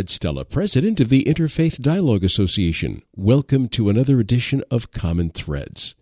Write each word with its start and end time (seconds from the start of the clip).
Fred 0.00 0.08
Stella, 0.08 0.46
President 0.46 0.98
of 1.00 1.10
the 1.10 1.24
Interfaith 1.24 1.78
Dialogue 1.78 2.24
Association. 2.24 3.02
Welcome 3.16 3.68
to 3.68 3.90
another 3.90 4.18
edition 4.18 4.64
of 4.70 4.92
Common 4.92 5.28
Threads. 5.28 5.94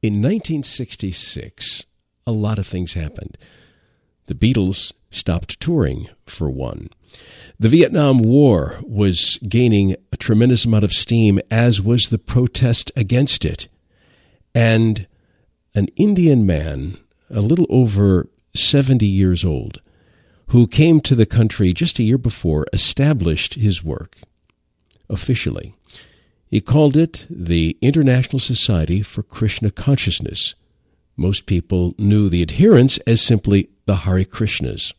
In 0.00 0.22
1966, 0.22 1.84
a 2.26 2.32
lot 2.32 2.58
of 2.58 2.66
things 2.66 2.94
happened. 2.94 3.36
The 4.24 4.34
Beatles 4.34 4.94
stopped 5.10 5.60
touring, 5.60 6.08
for 6.24 6.48
one. 6.48 6.88
The 7.60 7.68
Vietnam 7.68 8.20
War 8.20 8.80
was 8.82 9.38
gaining 9.46 9.96
a 10.10 10.16
tremendous 10.16 10.64
amount 10.64 10.84
of 10.84 10.92
steam, 10.92 11.40
as 11.50 11.82
was 11.82 12.04
the 12.04 12.16
protest 12.16 12.90
against 12.96 13.44
it. 13.44 13.68
And 14.54 15.06
an 15.74 15.88
Indian 15.96 16.46
man, 16.46 16.96
a 17.28 17.42
little 17.42 17.66
over 17.68 18.30
70 18.54 19.04
years 19.04 19.44
old, 19.44 19.82
who 20.48 20.66
came 20.66 21.00
to 21.00 21.14
the 21.14 21.26
country 21.26 21.72
just 21.72 21.98
a 21.98 22.02
year 22.02 22.18
before, 22.18 22.66
established 22.72 23.54
his 23.54 23.82
work 23.82 24.16
officially. 25.08 25.74
He 26.48 26.60
called 26.60 26.96
it 26.96 27.26
the 27.28 27.76
International 27.80 28.38
Society 28.38 29.02
for 29.02 29.22
Krishna 29.22 29.70
Consciousness. 29.70 30.54
Most 31.16 31.46
people 31.46 31.94
knew 31.98 32.28
the 32.28 32.42
adherents 32.42 32.98
as 33.06 33.22
simply 33.22 33.68
the 33.86 33.96
Hare 33.96 34.24
Krishnas. 34.24 34.92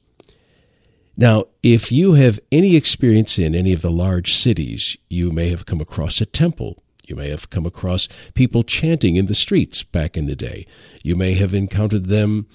Now, 1.18 1.46
if 1.64 1.92
you 1.92 2.14
have 2.14 2.40
any 2.52 2.76
experience 2.76 3.40
in 3.40 3.56
any 3.56 3.72
of 3.72 3.82
the 3.82 3.92
large 3.92 4.34
cities, 4.34 4.98
you 5.10 5.32
may 5.32 5.50
have 5.50 5.66
come 5.66 5.80
across 5.80 6.20
a 6.20 6.26
temple. 6.26 6.84
You 7.08 7.16
may 7.16 7.30
have 7.30 7.50
come 7.50 7.66
across 7.66 8.10
people 8.34 8.64
chanting 8.64 9.16
in 9.16 9.28
the 9.28 9.36
streets 9.36 9.84
back 9.84 10.18
in 10.18 10.26
the 10.26 10.36
day. 10.36 10.66
You 11.04 11.16
may 11.16 11.36
have 11.36 11.54
encountered 11.54 12.06
them 12.06 12.48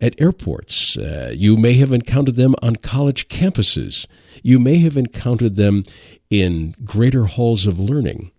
at 0.00 0.20
airports. 0.20 0.96
Uh, 0.96 1.32
you 1.34 1.56
may 1.56 1.74
have 1.74 1.92
encountered 1.92 2.36
them 2.36 2.54
on 2.62 2.76
college 2.76 3.28
campuses. 3.28 4.06
You 4.42 4.58
may 4.58 4.78
have 4.78 4.96
encountered 4.96 5.56
them 5.56 5.84
in 6.30 6.74
greater 6.84 7.24
halls 7.24 7.66
of 7.66 7.78
learning. 7.78 8.30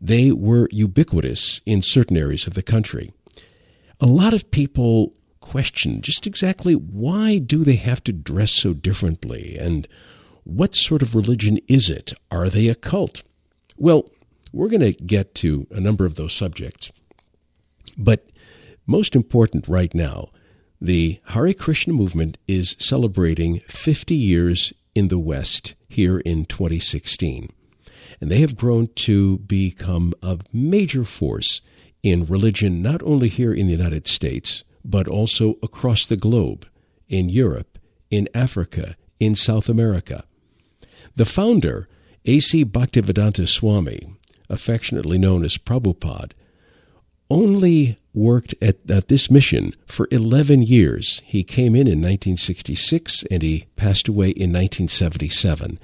They 0.00 0.32
were 0.32 0.68
ubiquitous 0.72 1.60
in 1.64 1.82
certain 1.82 2.16
areas 2.16 2.46
of 2.46 2.54
the 2.54 2.62
country. 2.62 3.12
A 4.00 4.06
lot 4.06 4.34
of 4.34 4.50
people 4.50 5.14
question 5.40 6.02
just 6.02 6.26
exactly 6.26 6.74
why 6.74 7.38
do 7.38 7.62
they 7.62 7.76
have 7.76 8.02
to 8.02 8.12
dress 8.12 8.52
so 8.52 8.72
differently 8.74 9.56
and 9.56 9.86
what 10.42 10.74
sort 10.74 11.02
of 11.02 11.14
religion 11.14 11.58
is 11.68 11.88
it? 11.88 12.12
Are 12.30 12.48
they 12.48 12.68
a 12.68 12.74
cult? 12.74 13.22
Well, 13.76 14.10
we're 14.52 14.68
going 14.68 14.80
to 14.80 14.92
get 14.92 15.34
to 15.36 15.66
a 15.70 15.80
number 15.80 16.04
of 16.04 16.14
those 16.14 16.32
subjects. 16.32 16.92
But 17.96 18.30
most 18.86 19.16
important 19.16 19.66
right 19.68 19.92
now, 19.94 20.30
the 20.80 21.20
Hare 21.26 21.54
Krishna 21.54 21.92
movement 21.92 22.38
is 22.46 22.76
celebrating 22.78 23.60
50 23.68 24.14
years 24.14 24.72
in 24.94 25.08
the 25.08 25.18
West 25.18 25.74
here 25.88 26.18
in 26.18 26.44
2016. 26.44 27.50
And 28.20 28.30
they 28.30 28.38
have 28.38 28.56
grown 28.56 28.88
to 28.96 29.38
become 29.38 30.14
a 30.22 30.38
major 30.52 31.04
force 31.04 31.60
in 32.02 32.26
religion, 32.26 32.82
not 32.82 33.02
only 33.02 33.28
here 33.28 33.52
in 33.52 33.66
the 33.66 33.72
United 33.72 34.06
States, 34.06 34.64
but 34.84 35.08
also 35.08 35.56
across 35.62 36.06
the 36.06 36.16
globe, 36.16 36.66
in 37.08 37.28
Europe, 37.28 37.78
in 38.10 38.28
Africa, 38.34 38.96
in 39.18 39.34
South 39.34 39.68
America. 39.68 40.24
The 41.16 41.24
founder, 41.24 41.88
A.C. 42.24 42.64
Bhaktivedanta 42.64 43.48
Swami, 43.48 44.14
affectionately 44.48 45.18
known 45.18 45.44
as 45.44 45.58
Prabhupada, 45.58 46.32
only 47.28 47.98
worked 48.16 48.54
at, 48.60 48.78
at 48.90 49.08
this 49.08 49.30
mission 49.30 49.72
for 49.86 50.08
11 50.10 50.62
years. 50.62 51.22
He 51.26 51.44
came 51.44 51.74
in 51.74 51.86
in 51.86 52.00
1966 52.00 53.22
and 53.30 53.42
he 53.42 53.66
passed 53.76 54.08
away 54.08 54.30
in 54.30 54.50
1977. 54.52 55.78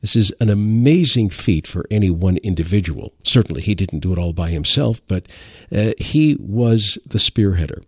This 0.00 0.16
is 0.16 0.32
an 0.40 0.50
amazing 0.50 1.30
feat 1.30 1.66
for 1.66 1.86
any 1.90 2.10
one 2.10 2.36
individual. 2.38 3.12
Certainly, 3.22 3.62
he 3.62 3.74
didn't 3.74 4.00
do 4.00 4.12
it 4.12 4.18
all 4.18 4.32
by 4.32 4.50
himself, 4.50 5.00
but 5.08 5.26
uh, 5.74 5.92
he 5.98 6.36
was 6.38 6.98
the 7.06 7.18
spearheader. 7.18 7.82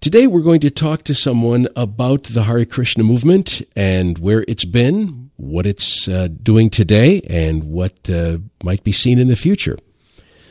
Today, 0.00 0.26
we're 0.26 0.42
going 0.42 0.60
to 0.60 0.70
talk 0.70 1.02
to 1.04 1.14
someone 1.14 1.68
about 1.76 2.24
the 2.24 2.44
Hare 2.44 2.64
Krishna 2.64 3.04
movement 3.04 3.62
and 3.76 4.18
where 4.18 4.44
it's 4.48 4.64
been, 4.64 5.30
what 5.36 5.66
it's 5.66 6.08
uh, 6.08 6.28
doing 6.42 6.68
today, 6.68 7.22
and 7.22 7.64
what 7.64 8.10
uh, 8.10 8.38
might 8.62 8.84
be 8.84 8.92
seen 8.92 9.18
in 9.18 9.28
the 9.28 9.36
future. 9.36 9.78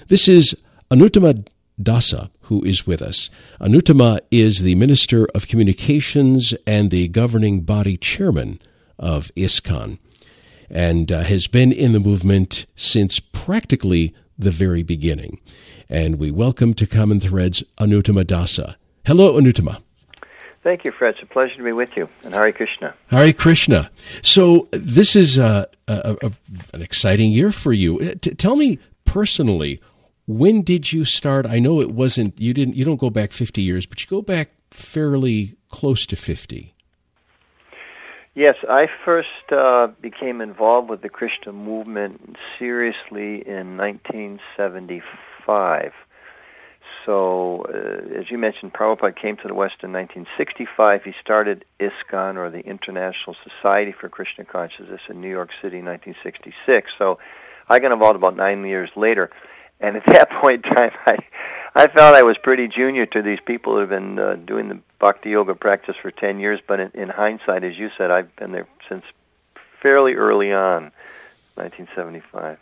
This 0.08 0.28
is 0.28 0.56
Anuttama 0.92 1.46
Dasa, 1.82 2.30
who 2.50 2.64
is 2.64 2.86
with 2.86 3.02
us. 3.02 3.30
Anuttama 3.62 4.20
is 4.32 4.62
the 4.62 4.76
Minister 4.76 5.28
of 5.34 5.48
Communications 5.48 6.54
and 6.68 6.92
the 6.92 7.08
governing 7.08 7.62
body 7.62 7.96
chairman 7.96 8.60
of 8.98 9.32
ISKCON, 9.36 10.00
and 10.70 11.12
uh, 11.12 11.22
has 11.22 11.48
been 11.48 11.72
in 11.72 11.94
the 11.94 12.00
movement 12.00 12.66
since 12.76 13.20
practically 13.20 14.14
the 14.38 14.52
very 14.52 14.84
beginning. 14.84 15.40
And 15.88 16.18
we 16.18 16.32
welcome 16.32 16.74
to 16.76 16.88
Common 16.88 17.20
Threads 17.20 17.64
Anuttama 17.80 18.26
Dasa. 18.26 18.76
Hello, 19.06 19.40
Anuttama. 19.40 19.82
Thank 20.64 20.84
you, 20.84 20.92
Fred. 20.92 21.16
It's 21.16 21.24
a 21.24 21.26
pleasure 21.26 21.56
to 21.56 21.64
be 21.64 21.72
with 21.72 21.96
you. 21.96 22.10
And 22.24 22.34
Hare 22.34 22.52
Krishna. 22.52 22.94
Hare 23.08 23.32
Krishna. 23.32 23.92
So 24.22 24.68
this 24.72 25.16
is 25.16 25.38
a, 25.38 25.68
a, 25.88 26.18
a 26.22 26.32
an 26.74 26.82
exciting 26.82 27.32
year 27.32 27.52
for 27.52 27.74
you. 27.74 28.00
Uh, 28.00 28.16
t- 28.20 28.34
tell 28.34 28.56
me 28.56 28.80
personally, 29.06 29.80
when 30.30 30.62
did 30.62 30.94
you 30.94 31.04
start? 31.06 31.48
I 31.48 31.58
know 31.58 31.82
it 31.82 31.90
wasn't 31.90 32.40
you 32.40 32.54
didn't 32.54 32.76
you 32.76 32.86
don't 32.86 33.00
go 33.00 33.10
back 33.10 33.32
50 33.32 33.64
years, 33.64 33.88
but 33.88 34.00
you 34.00 34.06
go 34.08 34.22
back 34.22 34.52
fairly 34.70 35.56
close 35.72 36.06
to 36.06 36.16
50. 36.16 36.76
Yes, 38.36 38.54
I 38.70 38.86
first 39.04 39.52
uh, 39.52 39.88
became 40.00 40.40
involved 40.40 40.88
with 40.88 41.02
the 41.02 41.10
Krishna 41.10 41.52
movement 41.52 42.38
seriously 42.60 43.42
in 43.48 43.76
1975. 43.76 45.94
So, 47.06 47.66
uh, 47.68 48.20
as 48.20 48.30
you 48.30 48.38
mentioned, 48.38 48.74
Prabhupada 48.74 49.16
came 49.20 49.36
to 49.38 49.48
the 49.48 49.56
West 49.56 49.78
in 49.82 49.92
1965. 49.92 51.06
He 51.06 51.14
started 51.20 51.66
ISKCON, 51.80 52.36
or 52.36 52.52
the 52.52 52.60
International 52.60 53.36
Society 53.44 53.96
for 54.00 54.10
Krishna 54.10 54.46
Consciousness, 54.46 55.02
in 55.10 55.22
New 55.22 55.30
York 55.30 55.50
City 55.60 55.80
in 55.80 55.86
1966. 55.86 56.92
So, 57.00 57.18
I 57.68 57.80
got 57.80 57.92
involved 57.92 58.16
about 58.16 58.36
nine 58.36 58.64
years 58.64 58.92
later. 58.96 59.32
And 59.80 59.96
at 59.96 60.06
that 60.08 60.30
point 60.42 60.66
in 60.66 60.76
time, 60.76 60.92
I, 61.06 61.18
I 61.76 61.88
felt 61.88 62.16
I 62.16 62.24
was 62.24 62.38
pretty 62.42 62.68
junior 62.68 63.06
to 63.08 63.22
these 63.22 63.40
people 63.46 63.74
who 63.74 63.80
have 63.80 63.90
been 63.90 64.20
uh, 64.20 64.36
doing 64.36 64.70
the 64.70 64.80
bhakti 65.00 65.32
yoga 65.32 65.56
practice 65.56 65.96
for 66.02 66.12
10 66.12 66.40
years. 66.40 66.60
But 66.66 66.80
in, 66.80 66.92
in 66.94 67.10
hindsight, 67.10 67.64
as 67.64 67.78
you 67.78 67.90
said, 67.98 68.12
I've 68.12 68.36
been 68.36 68.52
there 68.52 68.68
since 68.88 69.04
fairly 69.82 70.14
early 70.14 70.52
on, 70.52 70.92
1975. 71.56 72.58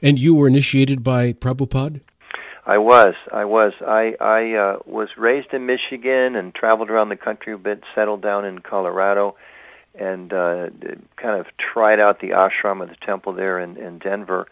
And 0.00 0.18
you 0.18 0.34
were 0.34 0.48
initiated 0.48 1.02
by 1.04 1.32
Prabhupada? 1.32 2.00
I 2.64 2.78
was. 2.78 3.14
I 3.32 3.44
was. 3.44 3.72
I 3.80 4.14
I 4.20 4.52
uh, 4.54 4.78
was 4.86 5.08
raised 5.16 5.52
in 5.52 5.66
Michigan 5.66 6.36
and 6.36 6.54
traveled 6.54 6.90
around 6.90 7.08
the 7.08 7.16
country 7.16 7.52
a 7.52 7.58
bit. 7.58 7.82
Settled 7.92 8.22
down 8.22 8.44
in 8.44 8.60
Colorado, 8.60 9.34
and 9.96 10.32
uh, 10.32 10.70
kind 11.16 11.40
of 11.40 11.46
tried 11.58 11.98
out 11.98 12.20
the 12.20 12.30
ashram 12.30 12.80
of 12.80 12.88
the 12.88 12.96
temple 13.04 13.32
there 13.32 13.58
in, 13.58 13.76
in 13.76 13.98
Denver 13.98 14.46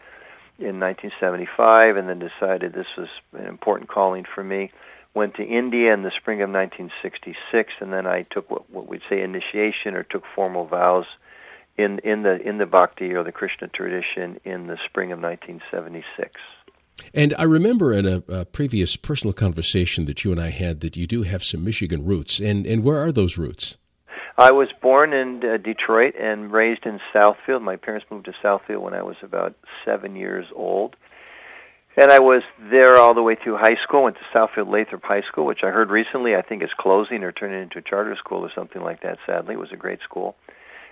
in 0.61 0.79
1975, 0.79 1.97
and 1.97 2.07
then 2.07 2.19
decided 2.19 2.73
this 2.73 2.87
was 2.97 3.09
an 3.33 3.47
important 3.47 3.89
calling 3.89 4.25
for 4.25 4.43
me. 4.43 4.71
Went 5.13 5.35
to 5.35 5.43
India 5.43 5.93
in 5.93 6.03
the 6.03 6.11
spring 6.11 6.41
of 6.41 6.49
1966, 6.49 7.73
and 7.81 7.91
then 7.91 8.07
I 8.07 8.23
took 8.23 8.49
what, 8.49 8.69
what 8.69 8.87
we'd 8.87 9.01
say 9.09 9.21
initiation 9.21 9.95
or 9.95 10.03
took 10.03 10.23
formal 10.35 10.65
vows 10.65 11.05
in 11.77 11.99
in 11.99 12.23
the 12.23 12.39
in 12.41 12.57
the 12.57 12.65
Bhakti 12.65 13.13
or 13.13 13.23
the 13.23 13.31
Krishna 13.31 13.67
tradition 13.67 14.39
in 14.45 14.67
the 14.67 14.77
spring 14.85 15.11
of 15.11 15.19
1976. 15.19 16.39
And 17.13 17.33
I 17.37 17.43
remember 17.43 17.93
in 17.93 18.05
a, 18.05 18.23
a, 18.27 18.45
previous 18.45 18.95
personal 18.95 19.33
conversation 19.33 20.05
that 20.05 20.23
you 20.23 20.31
and 20.31 20.39
I 20.39 20.49
had 20.49 20.81
that 20.81 20.95
you 20.95 21.07
do 21.07 21.23
have 21.23 21.43
some 21.43 21.63
Michigan 21.63 22.05
roots. 22.05 22.39
And, 22.39 22.65
and 22.65 22.83
where 22.83 22.99
are 22.99 23.11
those 23.11 23.37
roots? 23.37 23.77
I 24.41 24.51
was 24.51 24.69
born 24.81 25.13
in 25.13 25.43
uh, 25.43 25.57
Detroit 25.57 26.15
and 26.19 26.51
raised 26.51 26.85
in 26.85 26.99
Southfield. 27.13 27.61
My 27.61 27.75
parents 27.75 28.07
moved 28.09 28.25
to 28.25 28.33
Southfield 28.43 28.81
when 28.81 28.95
I 28.95 29.03
was 29.03 29.17
about 29.21 29.55
seven 29.85 30.15
years 30.15 30.47
old. 30.55 30.95
And 31.95 32.11
I 32.11 32.19
was 32.19 32.41
there 32.71 32.97
all 32.97 33.13
the 33.13 33.21
way 33.21 33.35
through 33.35 33.57
high 33.57 33.77
school. 33.83 34.03
Went 34.03 34.15
to 34.15 34.37
Southfield 34.37 34.71
Lathrop 34.71 35.03
High 35.03 35.21
School, 35.21 35.45
which 35.45 35.59
I 35.63 35.69
heard 35.69 35.91
recently 35.91 36.35
I 36.35 36.41
think 36.41 36.63
is 36.63 36.69
closing 36.75 37.23
or 37.23 37.31
turning 37.31 37.61
into 37.61 37.79
a 37.79 37.81
charter 37.81 38.15
school 38.15 38.39
or 38.39 38.51
something 38.55 38.81
like 38.81 39.01
that. 39.03 39.19
Sadly, 39.27 39.53
it 39.53 39.59
was 39.59 39.71
a 39.73 39.77
great 39.77 39.99
school. 40.01 40.35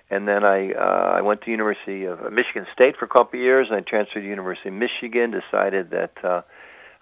and 0.10 0.28
then 0.28 0.44
I 0.44 0.72
uh, 0.74 1.14
I 1.18 1.22
went 1.22 1.42
to 1.44 1.52
University 1.52 2.06
of 2.06 2.20
uh, 2.20 2.30
Michigan 2.30 2.66
State 2.74 2.98
for 2.98 3.06
a 3.06 3.08
couple 3.08 3.40
of 3.40 3.44
years, 3.44 3.68
and 3.70 3.78
I 3.78 3.82
transferred 3.82 4.22
to 4.22 4.28
University 4.28 4.70
of 4.70 4.76
Michigan. 4.76 5.32
Decided 5.32 5.92
that 5.92 6.14
uh, 6.24 6.42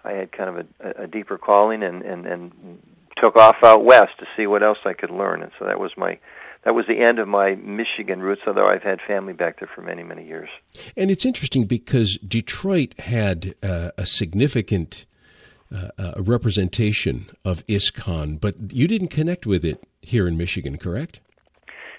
I 0.04 0.12
had 0.12 0.32
kind 0.32 0.50
of 0.50 0.66
a, 0.80 1.04
a 1.04 1.06
deeper 1.06 1.38
calling, 1.38 1.82
and, 1.82 2.02
and 2.02 2.26
and 2.26 2.78
took 3.16 3.36
off 3.36 3.56
out 3.64 3.84
west 3.84 4.12
to 4.20 4.26
see 4.36 4.46
what 4.46 4.62
else 4.62 4.78
I 4.84 4.92
could 4.92 5.10
learn. 5.10 5.42
And 5.42 5.52
so 5.58 5.64
that 5.66 5.80
was 5.80 5.90
my 5.96 6.18
that 6.64 6.74
was 6.74 6.86
the 6.86 7.00
end 7.00 7.18
of 7.18 7.28
my 7.28 7.54
Michigan 7.54 8.20
roots, 8.20 8.42
although 8.46 8.66
I've 8.66 8.82
had 8.82 9.00
family 9.06 9.32
back 9.32 9.60
there 9.60 9.68
for 9.72 9.82
many, 9.82 10.02
many 10.02 10.26
years. 10.26 10.48
And 10.96 11.10
it's 11.10 11.24
interesting 11.24 11.64
because 11.64 12.18
Detroit 12.18 12.98
had 12.98 13.54
uh, 13.62 13.90
a 13.96 14.04
significant 14.04 15.06
uh, 15.74 15.88
uh, 15.98 16.12
representation 16.16 17.30
of 17.44 17.64
ISKCON, 17.66 18.40
but 18.40 18.54
you 18.72 18.88
didn't 18.88 19.08
connect 19.08 19.46
with 19.46 19.64
it 19.64 19.82
here 20.02 20.26
in 20.26 20.36
Michigan, 20.36 20.78
correct? 20.78 21.20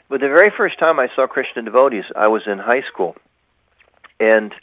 But 0.10 0.22
the 0.22 0.28
very 0.28 0.52
first 0.56 0.80
time 0.80 1.00
I 1.00 1.08
saw 1.16 1.28
Krishna 1.28 1.62
devotees, 1.62 2.06
I 2.16 2.28
was 2.28 2.44
in 2.48 2.58
high 2.58 2.82
school. 2.92 3.16
And 4.20 4.54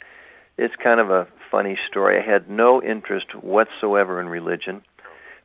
it's 0.57 0.75
kind 0.75 0.99
of 0.99 1.09
a 1.09 1.27
funny 1.49 1.77
story. 1.89 2.21
I 2.21 2.21
had 2.21 2.49
no 2.49 2.83
interest 2.83 3.33
whatsoever 3.33 4.19
in 4.19 4.27
religion. 4.27 4.83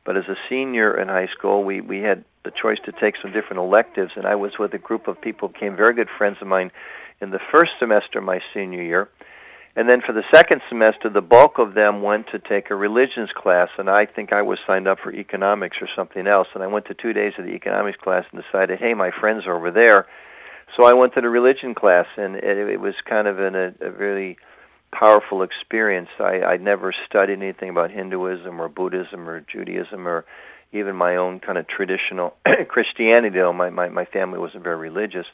But 0.05 0.17
as 0.17 0.25
a 0.27 0.35
senior 0.49 0.99
in 0.99 1.07
high 1.07 1.27
school, 1.27 1.63
we, 1.63 1.81
we 1.81 1.99
had 1.99 2.25
the 2.43 2.51
choice 2.51 2.79
to 2.85 2.91
take 2.91 3.15
some 3.21 3.31
different 3.31 3.59
electives, 3.59 4.11
and 4.15 4.25
I 4.25 4.35
was 4.35 4.53
with 4.59 4.73
a 4.73 4.77
group 4.77 5.07
of 5.07 5.21
people 5.21 5.47
who 5.47 5.53
became 5.53 5.75
very 5.75 5.95
good 5.95 6.09
friends 6.17 6.37
of 6.41 6.47
mine 6.47 6.71
in 7.21 7.31
the 7.31 7.39
first 7.51 7.71
semester 7.79 8.19
of 8.19 8.25
my 8.25 8.39
senior 8.53 8.83
year. 8.83 9.09
And 9.75 9.89
then 9.89 10.01
for 10.05 10.13
the 10.13 10.23
second 10.31 10.61
semester, 10.69 11.09
the 11.09 11.21
bulk 11.21 11.57
of 11.57 11.73
them 11.73 12.03
went 12.03 12.27
to 12.31 12.37
take 12.37 12.69
a 12.69 12.75
religions 12.75 13.29
class, 13.35 13.69
and 13.77 13.89
I 13.89 14.05
think 14.05 14.31
I 14.31 14.43
was 14.43 14.59
signed 14.67 14.87
up 14.87 14.99
for 14.99 15.11
economics 15.11 15.77
or 15.81 15.87
something 15.95 16.27
else. 16.27 16.47
And 16.53 16.63
I 16.63 16.67
went 16.67 16.85
to 16.87 16.93
two 16.93 17.13
days 17.13 17.33
of 17.39 17.45
the 17.45 17.51
economics 17.53 17.97
class 17.97 18.25
and 18.31 18.43
decided, 18.43 18.79
hey, 18.79 18.93
my 18.93 19.09
friends 19.09 19.47
are 19.47 19.55
over 19.55 19.71
there. 19.71 20.05
So 20.77 20.85
I 20.85 20.93
went 20.93 21.13
to 21.15 21.21
the 21.21 21.29
religion 21.29 21.73
class, 21.73 22.05
and 22.17 22.35
it, 22.35 22.57
it 22.69 22.79
was 22.79 22.93
kind 23.09 23.27
of 23.27 23.39
in 23.39 23.55
a, 23.55 23.73
a 23.81 23.91
really 23.91 24.37
powerful 24.97 25.43
experience. 25.43 26.09
I, 26.19 26.41
I'd 26.43 26.61
never 26.61 26.93
studied 27.05 27.41
anything 27.41 27.69
about 27.69 27.91
Hinduism 27.91 28.61
or 28.61 28.69
Buddhism 28.69 29.27
or 29.27 29.41
Judaism 29.41 30.07
or 30.07 30.25
even 30.71 30.95
my 30.95 31.15
own 31.15 31.39
kind 31.39 31.57
of 31.57 31.67
traditional 31.67 32.35
Christianity, 32.67 33.37
though 33.37 33.53
my, 33.53 33.69
my, 33.69 33.89
my 33.89 34.05
family 34.05 34.39
wasn't 34.39 34.63
very 34.63 34.77
religious 34.77 35.27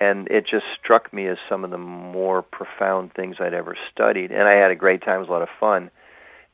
and 0.00 0.28
it 0.28 0.46
just 0.46 0.64
struck 0.80 1.12
me 1.12 1.26
as 1.28 1.38
some 1.48 1.64
of 1.64 1.70
the 1.70 1.78
more 1.78 2.42
profound 2.42 3.12
things 3.14 3.36
I'd 3.38 3.54
ever 3.54 3.76
studied. 3.92 4.32
And 4.32 4.42
I 4.42 4.54
had 4.54 4.70
a 4.70 4.76
great 4.76 5.02
time; 5.02 5.16
it 5.16 5.20
was 5.20 5.28
a 5.28 5.32
lot 5.32 5.42
of 5.42 5.48
fun. 5.60 5.90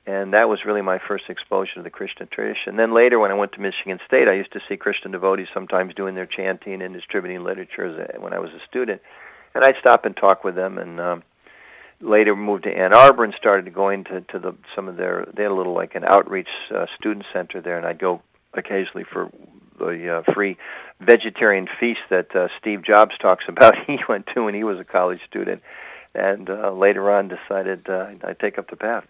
And 0.06 0.32
that 0.32 0.48
was 0.48 0.64
really 0.64 0.82
my 0.82 0.98
first 0.98 1.24
exposure 1.28 1.74
to 1.74 1.82
the 1.82 1.90
Krishna 1.90 2.26
tradition. 2.26 2.76
Then 2.76 2.94
later, 2.94 3.18
when 3.18 3.30
I 3.30 3.34
went 3.34 3.52
to 3.52 3.60
Michigan 3.60 4.00
State, 4.06 4.28
I 4.28 4.32
used 4.32 4.52
to 4.52 4.60
see 4.68 4.76
Krishna 4.76 5.10
devotees 5.10 5.48
sometimes 5.52 5.94
doing 5.94 6.14
their 6.14 6.26
chanting 6.26 6.82
and 6.82 6.94
distributing 6.94 7.44
literature 7.44 8.08
when 8.18 8.32
I 8.32 8.38
was 8.38 8.50
a 8.50 8.66
student. 8.66 9.02
And 9.54 9.62
I'd 9.62 9.76
stop 9.78 10.06
and 10.06 10.16
talk 10.16 10.42
with 10.42 10.54
them. 10.54 10.78
And 10.78 11.00
um, 11.00 11.22
later, 12.00 12.34
moved 12.34 12.64
to 12.64 12.70
Ann 12.70 12.94
Arbor 12.94 13.24
and 13.24 13.34
started 13.38 13.72
going 13.74 14.04
to 14.04 14.20
to 14.20 14.38
the 14.38 14.54
some 14.74 14.88
of 14.88 14.96
their. 14.96 15.26
They 15.34 15.42
had 15.42 15.52
a 15.52 15.54
little 15.54 15.74
like 15.74 15.94
an 15.94 16.04
outreach 16.04 16.48
uh, 16.74 16.86
student 16.98 17.26
center 17.32 17.60
there, 17.60 17.76
and 17.76 17.86
I'd 17.86 17.98
go 17.98 18.22
occasionally 18.54 19.04
for 19.10 19.30
the 19.78 20.22
uh, 20.26 20.32
free 20.32 20.56
vegetarian 21.00 21.66
feast 21.78 22.00
that 22.10 22.34
uh, 22.34 22.48
Steve 22.58 22.84
Jobs 22.84 23.16
talks 23.20 23.44
about. 23.48 23.74
He 23.86 23.98
went 24.08 24.26
to 24.34 24.44
when 24.44 24.54
he 24.54 24.64
was 24.64 24.78
a 24.78 24.84
college 24.84 25.20
student, 25.28 25.62
and 26.14 26.48
uh, 26.48 26.72
later 26.72 27.10
on 27.10 27.28
decided 27.28 27.88
uh, 27.88 28.10
I'd 28.24 28.38
take 28.38 28.58
up 28.58 28.70
the 28.70 28.76
path. 28.76 29.04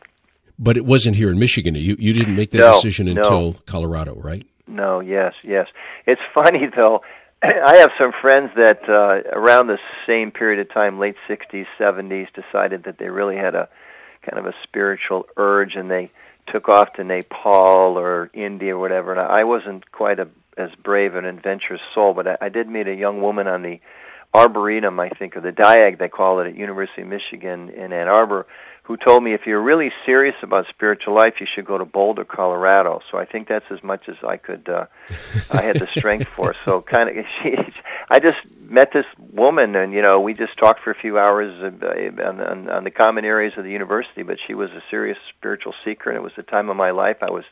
But 0.59 0.77
it 0.77 0.85
wasn't 0.85 1.17
here 1.17 1.31
in 1.31 1.39
Michigan. 1.39 1.75
You 1.75 1.97
you 1.99 2.13
didn't 2.13 2.37
make 2.37 2.51
that 2.51 2.59
no, 2.59 2.75
decision 2.75 3.09
until 3.09 3.53
no. 3.53 3.57
Colorado, 3.67 4.15
right? 4.15 4.47
No. 4.67 5.01
Yes. 5.01 5.35
Yes. 5.43 5.67
It's 6.07 6.21
funny 6.35 6.67
though. 6.75 7.03
I 7.43 7.77
have 7.79 7.91
some 7.99 8.13
friends 8.21 8.51
that 8.57 8.87
uh, 8.89 9.31
around 9.33 9.69
the 9.69 9.79
same 10.07 10.31
period 10.31 10.61
of 10.61 10.73
time, 10.73 10.99
late 10.99 11.17
'60s, 11.29 11.67
'70s, 11.79 12.27
decided 12.35 12.85
that 12.85 12.99
they 12.99 13.09
really 13.09 13.37
had 13.37 13.55
a 13.55 13.69
kind 14.29 14.39
of 14.39 14.47
a 14.47 14.55
spiritual 14.63 15.27
urge, 15.37 15.75
and 15.75 15.91
they 15.91 16.11
took 16.53 16.69
off 16.69 16.93
to 16.95 17.05
Nepal 17.05 17.99
or 17.99 18.31
India 18.35 18.77
or 18.77 18.79
whatever. 18.79 19.13
And 19.13 19.21
I 19.21 19.45
wasn't 19.45 19.91
quite 19.91 20.19
a 20.19 20.29
as 20.59 20.71
brave 20.83 21.15
and 21.15 21.27
adventurous 21.27 21.81
soul, 21.95 22.13
but 22.13 22.27
I, 22.27 22.37
I 22.43 22.49
did 22.51 22.69
meet 22.69 22.87
a 22.87 22.95
young 22.95 23.23
woman 23.23 23.47
on 23.47 23.63
the 23.63 23.81
Arboretum, 24.35 25.01
I 25.01 25.09
think, 25.09 25.37
or 25.37 25.41
the 25.41 25.51
Diag, 25.51 25.99
they 25.99 26.09
call 26.09 26.41
it, 26.41 26.47
at 26.47 26.57
University 26.57 27.03
of 27.03 27.09
Michigan 27.09 27.71
in 27.71 27.93
Ann 27.93 28.07
Arbor, 28.07 28.47
who 28.91 28.97
told 28.97 29.23
me 29.23 29.33
if 29.35 29.47
you're 29.47 29.63
really 29.63 29.93
serious 30.05 30.35
about 30.43 30.67
spiritual 30.69 31.15
life, 31.15 31.35
you 31.39 31.47
should 31.47 31.65
go 31.65 31.79
to 31.79 31.85
Boulder, 31.85 32.25
Colorado. 32.25 33.01
So 33.09 33.19
I 33.19 33.25
think 33.25 33.47
that's 33.47 33.67
as 33.71 33.85
much 33.85 34.09
as 34.09 34.17
I 34.27 34.37
could, 34.37 34.69
uh, 34.69 34.87
I 35.53 35.63
had 35.63 35.79
the 35.79 35.87
strength 35.87 36.29
for. 36.35 36.57
So 36.65 36.83
kind 36.83 37.09
of, 37.09 37.25
she, 37.41 37.55
I 38.11 38.19
just 38.19 38.39
met 38.63 38.93
this 38.93 39.07
woman, 39.33 39.77
and 39.77 39.93
you 39.93 40.03
know, 40.03 40.21
we 40.21 40.35
just 40.35 40.59
talked 40.59 40.81
for 40.83 40.91
a 40.91 40.97
few 40.97 41.21
hours 41.21 41.53
uh, 41.63 42.27
on, 42.27 42.41
on, 42.41 42.69
on 42.69 42.83
the 42.83 42.91
common 42.91 43.25
areas 43.25 43.57
of 43.57 43.63
the 43.63 43.71
university. 43.71 44.25
But 44.25 44.39
she 44.45 44.55
was 44.55 44.71
a 44.73 44.83
serious 44.91 45.19
spiritual 45.39 45.73
seeker, 45.85 46.11
and 46.11 46.17
it 46.17 46.23
was 46.23 46.33
the 46.37 46.43
time 46.43 46.69
of 46.69 46.77
my 46.77 46.91
life. 46.91 47.19
I 47.23 47.31
was 47.31 47.45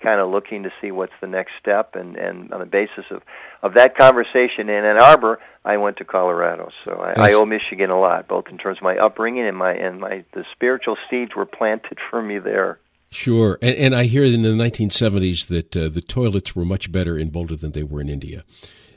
kind 0.00 0.20
of 0.20 0.30
looking 0.30 0.62
to 0.64 0.72
see 0.80 0.90
what's 0.90 1.12
the 1.20 1.26
next 1.26 1.52
step 1.60 1.94
and 1.94 2.16
and 2.16 2.52
on 2.52 2.60
the 2.60 2.66
basis 2.66 3.04
of 3.10 3.22
of 3.62 3.74
that 3.74 3.96
conversation 3.96 4.68
in 4.68 4.84
Ann 4.84 5.00
Arbor 5.00 5.38
I 5.64 5.76
went 5.76 5.96
to 5.98 6.04
Colorado 6.04 6.70
so 6.84 6.92
I, 6.92 7.30
I 7.30 7.32
owe 7.32 7.44
Michigan 7.44 7.90
a 7.90 7.98
lot 7.98 8.28
both 8.28 8.48
in 8.48 8.58
terms 8.58 8.78
of 8.78 8.82
my 8.82 8.96
upbringing 8.96 9.46
and 9.46 9.56
my 9.56 9.72
and 9.72 10.00
my 10.00 10.24
the 10.32 10.44
spiritual 10.52 10.96
seeds 11.10 11.34
were 11.34 11.46
planted 11.46 11.98
for 12.10 12.22
me 12.22 12.38
there 12.38 12.78
Sure, 13.10 13.58
and, 13.62 13.76
and 13.76 13.96
I 13.96 14.04
hear 14.04 14.24
in 14.24 14.42
the 14.42 14.48
1970s 14.48 15.46
that 15.46 15.76
uh, 15.76 15.88
the 15.88 16.02
toilets 16.02 16.56
were 16.56 16.64
much 16.64 16.90
better 16.90 17.16
in 17.16 17.30
Boulder 17.30 17.56
than 17.56 17.70
they 17.70 17.84
were 17.84 18.00
in 18.00 18.08
India. 18.08 18.44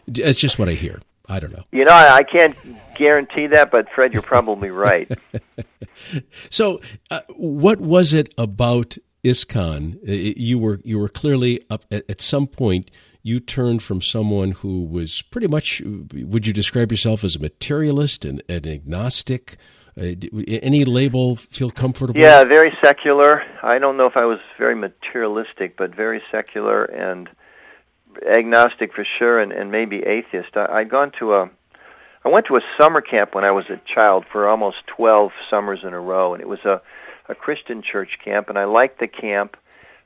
That's 0.07 0.37
just 0.37 0.57
what 0.57 0.67
I 0.67 0.73
hear. 0.73 1.01
I 1.27 1.39
don't 1.39 1.53
know. 1.53 1.63
You 1.71 1.85
know, 1.85 1.91
I, 1.91 2.17
I 2.17 2.23
can't 2.23 2.55
guarantee 2.95 3.47
that, 3.47 3.69
but 3.69 3.89
Fred, 3.91 4.13
you're 4.13 4.23
probably 4.23 4.71
right. 4.71 5.09
so, 6.49 6.81
uh, 7.11 7.21
what 7.35 7.79
was 7.79 8.13
it 8.13 8.33
about 8.37 8.97
ISKCON, 9.23 9.99
you 10.03 10.57
were 10.57 10.79
you 10.83 10.97
were 10.97 11.09
clearly 11.09 11.61
up 11.69 11.83
at, 11.91 12.09
at, 12.09 12.21
some 12.21 12.47
point. 12.47 12.89
You 13.21 13.39
turned 13.39 13.83
from 13.83 14.01
someone 14.01 14.51
who 14.51 14.83
was 14.85 15.21
pretty 15.23 15.47
much. 15.47 15.81
Would 16.13 16.47
you 16.47 16.53
describe 16.53 16.91
yourself 16.91 17.23
as 17.23 17.35
a 17.35 17.39
materialist 17.39 18.23
and 18.23 18.41
an 18.47 18.67
agnostic? 18.67 19.57
Uh, 19.99 20.13
any 20.47 20.85
label 20.85 21.35
feel 21.35 21.69
comfortable? 21.69 22.19
Yeah, 22.19 22.45
very 22.45 22.71
secular. 22.83 23.43
I 23.61 23.79
don't 23.79 23.97
know 23.97 24.05
if 24.05 24.15
I 24.15 24.23
was 24.23 24.39
very 24.57 24.75
materialistic, 24.75 25.75
but 25.75 25.93
very 25.93 26.21
secular 26.31 26.85
and 26.85 27.27
agnostic 28.25 28.93
for 28.93 29.05
sure, 29.17 29.39
and, 29.39 29.51
and 29.51 29.69
maybe 29.71 29.97
atheist. 30.03 30.55
I, 30.55 30.65
I'd 30.79 30.89
gone 30.89 31.11
to 31.19 31.33
a. 31.33 31.49
I 32.23 32.29
went 32.29 32.47
to 32.47 32.55
a 32.55 32.61
summer 32.79 33.01
camp 33.01 33.33
when 33.33 33.43
I 33.43 33.51
was 33.51 33.65
a 33.69 33.81
child 33.93 34.25
for 34.31 34.47
almost 34.47 34.77
twelve 34.87 35.31
summers 35.49 35.79
in 35.83 35.93
a 35.93 35.99
row, 35.99 36.33
and 36.33 36.41
it 36.41 36.47
was 36.47 36.63
a 36.63 36.81
a 37.29 37.35
Christian 37.35 37.81
church 37.81 38.17
camp, 38.23 38.49
and 38.49 38.57
I 38.57 38.65
liked 38.65 38.99
the 38.99 39.07
camp. 39.07 39.55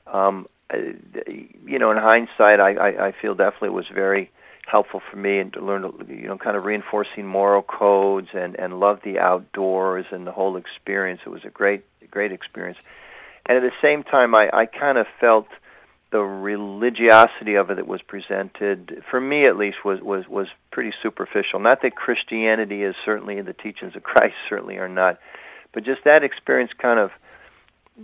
Um, 0.06 0.46
you 0.72 1.78
know, 1.78 1.90
in 1.90 1.96
hindsight, 1.96 2.60
I, 2.60 2.74
I, 2.74 3.06
I 3.08 3.12
feel 3.20 3.34
definitely 3.34 3.68
it 3.68 3.72
was 3.72 3.88
very 3.92 4.30
helpful 4.66 5.02
for 5.10 5.16
me 5.16 5.38
and 5.38 5.52
to 5.52 5.60
learn, 5.60 5.82
you 6.08 6.26
know, 6.26 6.38
kind 6.38 6.56
of 6.56 6.64
reinforcing 6.64 7.26
moral 7.26 7.62
codes 7.62 8.28
and 8.32 8.58
and 8.58 8.80
love 8.80 9.00
the 9.04 9.18
outdoors 9.18 10.06
and 10.10 10.26
the 10.26 10.32
whole 10.32 10.56
experience. 10.56 11.20
It 11.26 11.30
was 11.30 11.44
a 11.44 11.50
great 11.50 11.84
great 12.10 12.32
experience, 12.32 12.78
and 13.46 13.56
at 13.58 13.62
the 13.62 13.76
same 13.82 14.02
time, 14.02 14.34
I 14.34 14.50
I 14.52 14.66
kind 14.66 14.98
of 14.98 15.06
felt 15.20 15.48
the 16.14 16.20
religiosity 16.20 17.56
of 17.56 17.70
it 17.70 17.76
that 17.76 17.88
was 17.88 18.00
presented 18.00 19.02
for 19.10 19.20
me 19.20 19.46
at 19.46 19.56
least 19.56 19.78
was 19.84 20.00
was 20.00 20.28
was 20.28 20.46
pretty 20.70 20.92
superficial 21.02 21.58
not 21.58 21.82
that 21.82 21.96
christianity 21.96 22.84
is 22.84 22.94
certainly 23.04 23.40
the 23.40 23.52
teachings 23.52 23.96
of 23.96 24.04
christ 24.04 24.36
certainly 24.48 24.78
are 24.78 24.88
not 24.88 25.18
but 25.74 25.84
just 25.84 26.04
that 26.04 26.24
experience 26.24 26.70
kind 26.78 26.98
of 26.98 27.10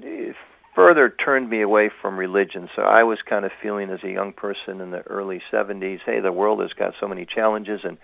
eh, 0.04 0.32
further 0.74 1.08
turned 1.08 1.48
me 1.48 1.62
away 1.62 1.90
from 2.00 2.18
religion. 2.18 2.68
So 2.76 2.82
I 2.82 3.04
was 3.04 3.18
kind 3.22 3.44
of 3.44 3.52
feeling 3.62 3.90
as 3.90 4.00
a 4.04 4.10
young 4.10 4.32
person 4.32 4.80
in 4.80 4.90
the 4.90 5.00
early 5.02 5.42
70s, 5.52 6.00
hey, 6.04 6.20
the 6.20 6.32
world 6.32 6.60
has 6.60 6.72
got 6.72 6.94
so 7.00 7.08
many 7.08 7.26
challenges 7.26 7.80
and 7.84 7.98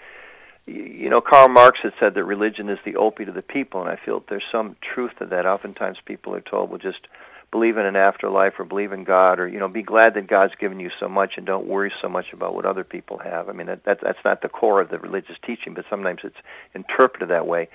you 0.66 1.08
know, 1.08 1.20
Karl 1.20 1.48
Marx 1.48 1.78
had 1.82 1.92
said 2.00 2.14
that 2.14 2.24
religion 2.24 2.68
is 2.68 2.78
the 2.84 2.96
opiate 2.96 3.28
of 3.28 3.36
the 3.36 3.42
people, 3.42 3.80
and 3.80 3.88
I 3.88 3.96
feel 4.04 4.24
there's 4.28 4.42
some 4.50 4.76
truth 4.82 5.12
to 5.20 5.26
that. 5.26 5.46
Oftentimes, 5.46 5.98
people 6.04 6.34
are 6.34 6.40
told, 6.40 6.70
"Well, 6.70 6.78
just 6.78 7.06
believe 7.52 7.76
in 7.76 7.86
an 7.86 7.94
afterlife, 7.94 8.58
or 8.58 8.64
believe 8.64 8.92
in 8.92 9.04
God, 9.04 9.38
or 9.38 9.46
you 9.46 9.60
know, 9.60 9.68
be 9.68 9.82
glad 9.82 10.14
that 10.14 10.26
God's 10.26 10.56
given 10.56 10.80
you 10.80 10.90
so 10.98 11.08
much, 11.08 11.34
and 11.36 11.46
don't 11.46 11.68
worry 11.68 11.92
so 12.02 12.08
much 12.08 12.32
about 12.32 12.54
what 12.54 12.66
other 12.66 12.82
people 12.82 13.18
have." 13.18 13.48
I 13.48 13.52
mean, 13.52 13.68
that, 13.68 13.84
that 13.84 14.00
that's 14.02 14.18
not 14.24 14.42
the 14.42 14.48
core 14.48 14.80
of 14.80 14.90
the 14.90 14.98
religious 14.98 15.36
teaching, 15.46 15.72
but 15.72 15.84
sometimes 15.88 16.22
it's 16.24 16.36
interpreted 16.74 17.28
that 17.28 17.46
way. 17.46 17.68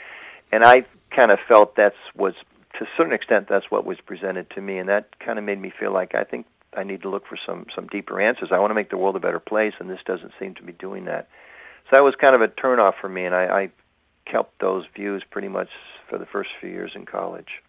And 0.52 0.64
I 0.64 0.86
kind 1.16 1.32
of 1.32 1.40
felt 1.48 1.76
that's 1.76 1.96
was 2.16 2.34
to 2.78 2.86
a 2.86 2.88
certain 2.98 3.14
extent 3.14 3.48
that's 3.50 3.70
what 3.70 3.86
was 3.86 3.98
presented 4.06 4.50
to 4.52 4.62
me, 4.62 4.78
and 4.78 4.90
that 4.90 5.20
kind 5.20 5.38
of 5.40 5.46
made 5.46 5.60
me 5.60 5.72
feel 5.78 5.94
like 5.94 6.16
I 6.16 6.24
think 6.24 6.46
I 6.76 6.84
need 6.84 7.02
to 7.02 7.10
look 7.10 7.28
for 7.28 7.38
some 7.46 7.66
some 7.74 7.88
deeper 7.88 8.22
answers. 8.22 8.50
I 8.52 8.60
want 8.60 8.72
to 8.72 8.76
make 8.76 8.90
the 8.90 8.98
world 8.98 9.16
a 9.16 9.20
better 9.20 9.40
place, 9.40 9.74
and 9.80 9.90
this 9.90 10.00
doesn't 10.06 10.32
seem 10.40 10.56
to 10.56 10.64
be 10.64 10.74
doing 10.74 11.06
that. 11.06 11.28
So 11.86 11.98
that 11.98 12.04
was 12.04 12.16
kind 12.20 12.36
of 12.36 12.42
a 12.42 12.48
turnoff 12.48 12.94
for 13.00 13.10
me, 13.10 13.26
and 13.26 13.36
I, 13.36 13.46
I 13.46 13.70
kept 14.30 14.60
those 14.60 14.86
views 14.96 15.24
pretty 15.30 15.48
much 15.48 15.70
for 16.10 16.18
the 16.18 16.26
first 16.26 16.50
few 16.60 16.70
years 16.70 16.92
in 16.96 17.06
college. 17.06 17.62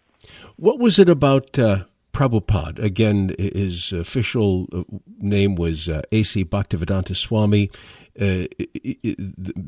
What 0.55 0.79
was 0.79 0.99
it 0.99 1.09
about 1.09 1.59
uh, 1.59 1.83
Prabhupada. 2.13 2.79
Again, 2.79 3.35
his 3.39 3.91
official 3.91 4.67
uh, 4.71 4.83
name 5.19 5.55
was 5.55 5.89
uh, 5.89 6.03
A.C. 6.11 6.45
Bhaktivedanta 6.45 7.15
Swami. 7.15 7.71
Uh, 8.19 8.45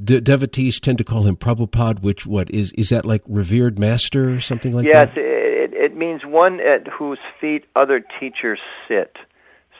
de- 0.03 0.21
devotees 0.21 0.79
tend 0.79 0.99
to 0.99 1.03
call 1.03 1.23
him 1.23 1.35
Prabhupada, 1.35 2.01
which 2.01 2.27
what 2.27 2.49
is 2.51 2.71
is 2.73 2.89
that 2.89 3.03
like 3.03 3.23
revered 3.27 3.79
master 3.79 4.29
or 4.35 4.39
something 4.39 4.71
like 4.71 4.85
yes, 4.85 4.93
that? 4.93 5.17
Yes, 5.17 5.25
it, 5.25 5.73
it 5.73 5.95
means 5.95 6.23
one 6.25 6.59
at 6.59 6.87
whose 6.87 7.17
feet 7.41 7.65
other 7.75 8.05
teachers 8.19 8.59
sit. 8.87 9.17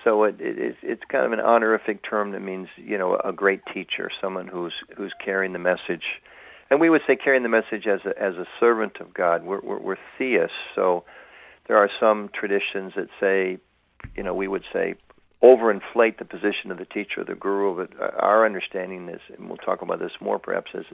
So 0.04 0.24
it, 0.24 0.36
it, 0.40 0.78
it's 0.82 1.04
kind 1.10 1.26
of 1.26 1.32
an 1.32 1.40
honorific 1.40 2.02
term 2.08 2.32
that 2.32 2.42
means 2.42 2.68
you 2.76 2.98
know 2.98 3.18
a 3.18 3.32
great 3.32 3.62
teacher, 3.72 4.10
someone 4.20 4.48
who's 4.48 4.74
who's 4.96 5.14
carrying 5.24 5.54
the 5.54 5.60
message, 5.60 6.22
and 6.72 6.80
we 6.80 6.90
would 6.90 7.02
say 7.06 7.16
carrying 7.16 7.44
the 7.44 7.50
message 7.50 7.86
as 7.86 8.02
a 8.06 8.20
as 8.20 8.36
a 8.36 8.48
servant 8.60 8.98
of 9.00 9.14
God. 9.14 9.44
We're 9.44 9.62
we're, 9.62 9.80
we're 9.80 9.98
theists, 10.18 10.56
so 10.74 11.06
there 11.68 11.78
are 11.78 11.90
some 12.00 12.30
traditions 12.34 12.94
that 12.96 13.10
say, 13.20 13.58
you 14.16 14.24
know, 14.24 14.34
we 14.34 14.48
would 14.48 14.64
say 14.74 14.96
overinflate 15.44 16.18
the 16.18 16.26
position 16.26 16.72
of 16.72 16.78
the 16.78 16.86
teacher 16.86 17.24
the 17.24 17.36
guru, 17.36 17.76
but 17.76 18.00
our 18.22 18.46
understanding 18.46 19.10
is, 19.10 19.22
and 19.38 19.48
we'll 19.48 19.58
talk 19.58 19.82
about 19.82 20.00
this 20.00 20.14
more 20.20 20.40
perhaps 20.40 20.72
as 20.74 20.86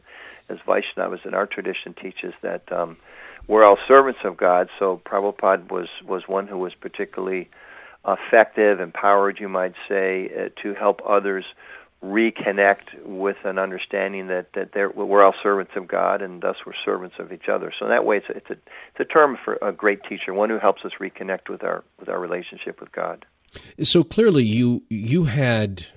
as 0.50 0.58
Vaishnavas 0.68 1.26
in 1.26 1.34
our 1.34 1.46
tradition 1.46 1.94
teaches 1.94 2.34
that 2.42 2.72
um, 2.72 2.98
we're 3.48 3.64
all 3.64 3.78
servants 3.88 4.22
of 4.24 4.38
God. 4.38 4.70
So 4.80 5.02
Prabhupada 5.06 5.70
was 5.72 5.88
was 6.06 6.24
one 6.28 6.48
who 6.48 6.58
was 6.58 6.74
particularly 6.74 7.50
effective, 8.08 8.80
empowered, 8.80 9.40
you 9.40 9.48
might 9.48 9.76
say, 9.88 10.30
uh, 10.36 10.62
to 10.64 10.74
help 10.74 11.02
others 11.08 11.46
reconnect 12.04 13.00
with 13.06 13.38
an 13.44 13.60
understanding 13.60 14.28
that 14.28 14.52
that 14.54 14.96
we're 14.96 15.24
all 15.24 15.36
servants 15.44 15.74
of 15.76 15.88
God 15.88 16.24
and 16.24 16.42
thus 16.42 16.58
we're 16.66 16.74
servants 16.84 17.18
of 17.20 17.32
each 17.32 17.48
other. 17.48 17.72
So 17.78 17.86
in 17.86 17.92
that 17.92 18.06
way, 18.06 18.18
it's 18.18 18.30
a, 18.30 18.38
it's 18.38 18.50
a 18.50 18.54
it's 18.54 19.00
a 19.00 19.06
term 19.06 19.38
for 19.44 19.60
a 19.62 19.72
great 19.72 20.04
teacher, 20.04 20.34
one 20.34 20.50
who 20.50 20.58
helps 20.58 20.84
us 20.84 20.94
reconnect 21.00 21.48
with 21.48 21.64
our 21.64 21.84
with 22.00 22.10
our 22.10 22.20
relationship 22.20 22.80
with 22.80 22.92
God. 22.92 23.26
So 23.84 24.03
clearly, 24.03 24.43
you 24.43 24.84
you 24.89 25.25
had 25.25 25.88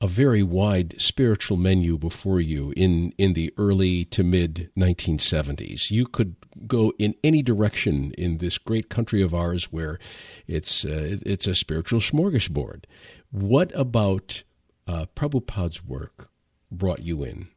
a 0.00 0.06
very 0.06 0.42
wide 0.42 0.94
spiritual 0.98 1.56
menu 1.56 1.98
before 1.98 2.40
you 2.40 2.72
in 2.76 3.12
in 3.18 3.34
the 3.34 3.52
early 3.58 4.04
to 4.06 4.22
mid 4.22 4.70
1970s. 4.78 5.90
You 5.90 6.06
could 6.06 6.36
go 6.66 6.92
in 6.98 7.14
any 7.22 7.42
direction 7.42 8.12
in 8.16 8.38
this 8.38 8.58
great 8.58 8.88
country 8.88 9.22
of 9.22 9.34
ours 9.34 9.64
where 9.72 9.98
it's 10.46 10.84
uh, 10.84 11.18
it's 11.24 11.46
a 11.46 11.54
spiritual 11.54 12.00
smorgasbord. 12.00 12.84
What 13.30 13.70
about 13.78 14.42
uh, 14.86 15.06
Prabhupada's 15.14 15.84
work 15.84 16.30
brought 16.70 17.02
you 17.02 17.22
in? 17.22 17.48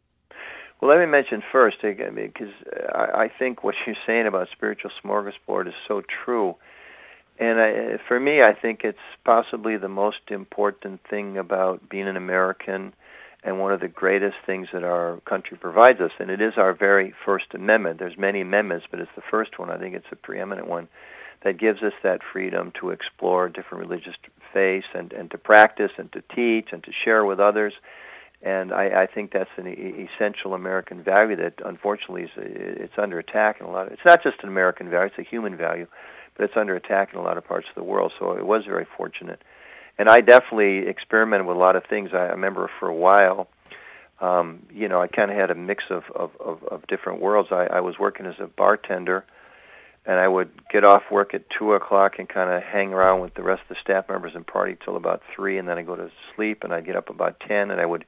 Well, 0.81 0.91
let 0.91 0.99
me 0.99 1.05
mention 1.05 1.41
first, 1.49 1.77
because 1.81 2.53
I 2.93 3.31
think 3.39 3.63
what 3.63 3.73
you're 3.87 3.95
saying 4.05 4.27
about 4.27 4.49
spiritual 4.51 4.91
smorgasbord 5.01 5.69
is 5.69 5.73
so 5.87 6.01
true. 6.25 6.57
And 7.39 7.59
I, 7.59 7.97
for 8.07 8.19
me, 8.19 8.41
I 8.41 8.53
think 8.53 8.81
it's 8.83 8.97
possibly 9.25 9.77
the 9.77 9.89
most 9.89 10.29
important 10.29 11.01
thing 11.09 11.37
about 11.37 11.89
being 11.89 12.07
an 12.07 12.17
American 12.17 12.93
and 13.43 13.59
one 13.59 13.73
of 13.73 13.81
the 13.81 13.87
greatest 13.87 14.37
things 14.45 14.69
that 14.71 14.83
our 14.83 15.19
country 15.25 15.57
provides 15.57 15.99
us. 15.99 16.11
And 16.19 16.29
it 16.29 16.41
is 16.41 16.53
our 16.57 16.73
very 16.73 17.13
First 17.25 17.47
Amendment. 17.53 17.99
There's 17.99 18.17
many 18.17 18.41
amendments, 18.41 18.85
but 18.89 18.99
it's 18.99 19.11
the 19.15 19.23
first 19.29 19.59
one. 19.59 19.69
I 19.69 19.77
think 19.77 19.95
it's 19.95 20.05
a 20.11 20.15
preeminent 20.15 20.67
one 20.67 20.87
that 21.43 21.57
gives 21.57 21.83
us 21.83 21.93
that 22.03 22.21
freedom 22.31 22.71
to 22.79 22.91
explore 22.91 23.49
different 23.49 23.85
religious 23.85 24.15
faiths 24.53 24.87
and, 24.93 25.11
and 25.11 25.29
to 25.31 25.37
practice 25.37 25.91
and 25.97 26.11
to 26.13 26.23
teach 26.33 26.69
and 26.71 26.83
to 26.83 26.91
share 27.03 27.25
with 27.25 27.39
others. 27.39 27.73
And 28.41 28.73
I, 28.73 29.03
I 29.03 29.07
think 29.07 29.31
that's 29.31 29.49
an 29.57 29.67
e- 29.67 30.07
essential 30.07 30.53
American 30.53 31.01
value 31.01 31.35
that 31.37 31.55
unfortunately 31.65 32.23
is 32.23 32.29
it's 32.37 32.97
under 32.97 33.19
attack 33.19 33.59
in 33.59 33.65
a 33.65 33.71
lot. 33.71 33.87
Of, 33.87 33.93
it's 33.93 34.05
not 34.05 34.21
just 34.21 34.37
an 34.43 34.49
American 34.49 34.89
value; 34.89 35.07
it's 35.07 35.17
a 35.17 35.29
human 35.29 35.55
value, 35.55 35.87
but 36.35 36.45
it's 36.45 36.57
under 36.57 36.75
attack 36.75 37.13
in 37.13 37.19
a 37.19 37.23
lot 37.23 37.37
of 37.37 37.45
parts 37.45 37.67
of 37.69 37.75
the 37.75 37.83
world. 37.83 38.11
So 38.19 38.33
it 38.33 38.45
was 38.45 38.65
very 38.65 38.87
fortunate. 38.97 39.41
And 39.97 40.09
I 40.09 40.21
definitely 40.21 40.87
experimented 40.87 41.45
with 41.47 41.55
a 41.55 41.59
lot 41.59 41.75
of 41.75 41.83
things. 41.85 42.11
I 42.13 42.23
remember 42.29 42.69
for 42.79 42.87
a 42.87 42.95
while, 42.95 43.47
um, 44.19 44.65
you 44.71 44.87
know, 44.87 45.01
I 45.01 45.07
kind 45.07 45.29
of 45.29 45.37
had 45.37 45.51
a 45.51 45.55
mix 45.55 45.83
of, 45.89 46.03
of, 46.15 46.31
of, 46.39 46.63
of 46.63 46.87
different 46.87 47.21
worlds. 47.21 47.49
I, 47.51 47.65
I 47.65 47.81
was 47.81 47.99
working 47.99 48.25
as 48.25 48.35
a 48.39 48.47
bartender 48.47 49.25
and 50.05 50.19
I 50.19 50.27
would 50.27 50.49
get 50.69 50.83
off 50.83 51.03
work 51.11 51.33
at 51.33 51.49
two 51.49 51.73
o'clock 51.73 52.19
and 52.19 52.27
kind 52.27 52.51
of 52.51 52.61
hang 52.61 52.93
around 52.93 53.21
with 53.21 53.35
the 53.35 53.43
rest 53.43 53.61
of 53.63 53.69
the 53.69 53.81
staff 53.81 54.09
members 54.09 54.33
and 54.35 54.45
party 54.45 54.75
till 54.83 54.97
about 54.97 55.21
three, 55.33 55.57
and 55.57 55.67
then 55.67 55.77
I 55.77 55.83
go 55.83 55.95
to 55.95 56.11
sleep, 56.35 56.63
and 56.63 56.73
I'd 56.73 56.85
get 56.85 56.97
up 56.97 57.09
about 57.09 57.39
ten, 57.39 57.71
and 57.71 57.79
I 57.79 57.85
would 57.85 58.05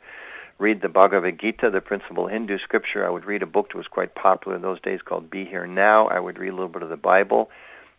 read 0.57 0.81
the 0.81 0.89
Bhagavad 0.89 1.39
Gita, 1.39 1.69
the 1.69 1.81
principal 1.81 2.27
Hindu 2.27 2.59
scripture. 2.59 3.05
I 3.05 3.09
would 3.09 3.25
read 3.25 3.43
a 3.43 3.45
book 3.47 3.69
that 3.69 3.77
was 3.77 3.87
quite 3.87 4.13
popular 4.15 4.57
in 4.57 4.61
those 4.61 4.81
days 4.81 4.99
called 5.01 5.29
Be 5.29 5.45
Here 5.45 5.67
Now. 5.67 6.07
I 6.07 6.19
would 6.19 6.37
read 6.37 6.49
a 6.49 6.55
little 6.55 6.67
bit 6.67 6.83
of 6.83 6.89
the 6.89 6.97
Bible, 6.97 7.49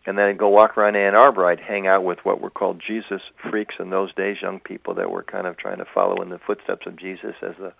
and 0.07 0.17
then 0.17 0.29
I'd 0.29 0.37
go 0.37 0.47
walk 0.47 0.77
around 0.77 0.95
Ann 0.95 1.15
Arbor. 1.15 1.45
I'd 1.45 1.59
hang 1.59 1.85
out 1.85 2.01
with 2.01 2.19
what 2.23 2.39
were 2.39 2.49
called 2.49 2.81
Jesus 2.85 3.21
freaks 3.51 3.75
in 3.77 3.89
those 3.89 4.13
days, 4.15 4.37
young 4.41 4.61
people 4.61 4.93
that 4.95 5.11
were 5.11 5.21
kind 5.21 5.45
of 5.45 5.57
trying 5.57 5.79
to 5.79 5.85
follow 5.85 6.21
in 6.21 6.29
the 6.29 6.39
footsteps 6.39 6.87
of 6.87 6.95
Jesus 6.95 7.35
as 7.41 7.59
a 7.59 7.73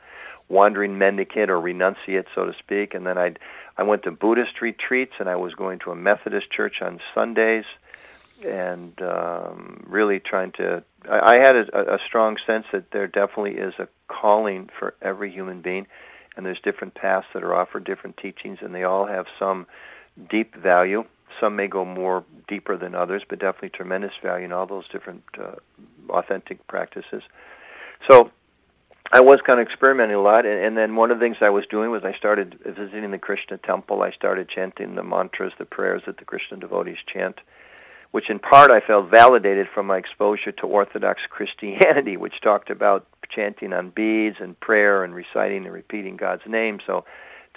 wandering 0.50 0.98
mendicant 0.98 1.50
or 1.50 1.58
renunciate, 1.58 2.26
so 2.36 2.46
to 2.46 2.54
speak. 2.60 2.94
And 2.94 3.08
then 3.08 3.18
I'd 3.18 3.40
I 3.78 3.84
went 3.84 4.04
to 4.04 4.12
Buddhist 4.12 4.62
retreats, 4.62 5.14
and 5.20 5.30
I 5.30 5.38
was 5.38 5.54
going 5.54 5.80
to 5.80 5.92
a 5.92 5.96
Methodist 5.96 6.52
church 6.52 6.82
on 6.82 7.00
Sundays, 7.16 7.64
and 8.46 9.02
um, 9.02 9.86
really 9.88 10.20
trying 10.20 10.52
to. 10.54 10.84
I, 11.10 11.36
I 11.36 11.36
had 11.38 11.56
a, 11.56 11.96
a 11.96 12.00
strong 12.06 12.36
sense 12.46 12.66
that 12.74 12.92
there 12.92 13.08
definitely 13.08 13.54
is 13.54 13.74
a 13.80 13.88
calling 14.10 14.70
for 14.78 14.96
every 15.02 15.32
human 15.32 15.62
being, 15.62 15.88
and 16.36 16.46
there's 16.46 16.60
different 16.62 16.94
paths 16.94 17.28
that 17.34 17.44
are 17.44 17.56
offered, 17.56 17.86
different 17.86 18.18
teachings, 18.18 18.58
and 18.62 18.76
they 18.76 18.84
all 18.84 19.06
have 19.06 19.28
some 19.40 19.66
deep 20.30 20.54
value. 20.54 21.06
Some 21.40 21.56
may 21.56 21.68
go 21.68 21.86
more 21.86 22.24
deeper 22.48 22.78
than 22.78 22.96
others, 22.96 23.24
but 23.28 23.40
definitely 23.40 23.70
tremendous 23.70 24.14
value 24.24 24.46
in 24.46 24.52
all 24.52 24.66
those 24.66 24.88
different 24.90 25.24
uh, 25.40 25.56
authentic 26.10 26.66
practices. 26.68 27.24
So 28.10 28.32
I 29.12 29.22
was 29.22 29.40
kind 29.46 29.60
of 29.60 29.66
experimenting 29.66 30.16
a 30.16 30.22
lot, 30.22 30.46
and, 30.46 30.60
and 30.64 30.78
then 30.78 30.96
one 30.96 31.12
of 31.12 31.20
the 31.20 31.26
things 31.26 31.38
I 31.42 31.50
was 31.50 31.66
doing 31.70 31.92
was 31.92 32.04
I 32.04 32.14
started 32.18 32.60
visiting 32.66 33.12
the 33.12 33.18
Krishna 33.18 33.58
temple. 33.58 34.02
I 34.02 34.12
started 34.12 34.50
chanting 34.50 34.96
the 34.96 35.04
mantras, 35.04 35.54
the 35.58 35.66
prayers 35.66 36.04
that 36.08 36.18
the 36.18 36.26
Krishna 36.26 36.58
devotees 36.58 36.98
chant, 37.12 37.40
which 38.12 38.30
in 38.30 38.40
part 38.40 38.70
I 38.70 38.82
felt 38.82 39.10
validated 39.10 39.68
from 39.74 39.88
my 39.88 39.98
exposure 39.98 40.52
to 40.52 40.68
Orthodox 40.68 41.22
Christianity, 41.30 42.18
which 42.24 42.42
talked 42.42 42.70
about 42.70 43.08
chanting 43.30 43.74
on 43.74 43.92
beads 43.92 44.38
and 44.40 44.60
prayer 44.60 45.04
and 45.04 45.14
reciting 45.16 45.66
and 45.66 45.74
repeating 45.74 46.18
God's 46.18 46.44
name. 46.48 46.80
So 46.86 47.06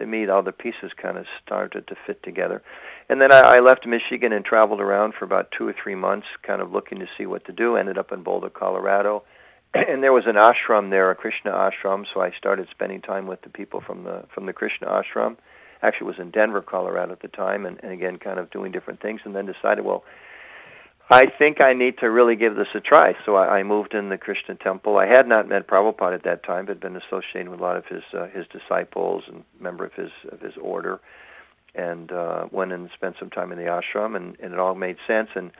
to 0.01 0.07
me, 0.07 0.29
all 0.29 0.43
the 0.43 0.53
pieces 0.53 0.91
kind 1.01 1.17
of 1.17 1.27
started 1.45 1.87
to 1.87 1.95
fit 2.07 2.23
together. 2.23 2.63
And 3.09 3.21
then 3.21 3.33
I, 3.33 3.57
I 3.57 3.61
left 3.61 3.87
Michigan 3.87 4.33
and 4.33 4.45
traveled 4.45 4.81
around 4.81 5.15
for 5.19 5.25
about 5.25 5.53
two 5.57 5.67
or 5.69 5.75
three 5.81 5.95
months, 5.95 6.27
kind 6.43 6.61
of 6.61 6.73
looking 6.73 6.99
to 6.99 7.07
see 7.17 7.27
what 7.27 7.45
to 7.47 7.53
do. 7.53 7.77
Ended 7.77 7.97
up 7.97 8.11
in 8.11 8.23
Boulder, 8.23 8.51
Colorado 8.51 9.23
and 9.75 10.03
there 10.03 10.13
was 10.13 10.25
an 10.27 10.37
ashram 10.37 10.91
there, 10.91 11.11
a 11.11 11.15
Krishna 11.15 11.53
ashram. 11.53 12.05
So 12.13 12.21
I 12.21 12.33
started 12.37 12.69
spending 12.71 13.01
time 13.01 13.27
with 13.27 13.43
the 13.43 13.51
people 13.51 13.81
from 13.81 14.05
the 14.05 14.25
from 14.35 14.47
the 14.47 14.53
Krishna 14.53 14.89
ashram. 14.89 15.37
Actually, 15.83 16.09
was 16.09 16.19
in 16.19 16.31
Denver, 16.31 16.61
Colorado 16.61 17.13
at 17.13 17.23
the 17.23 17.29
time, 17.29 17.65
and, 17.65 17.83
and 17.83 17.93
again, 17.93 18.19
kind 18.19 18.39
of 18.39 18.51
doing 18.51 18.71
different 18.71 19.01
things. 19.01 19.23
And 19.25 19.35
then 19.35 19.47
decided, 19.47 19.83
well, 19.83 20.05
I 21.13 21.23
think 21.27 21.61
I 21.61 21.73
need 21.73 21.99
to 21.99 22.07
really 22.09 22.37
give 22.37 22.55
this 22.55 22.69
a 22.75 22.81
try. 22.81 23.15
So 23.27 23.35
I, 23.35 23.59
I 23.59 23.63
moved 23.65 23.95
in 23.95 24.11
the 24.11 24.17
Krishna 24.17 24.55
temple. 24.55 24.97
I 24.97 25.07
had 25.07 25.27
not 25.27 25.49
met 25.49 25.67
Prabhupada 25.67 26.15
at 26.15 26.23
that 26.23 26.45
time, 26.45 26.67
but 26.67 26.81
been 26.81 26.97
associated 26.97 27.49
with 27.49 27.59
a 27.59 27.63
lot 27.63 27.77
of 27.77 27.85
his 27.87 28.03
uh, 28.17 28.29
his 28.29 28.47
disciples 28.47 29.25
and 29.27 29.43
member 29.59 29.85
of 29.85 29.93
his 29.95 30.11
of 30.31 30.41
his 30.41 30.55
order, 30.63 31.01
and 31.75 32.13
uh, 32.13 32.47
went 32.53 32.71
and 32.71 32.89
spent 32.95 33.17
some 33.19 33.29
time 33.29 33.51
in 33.51 33.59
the 33.59 33.65
ashram, 33.65 34.15
and, 34.15 34.37
and 34.41 34.53
it 34.55 34.61
all 34.61 34.77
made 34.77 34.99
sense. 35.09 35.31
And 35.35 35.51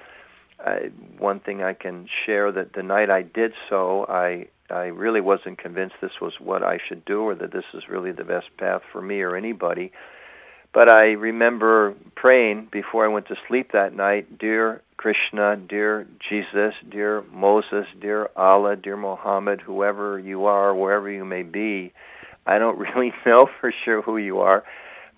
I, 0.65 0.91
one 1.19 1.41
thing 1.41 1.65
I 1.65 1.75
can 1.75 2.09
share 2.25 2.53
that 2.53 2.75
the 2.75 2.85
night 2.85 3.11
I 3.11 3.23
did 3.23 3.53
so, 3.69 4.07
I 4.09 4.47
I 4.71 4.85
really 4.85 5.21
wasn't 5.21 5.59
convinced 5.59 5.97
this 6.01 6.21
was 6.21 6.35
what 6.39 6.63
I 6.63 6.79
should 6.89 7.05
do 7.05 7.23
or 7.23 7.35
that 7.35 7.53
this 7.53 7.65
is 7.75 7.89
really 7.89 8.13
the 8.13 8.25
best 8.25 8.47
path 8.57 8.83
for 8.93 9.03
me 9.03 9.21
or 9.21 9.35
anybody. 9.35 9.91
But 10.73 10.89
I 10.89 11.13
remember 11.13 11.95
praying 12.15 12.69
before 12.71 13.05
I 13.05 13.09
went 13.09 13.27
to 13.29 13.37
sleep 13.49 13.73
that 13.73 13.95
night, 13.95 14.39
dear 14.39 14.83
Krishna, 14.97 15.57
dear 15.57 16.07
Jesus, 16.29 16.75
dear 16.89 17.25
Moses, 17.33 17.87
dear 18.01 18.29
Allah, 18.37 18.77
dear 18.77 18.97
Muhammad, 18.97 19.61
whoever 19.61 20.19
you 20.19 20.45
are, 20.45 20.75
wherever 20.75 21.11
you 21.11 21.25
may 21.25 21.43
be, 21.43 21.93
I 22.47 22.59
don't 22.59 22.79
really 22.97 23.13
know 23.27 23.49
for 23.61 23.73
sure 23.85 24.03
who 24.03 24.17
you 24.17 24.41
are, 24.41 24.63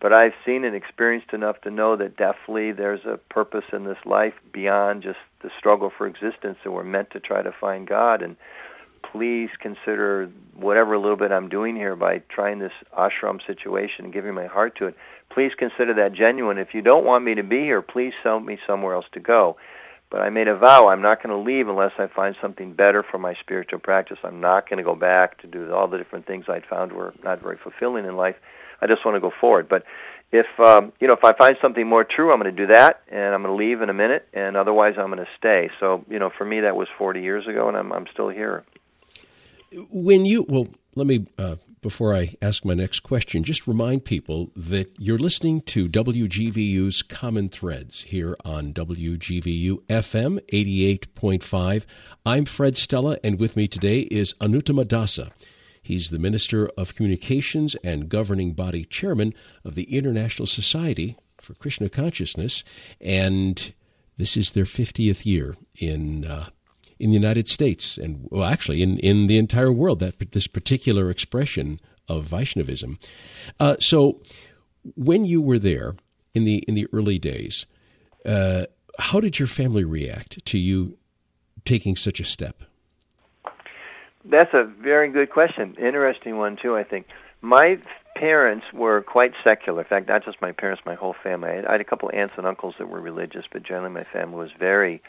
but 0.00 0.12
I've 0.12 0.32
seen 0.47 0.64
and 0.64 0.75
experienced 0.75 1.32
enough 1.32 1.61
to 1.62 1.71
know 1.71 1.97
that 1.97 2.16
definitely 2.16 2.73
there's 2.73 3.04
a 3.04 3.18
purpose 3.18 3.64
in 3.73 3.85
this 3.85 3.99
life 4.06 4.35
beyond 4.52 5.02
just 5.02 5.18
the 5.42 5.50
struggle 5.59 5.92
for 5.97 6.06
existence 6.06 6.59
that 6.64 6.71
we're 6.71 6.82
meant 6.82 7.11
to 7.11 7.21
try 7.21 7.42
to 7.42 7.52
find 7.61 7.87
God. 7.87 8.23
And 8.23 8.37
please 9.11 9.50
consider 9.61 10.30
whatever 10.54 10.97
little 10.99 11.16
bit 11.16 11.32
I'm 11.32 11.49
doing 11.49 11.76
here 11.76 11.97
by 11.97 12.23
trying 12.28 12.59
this 12.59 12.73
ashram 12.97 13.44
situation 13.47 14.04
and 14.04 14.14
giving 14.14 14.35
my 14.35 14.47
heart 14.47 14.76
to 14.78 14.87
it. 14.87 14.97
Please 15.30 15.52
consider 15.59 15.94
that 15.94 16.14
genuine. 16.14 16.59
If 16.59 16.75
you 16.75 16.82
don't 16.82 17.04
want 17.04 17.25
me 17.25 17.35
to 17.35 17.42
be 17.42 17.61
here, 17.61 17.82
please 17.82 18.12
send 18.23 18.44
me 18.44 18.59
somewhere 18.66 18.94
else 18.94 19.06
to 19.12 19.21
go. 19.21 19.56
But 20.11 20.21
I 20.21 20.28
made 20.28 20.47
a 20.47 20.56
vow 20.56 20.88
I'm 20.88 21.00
not 21.00 21.23
going 21.23 21.35
to 21.35 21.42
leave 21.42 21.68
unless 21.68 21.92
I 21.99 22.06
find 22.06 22.37
something 22.40 22.75
better 22.75 23.02
for 23.02 23.16
my 23.16 23.35
spiritual 23.40 23.78
practice. 23.78 24.18
I'm 24.23 24.40
not 24.40 24.68
going 24.68 24.76
to 24.76 24.85
go 24.85 24.94
back 24.94 25.40
to 25.40 25.47
do 25.47 25.73
all 25.73 25.88
the 25.88 25.97
different 25.97 26.26
things 26.26 26.44
I'd 26.49 26.66
found 26.66 26.92
were 26.92 27.14
not 27.25 27.40
very 27.40 27.56
fulfilling 27.62 28.04
in 28.04 28.16
life. 28.16 28.37
I 28.82 28.87
just 28.87 29.06
want 29.06 29.16
to 29.16 29.21
go 29.21 29.32
forward. 29.40 29.68
But 29.71 29.85
if 30.32 30.47
um, 30.59 30.92
you 31.00 31.06
know 31.06 31.14
if 31.14 31.25
I 31.25 31.32
find 31.37 31.56
something 31.62 31.87
more 31.87 32.04
true, 32.04 32.32
I'm 32.32 32.40
going 32.40 32.54
to 32.54 32.66
do 32.66 32.73
that, 32.73 33.02
and 33.11 33.35
I'm 33.35 33.42
going 33.42 33.56
to 33.56 33.64
leave 33.64 33.80
in 33.80 33.90
a 33.90 33.94
minute, 33.94 34.28
and 34.35 34.56
otherwise 34.56 34.94
I'm 34.99 35.06
going 35.06 35.18
to 35.18 35.30
stay. 35.38 35.71
So 35.78 36.04
you 36.11 36.18
know, 36.18 36.30
for 36.37 36.44
me, 36.44 36.61
that 36.61 36.75
was 36.75 36.88
40 36.99 37.23
years 37.23 37.47
ago, 37.47 37.68
and 37.68 37.76
I'm 37.76 37.92
I'm 37.92 38.06
still 38.12 38.28
here. 38.28 38.64
When 39.91 40.25
you 40.25 40.45
well, 40.49 40.69
let 40.95 41.07
me 41.07 41.26
uh, 41.38 41.57
before 41.83 42.14
I 42.14 42.35
ask 42.41 42.64
my 42.64 42.75
next 42.75 43.00
question, 43.00 43.43
just 43.43 43.67
remind 43.67 44.05
people 44.05 44.50
that 44.55 44.95
you're 44.99 45.19
listening 45.19 45.62
to 45.62 45.88
WGVU's 45.88 47.02
Common 47.02 47.49
Threads 47.49 48.02
here 48.02 48.37
on 48.45 48.73
WGVU 48.73 49.83
FM 49.88 50.38
88.5. 50.52 51.85
I'm 52.25 52.45
Fred 52.45 52.76
Stella, 52.76 53.19
and 53.25 53.41
with 53.41 53.57
me 53.57 53.67
today 53.67 54.00
is 54.02 54.33
Anuttama 54.35 54.85
Dasa. 54.85 55.33
He's 55.83 56.11
the 56.11 56.21
Minister 56.21 56.69
of 56.79 56.95
Communications 56.95 57.75
and 57.83 58.09
governing 58.09 58.52
body 58.52 58.85
chairman 58.85 59.35
of 59.64 59.75
the 59.75 59.97
International 59.97 60.47
Society 60.47 61.17
for 61.41 61.55
Krishna 61.55 61.88
Consciousness, 61.88 62.62
and 63.00 63.73
this 64.17 64.37
is 64.37 64.52
their 64.52 64.64
50th 64.64 65.26
year 65.26 65.57
in 65.75 66.25
uh, 66.25 66.50
in 67.02 67.11
the 67.11 67.16
United 67.16 67.49
States, 67.49 67.99
and 67.99 68.28
well, 68.30 68.44
actually 68.44 68.80
in, 68.80 68.97
in 69.00 69.26
the 69.26 69.37
entire 69.37 69.73
world. 69.73 69.99
That 69.99 70.30
this 70.30 70.47
particular 70.47 71.11
expression 71.11 71.80
of 72.09 72.25
Vaishnavism. 72.25 72.99
Uh, 73.59 73.76
so, 73.80 74.21
when 74.94 75.25
you 75.25 75.42
were 75.42 75.59
there 75.59 75.97
in 76.32 76.44
the 76.44 76.59
in 76.68 76.75
the 76.75 76.87
early 76.92 77.18
days, 77.18 77.66
uh, 78.25 78.66
how 79.00 79.18
did 79.18 79.40
your 79.40 79.49
family 79.49 79.82
react 79.82 80.44
to 80.47 80.59
you 80.59 80.97
taking 81.64 81.97
such 81.97 82.21
a 82.21 82.25
step? 82.25 82.62
That's 84.25 84.54
a 84.54 84.64
very 84.64 85.11
good 85.11 85.30
question. 85.30 85.75
Interesting 85.80 86.38
one 86.38 86.56
too. 86.56 86.76
I 86.76 86.85
think 86.85 87.06
my 87.40 87.78
parents 88.14 88.66
were 88.73 89.02
quite 89.02 89.32
secular. 89.42 89.80
In 89.80 89.88
fact, 89.88 90.06
not 90.06 90.25
just 90.25 90.40
my 90.40 90.52
parents, 90.52 90.82
my 90.87 90.94
whole 90.94 91.16
family. 91.21 91.49
I 91.50 91.73
had, 91.73 91.80
a 91.80 91.85
couple 91.85 92.09
of 92.09 92.14
aunts 92.14 92.35
and 92.37 92.47
uncles 92.47 92.76
that 92.78 92.88
were 92.88 93.00
religious, 93.00 93.44
but 93.52 93.64
generally 93.64 93.92
my 93.92 94.04
family 94.04 94.37
was 94.37 94.50
very 94.56 95.02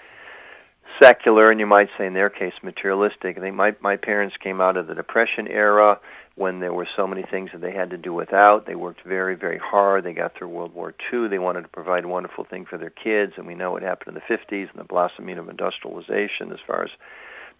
secular, 1.02 1.52
and 1.52 1.60
you 1.60 1.66
might 1.66 1.90
say 1.98 2.06
in 2.06 2.14
their 2.14 2.30
case 2.30 2.54
materialistic. 2.62 3.38
I 3.38 3.42
think 3.42 3.56
my 3.56 3.76
my 3.82 3.98
parents 3.98 4.36
came 4.42 4.62
out 4.62 4.78
of 4.78 4.88
the 4.88 4.96
Depression 4.96 5.48
era 5.48 6.00
when 6.36 6.60
there 6.60 6.74
were 6.74 6.88
so 6.96 7.06
many 7.06 7.24
things 7.24 7.52
that 7.54 7.62
they 7.62 7.72
had 7.72 7.92
to 7.92 7.98
do 7.98 8.14
without. 8.14 8.66
They 8.66 8.76
worked 8.76 9.02
very 9.06 9.36
very 9.36 9.60
hard. 9.60 10.04
They 10.04 10.14
got 10.14 10.36
through 10.36 10.50
World 10.50 10.74
War 10.74 10.94
II. 11.12 11.28
They 11.28 11.40
wanted 11.40 11.64
to 11.64 11.68
provide 11.68 12.06
a 12.06 12.08
wonderful 12.08 12.44
thing 12.44 12.66
for 12.66 12.78
their 12.78 12.90
kids, 12.90 13.34
and 13.38 13.48
we 13.48 13.56
know 13.56 13.72
what 13.72 13.84
happened 13.84 14.16
in 14.16 14.22
the 14.28 14.36
50s 14.36 14.70
and 14.70 14.80
the 14.80 14.84
blossoming 14.84 15.38
of 15.38 15.50
industrialization 15.50 16.52
as 16.52 16.60
far 16.66 16.84
as 16.84 16.92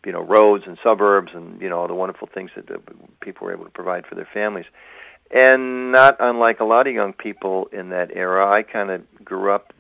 you 0.06 0.12
know 0.12 0.22
roads 0.22 0.64
and 0.68 0.78
suburbs 0.84 1.32
and 1.34 1.62
you 1.62 1.70
know 1.70 1.80
all 1.80 1.88
the 1.88 1.94
wonderful 1.94 2.28
things 2.34 2.52
that 2.56 2.68
the 2.68 2.82
people 3.22 3.46
were 3.46 3.54
able 3.54 3.66
to 3.66 3.72
provide 3.72 4.06
for 4.06 4.16
their 4.16 4.30
families. 4.34 4.66
And 5.32 5.92
not 5.92 6.18
unlike 6.20 6.60
a 6.60 6.66
lot 6.66 6.86
of 6.86 6.94
young 6.94 7.14
people 7.14 7.68
in 7.72 7.90
that 7.90 8.12
era, 8.14 8.48
I 8.52 8.62
kind 8.62 8.92
of 8.92 9.02
grew 9.26 9.52
up 9.52 9.74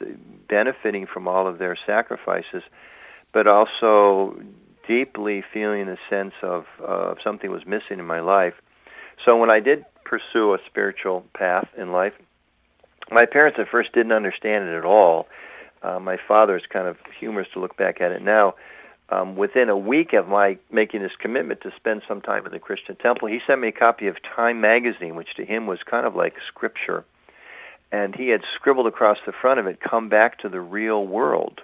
benefiting 0.50 1.05
from 1.05 1.27
all 1.27 1.48
of 1.48 1.60
their 1.60 1.77
sacrifices 1.86 2.63
but 3.33 3.47
also 3.47 4.39
deeply 4.87 5.43
feeling 5.53 5.89
a 5.89 5.97
sense 6.09 6.33
of 6.41 6.65
uh, 6.85 7.15
something 7.23 7.51
was 7.51 7.65
missing 7.65 7.99
in 7.99 8.05
my 8.05 8.19
life. 8.19 8.53
So 9.25 9.37
when 9.37 9.49
I 9.49 9.59
did 9.59 9.85
pursue 10.05 10.53
a 10.53 10.57
spiritual 10.65 11.25
path 11.33 11.67
in 11.77 11.91
life, 11.91 12.13
my 13.11 13.25
parents 13.25 13.57
at 13.59 13.67
first 13.69 13.93
didn't 13.93 14.11
understand 14.11 14.67
it 14.69 14.77
at 14.77 14.85
all. 14.85 15.27
Uh, 15.81 15.99
my 15.99 16.17
father 16.27 16.55
is 16.55 16.63
kind 16.71 16.87
of 16.87 16.97
humorous 17.19 17.47
to 17.53 17.59
look 17.59 17.75
back 17.75 17.99
at 18.01 18.11
it 18.11 18.21
now. 18.21 18.55
Um, 19.09 19.35
within 19.35 19.69
a 19.69 19.77
week 19.77 20.13
of 20.13 20.27
my 20.27 20.57
making 20.71 21.01
this 21.01 21.11
commitment 21.19 21.61
to 21.61 21.71
spend 21.75 22.03
some 22.07 22.21
time 22.21 22.45
in 22.45 22.51
the 22.51 22.59
Krishna 22.59 22.95
temple, 22.95 23.27
he 23.27 23.39
sent 23.45 23.59
me 23.59 23.67
a 23.67 23.73
copy 23.73 24.07
of 24.07 24.15
Time 24.35 24.61
magazine, 24.61 25.15
which 25.15 25.35
to 25.35 25.45
him 25.45 25.67
was 25.67 25.79
kind 25.83 26.07
of 26.07 26.15
like 26.15 26.35
scripture. 26.47 27.03
And 27.91 28.15
he 28.15 28.29
had 28.29 28.41
scribbled 28.55 28.87
across 28.87 29.17
the 29.25 29.33
front 29.33 29.59
of 29.59 29.67
it, 29.67 29.79
"Come 29.81 30.07
back 30.09 30.39
to 30.39 30.49
the 30.49 30.61
real 30.61 31.05
world." 31.05 31.61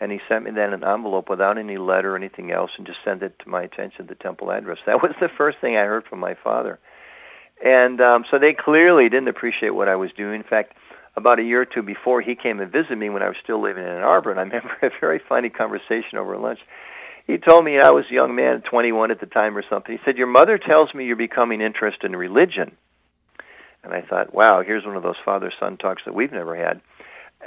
And 0.00 0.12
he 0.12 0.20
sent 0.28 0.44
me 0.44 0.50
then 0.50 0.72
an 0.72 0.84
envelope 0.84 1.28
without 1.30 1.58
any 1.58 1.78
letter 1.78 2.12
or 2.12 2.16
anything 2.16 2.50
else 2.50 2.70
and 2.76 2.86
just 2.86 2.98
sent 3.04 3.22
it 3.22 3.38
to 3.38 3.48
my 3.48 3.62
attention 3.62 4.06
the 4.06 4.14
temple 4.14 4.50
address. 4.50 4.78
That 4.86 5.02
was 5.02 5.12
the 5.20 5.28
first 5.36 5.58
thing 5.60 5.76
i 5.76 5.84
heard 5.84 6.04
from 6.04 6.20
my 6.20 6.34
father. 6.42 6.78
And 7.64 8.00
um 8.00 8.24
so 8.30 8.38
they 8.38 8.54
clearly 8.58 9.08
didn't 9.08 9.28
appreciate 9.28 9.70
what 9.70 9.88
i 9.88 9.96
was 9.96 10.10
doing. 10.16 10.36
In 10.36 10.42
fact 10.42 10.74
about 11.16 11.38
a 11.38 11.42
year 11.42 11.62
or 11.62 11.64
two 11.64 11.82
before 11.82 12.20
he 12.20 12.34
came 12.34 12.60
and 12.60 12.70
visited 12.70 12.98
me 12.98 13.08
when 13.08 13.22
i 13.22 13.28
was 13.28 13.36
still 13.42 13.62
living 13.62 13.84
in 13.84 13.88
ann 13.88 14.02
arbor 14.02 14.30
and 14.30 14.38
i 14.38 14.42
remember 14.44 14.76
a 14.82 14.90
very 15.00 15.20
funny 15.28 15.48
conversation 15.48 16.18
over 16.18 16.36
lunch. 16.36 16.60
He 17.26 17.38
told 17.38 17.64
me 17.64 17.78
i 17.78 17.90
was 17.90 18.04
a 18.10 18.14
young 18.14 18.34
man 18.34 18.62
21 18.62 19.10
at 19.10 19.20
the 19.20 19.26
time 19.26 19.56
or 19.56 19.64
something. 19.68 19.96
He 19.96 20.02
said 20.04 20.18
your 20.18 20.26
mother 20.26 20.58
tells 20.58 20.92
me 20.94 21.06
you're 21.06 21.16
becoming 21.16 21.60
interested 21.60 22.06
in 22.06 22.16
religion. 22.16 22.76
And 23.82 23.94
i 23.94 24.02
thought 24.02 24.34
wow 24.34 24.62
here's 24.62 24.84
one 24.84 24.96
of 24.96 25.02
those 25.02 25.16
father 25.24 25.50
son 25.58 25.78
talks 25.78 26.02
that 26.04 26.14
we've 26.14 26.32
never 26.32 26.54
had 26.54 26.82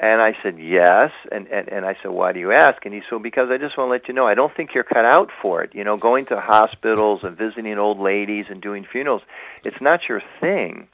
and 0.01 0.21
I 0.21 0.35
said, 0.41 0.59
yes. 0.59 1.11
And, 1.31 1.47
and, 1.47 1.67
and 1.67 1.85
I 1.85 1.97
said, 2.01 2.11
why 2.11 2.31
do 2.31 2.39
you 2.39 2.51
ask? 2.51 2.85
And 2.85 2.93
he 2.93 3.01
said, 3.09 3.21
because 3.21 3.49
I 3.51 3.57
just 3.57 3.77
want 3.77 3.89
to 3.89 3.91
let 3.91 4.07
you 4.07 4.13
know, 4.13 4.25
I 4.25 4.33
don't 4.33 4.55
think 4.55 4.73
you're 4.73 4.83
cut 4.83 5.05
out 5.05 5.29
for 5.41 5.61
it. 5.63 5.75
You 5.75 5.83
know, 5.83 5.97
going 5.97 6.25
to 6.27 6.39
hospitals 6.39 7.21
and 7.23 7.37
visiting 7.37 7.77
old 7.77 7.99
ladies 7.99 8.45
and 8.49 8.61
doing 8.61 8.85
funerals, 8.89 9.21
it's 9.63 9.81
not 9.81 10.07
your 10.07 10.21
thing. 10.39 10.87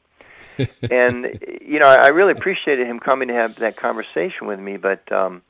and, 0.57 1.39
you 1.61 1.79
know, 1.79 1.87
I 1.87 2.07
really 2.07 2.31
appreciated 2.31 2.87
him 2.87 2.99
coming 2.99 3.27
to 3.27 3.33
have 3.33 3.55
that 3.57 3.75
conversation 3.75 4.47
with 4.47 4.59
me, 4.59 4.77
but, 4.77 5.11
um, 5.11 5.41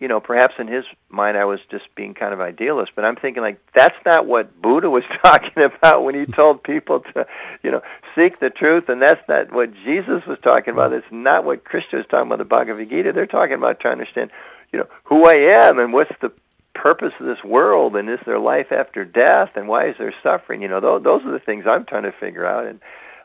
you 0.00 0.08
know, 0.08 0.18
perhaps 0.18 0.54
in 0.58 0.66
his 0.66 0.84
mind 1.10 1.36
I 1.36 1.44
was 1.44 1.60
just 1.70 1.84
being 1.94 2.14
kind 2.14 2.32
of 2.32 2.40
idealist, 2.40 2.92
but 2.96 3.04
I'm 3.04 3.16
thinking 3.16 3.42
like 3.42 3.60
that's 3.74 3.96
not 4.06 4.26
what 4.26 4.60
Buddha 4.60 4.88
was 4.88 5.04
talking 5.22 5.62
about 5.62 6.02
when 6.02 6.14
he 6.14 6.24
told 6.24 6.62
people 6.62 7.00
to, 7.00 7.26
you 7.62 7.70
know, 7.70 7.82
seek 8.16 8.40
the 8.40 8.50
truth, 8.50 8.88
and 8.88 9.00
that's 9.00 9.20
not 9.28 9.52
what 9.52 9.72
Jesus 9.84 10.24
was 10.26 10.38
talking 10.42 10.72
about. 10.72 10.92
It's 10.94 11.06
not 11.10 11.44
what 11.44 11.64
Krishna 11.64 11.98
was 11.98 12.06
talking 12.10 12.26
about 12.26 12.38
the 12.38 12.44
Bhagavad 12.44 12.88
Gita. 12.88 13.12
They're 13.12 13.26
talking 13.26 13.54
about 13.54 13.78
trying 13.78 13.98
to 13.98 14.00
understand, 14.00 14.30
you 14.72 14.78
know, 14.78 14.86
who 15.04 15.24
I 15.26 15.66
am 15.66 15.78
and 15.78 15.92
what's 15.92 16.12
the 16.22 16.32
purpose 16.74 17.12
of 17.20 17.26
this 17.26 17.44
world, 17.44 17.94
and 17.94 18.08
is 18.08 18.20
there 18.24 18.38
life 18.38 18.72
after 18.72 19.04
death, 19.04 19.50
and 19.54 19.68
why 19.68 19.88
is 19.88 19.96
there 19.98 20.14
suffering? 20.22 20.62
You 20.62 20.68
know, 20.68 20.80
those 20.80 21.02
those 21.02 21.24
are 21.26 21.32
the 21.32 21.38
things 21.38 21.66
I'm 21.66 21.84
trying 21.84 22.04
to 22.04 22.12
figure 22.12 22.46
out, 22.46 22.66
and 22.66 22.80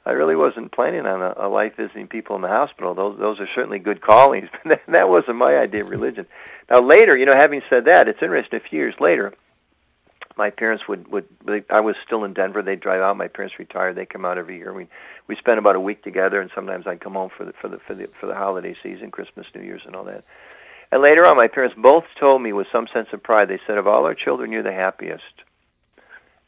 I 0.06 0.12
really 0.12 0.36
wasn't 0.36 0.72
planning 0.72 1.06
on 1.06 1.22
a, 1.22 1.48
a 1.48 1.50
life 1.50 1.76
visiting 1.78 2.08
people 2.08 2.36
in 2.36 2.44
the 2.44 2.48
hospital. 2.48 2.94
Those 2.94 3.18
those 3.18 3.40
are 3.40 3.48
certainly 3.56 3.80
good 3.80 4.02
callings, 4.02 4.50
but 4.64 4.70
that, 4.70 4.82
that 4.88 5.10
wasn't 5.10 5.38
my 5.38 5.58
idea 5.58 5.84
of 5.84 5.90
religion. 5.90 6.28
Now 6.70 6.82
later, 6.82 7.18
you 7.18 7.26
know, 7.26 7.36
having 7.36 7.62
said 7.70 7.86
that, 7.86 8.08
it's 8.08 8.22
interesting. 8.22 8.60
A 8.64 8.70
few 8.70 8.80
years 8.80 8.96
later, 9.00 9.34
my 10.38 10.50
parents 10.50 10.88
would 10.88 11.08
would 11.12 11.26
I 11.70 11.80
was 11.80 11.96
still 12.06 12.24
in 12.24 12.34
Denver. 12.34 12.62
They'd 12.62 12.80
drive 12.80 13.02
out. 13.02 13.18
My 13.18 13.28
parents 13.28 13.58
retired. 13.58 13.96
They 13.96 14.06
come 14.06 14.26
out 14.26 14.38
every 14.38 14.58
year. 14.58 14.74
We 14.74 14.88
we 15.28 15.36
spent 15.36 15.60
about 15.60 15.76
a 15.76 15.80
week 15.80 16.04
together, 16.04 16.40
and 16.40 16.52
sometimes 16.54 16.86
I'd 16.86 17.02
come 17.02 17.14
home 17.14 17.32
for 17.36 17.46
the 17.46 17.54
for 17.54 17.68
the 17.68 17.80
for 17.80 17.96
the 17.96 18.08
for 18.20 18.28
the 18.28 18.36
holiday 18.36 18.76
season, 18.84 19.12
Christmas, 19.12 19.48
New 19.56 19.62
Year's, 19.62 19.84
and 19.86 19.96
all 19.96 20.04
that. 20.06 20.24
And 20.92 21.02
later 21.02 21.26
on, 21.28 21.36
my 21.36 21.48
parents 21.48 21.76
both 21.82 22.06
told 22.20 22.42
me 22.42 22.54
with 22.54 22.68
some 22.72 22.88
sense 22.94 23.08
of 23.12 23.24
pride. 23.24 23.48
They 23.48 23.60
said, 23.66 23.78
"Of 23.78 23.88
all 23.88 24.06
our 24.06 24.16
children, 24.16 24.52
you're 24.52 24.64
the 24.64 24.72
happiest." 24.72 25.24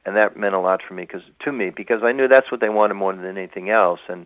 And 0.07 0.15
that 0.15 0.37
meant 0.37 0.55
a 0.55 0.59
lot 0.59 0.79
for 0.87 0.93
me 0.93 1.03
because 1.03 1.21
to 1.43 1.51
me 1.51 1.69
because 1.69 2.01
I 2.01 2.13
knew 2.13 2.29
that's 2.29 2.49
what 2.49 2.61
they 2.61 2.69
wanted 2.69 2.93
more 2.93 3.13
than 3.13 3.37
anything 3.37 3.69
else. 3.69 3.99
And 4.07 4.25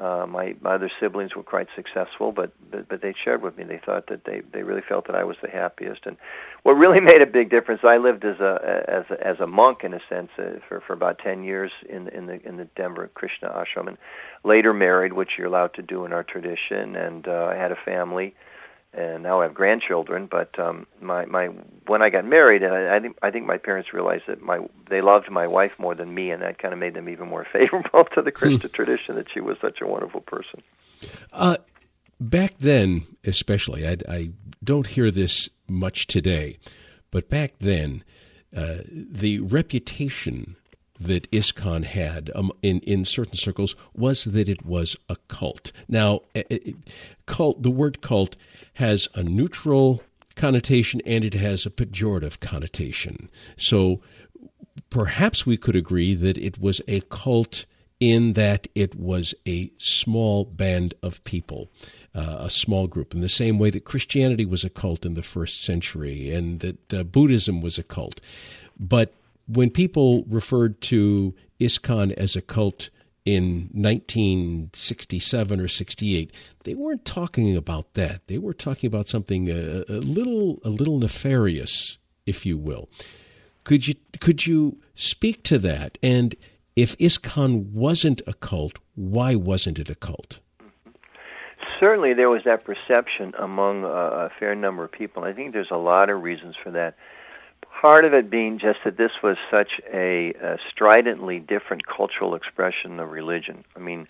uh, 0.00 0.24
my 0.26 0.54
my 0.62 0.76
other 0.76 0.90
siblings 0.98 1.36
were 1.36 1.42
quite 1.42 1.66
successful, 1.76 2.32
but, 2.32 2.52
but 2.70 2.88
but 2.88 3.02
they 3.02 3.12
shared 3.22 3.42
with 3.42 3.58
me. 3.58 3.64
They 3.64 3.82
thought 3.84 4.06
that 4.06 4.24
they 4.24 4.40
they 4.50 4.62
really 4.62 4.80
felt 4.80 5.06
that 5.08 5.14
I 5.14 5.24
was 5.24 5.36
the 5.42 5.50
happiest. 5.50 6.06
And 6.06 6.16
what 6.62 6.72
really 6.72 7.00
made 7.12 7.20
a 7.20 7.26
big 7.26 7.50
difference, 7.50 7.82
I 7.84 7.98
lived 7.98 8.24
as 8.24 8.40
a 8.40 8.84
as 8.88 9.04
a, 9.10 9.26
as 9.26 9.40
a 9.40 9.46
monk 9.46 9.84
in 9.84 9.92
a 9.92 10.00
sense 10.08 10.30
uh, 10.38 10.58
for 10.66 10.80
for 10.80 10.94
about 10.94 11.18
ten 11.18 11.44
years 11.44 11.70
in 11.86 12.08
in 12.08 12.24
the 12.24 12.40
in 12.48 12.56
the 12.56 12.64
Denver 12.74 13.10
Krishna 13.12 13.50
ashram, 13.50 13.88
and 13.88 13.98
later 14.42 14.72
married, 14.72 15.12
which 15.12 15.32
you're 15.36 15.48
allowed 15.48 15.74
to 15.74 15.82
do 15.82 16.06
in 16.06 16.14
our 16.14 16.24
tradition. 16.24 16.96
And 16.96 17.28
uh, 17.28 17.50
I 17.52 17.56
had 17.56 17.72
a 17.72 17.78
family 17.84 18.34
and 18.92 19.22
now 19.22 19.40
I 19.40 19.44
have 19.44 19.54
grandchildren. 19.54 20.26
But 20.26 20.58
um, 20.58 20.86
my 21.00 21.24
my 21.26 21.46
when 21.86 22.02
I 22.02 22.10
got 22.10 22.24
married, 22.24 22.62
and 22.62 22.74
I, 22.74 22.96
I 22.96 23.00
think 23.00 23.18
I 23.22 23.30
think 23.30 23.46
my 23.46 23.58
parents 23.58 23.92
realized 23.92 24.24
that 24.26 24.42
my 24.42 24.66
they 24.88 25.00
loved 25.00 25.30
my 25.30 25.46
wife 25.46 25.72
more 25.78 25.94
than 25.94 26.12
me, 26.14 26.30
and 26.30 26.42
that 26.42 26.58
kind 26.58 26.74
of 26.74 26.80
made 26.80 26.94
them 26.94 27.08
even 27.08 27.28
more 27.28 27.46
favorable 27.52 28.04
to 28.14 28.22
the 28.22 28.32
Krishna 28.32 28.68
hmm. 28.68 28.74
tradition 28.74 29.14
that 29.16 29.30
she 29.32 29.40
was 29.40 29.56
such 29.60 29.80
a 29.80 29.86
wonderful 29.86 30.20
person. 30.20 30.62
Uh, 31.32 31.56
back 32.20 32.58
then, 32.58 33.06
especially, 33.24 33.86
I, 33.86 33.96
I 34.08 34.30
don't 34.62 34.86
hear 34.86 35.10
this 35.10 35.48
much 35.68 36.06
today, 36.06 36.58
but 37.10 37.28
back 37.28 37.54
then, 37.58 38.04
uh, 38.54 38.78
the 38.90 39.40
reputation 39.40 40.56
that 41.00 41.30
ISKCON 41.30 41.84
had 41.84 42.30
um, 42.34 42.52
in 42.62 42.80
in 42.80 43.04
certain 43.04 43.36
circles 43.36 43.74
was 43.94 44.24
that 44.24 44.48
it 44.48 44.64
was 44.64 44.96
a 45.08 45.16
cult. 45.28 45.72
Now, 45.88 46.20
it, 46.34 46.76
cult 47.26 47.62
the 47.62 47.70
word 47.70 48.02
cult 48.02 48.36
has 48.74 49.08
a 49.14 49.22
neutral 49.22 50.02
connotation 50.36 51.00
and 51.04 51.24
it 51.24 51.34
has 51.34 51.66
a 51.66 51.70
pejorative 51.70 52.40
connotation. 52.40 53.28
So 53.56 54.00
perhaps 54.90 55.46
we 55.46 55.56
could 55.56 55.76
agree 55.76 56.14
that 56.14 56.38
it 56.38 56.60
was 56.60 56.80
a 56.86 57.00
cult 57.02 57.66
in 57.98 58.32
that 58.32 58.66
it 58.74 58.94
was 58.94 59.34
a 59.46 59.70
small 59.76 60.44
band 60.46 60.94
of 61.02 61.22
people, 61.24 61.70
uh, 62.14 62.38
a 62.40 62.50
small 62.50 62.86
group, 62.86 63.14
in 63.14 63.20
the 63.20 63.28
same 63.28 63.58
way 63.58 63.68
that 63.68 63.84
Christianity 63.84 64.46
was 64.46 64.64
a 64.64 64.70
cult 64.70 65.04
in 65.04 65.14
the 65.14 65.22
first 65.22 65.62
century 65.62 66.30
and 66.30 66.60
that 66.60 66.94
uh, 66.94 67.02
Buddhism 67.02 67.60
was 67.60 67.78
a 67.78 67.82
cult. 67.82 68.20
But 68.78 69.12
when 69.52 69.70
people 69.70 70.24
referred 70.28 70.80
to 70.82 71.34
ISKCON 71.60 72.12
as 72.12 72.36
a 72.36 72.40
cult 72.40 72.90
in 73.24 73.68
1967 73.72 75.60
or 75.60 75.68
68, 75.68 76.32
they 76.64 76.74
weren't 76.74 77.04
talking 77.04 77.56
about 77.56 77.94
that. 77.94 78.26
They 78.28 78.38
were 78.38 78.54
talking 78.54 78.88
about 78.88 79.08
something 79.08 79.50
a, 79.50 79.84
a 79.88 80.00
little 80.00 80.60
a 80.64 80.70
little 80.70 80.98
nefarious, 80.98 81.98
if 82.26 82.46
you 82.46 82.56
will. 82.56 82.88
Could 83.64 83.86
you 83.86 83.94
could 84.20 84.46
you 84.46 84.78
speak 84.94 85.42
to 85.44 85.58
that? 85.58 85.98
And 86.02 86.34
if 86.76 86.96
ISKCON 86.98 87.72
wasn't 87.72 88.22
a 88.26 88.32
cult, 88.34 88.78
why 88.94 89.34
wasn't 89.34 89.78
it 89.78 89.90
a 89.90 89.94
cult? 89.94 90.40
Certainly, 91.78 92.14
there 92.14 92.30
was 92.30 92.42
that 92.44 92.64
perception 92.64 93.32
among 93.38 93.84
a, 93.84 93.88
a 93.88 94.30
fair 94.38 94.54
number 94.54 94.84
of 94.84 94.92
people. 94.92 95.24
I 95.24 95.32
think 95.32 95.52
there's 95.52 95.70
a 95.70 95.76
lot 95.76 96.10
of 96.10 96.22
reasons 96.22 96.54
for 96.62 96.70
that. 96.72 96.94
Part 97.80 98.04
of 98.04 98.12
it 98.12 98.28
being 98.28 98.58
just 98.58 98.80
that 98.84 98.98
this 98.98 99.12
was 99.22 99.38
such 99.50 99.80
a, 99.90 100.34
a 100.34 100.58
stridently 100.70 101.38
different 101.38 101.86
cultural 101.86 102.34
expression 102.34 103.00
of 103.00 103.10
religion. 103.10 103.64
I 103.74 103.78
mean, 103.78 104.06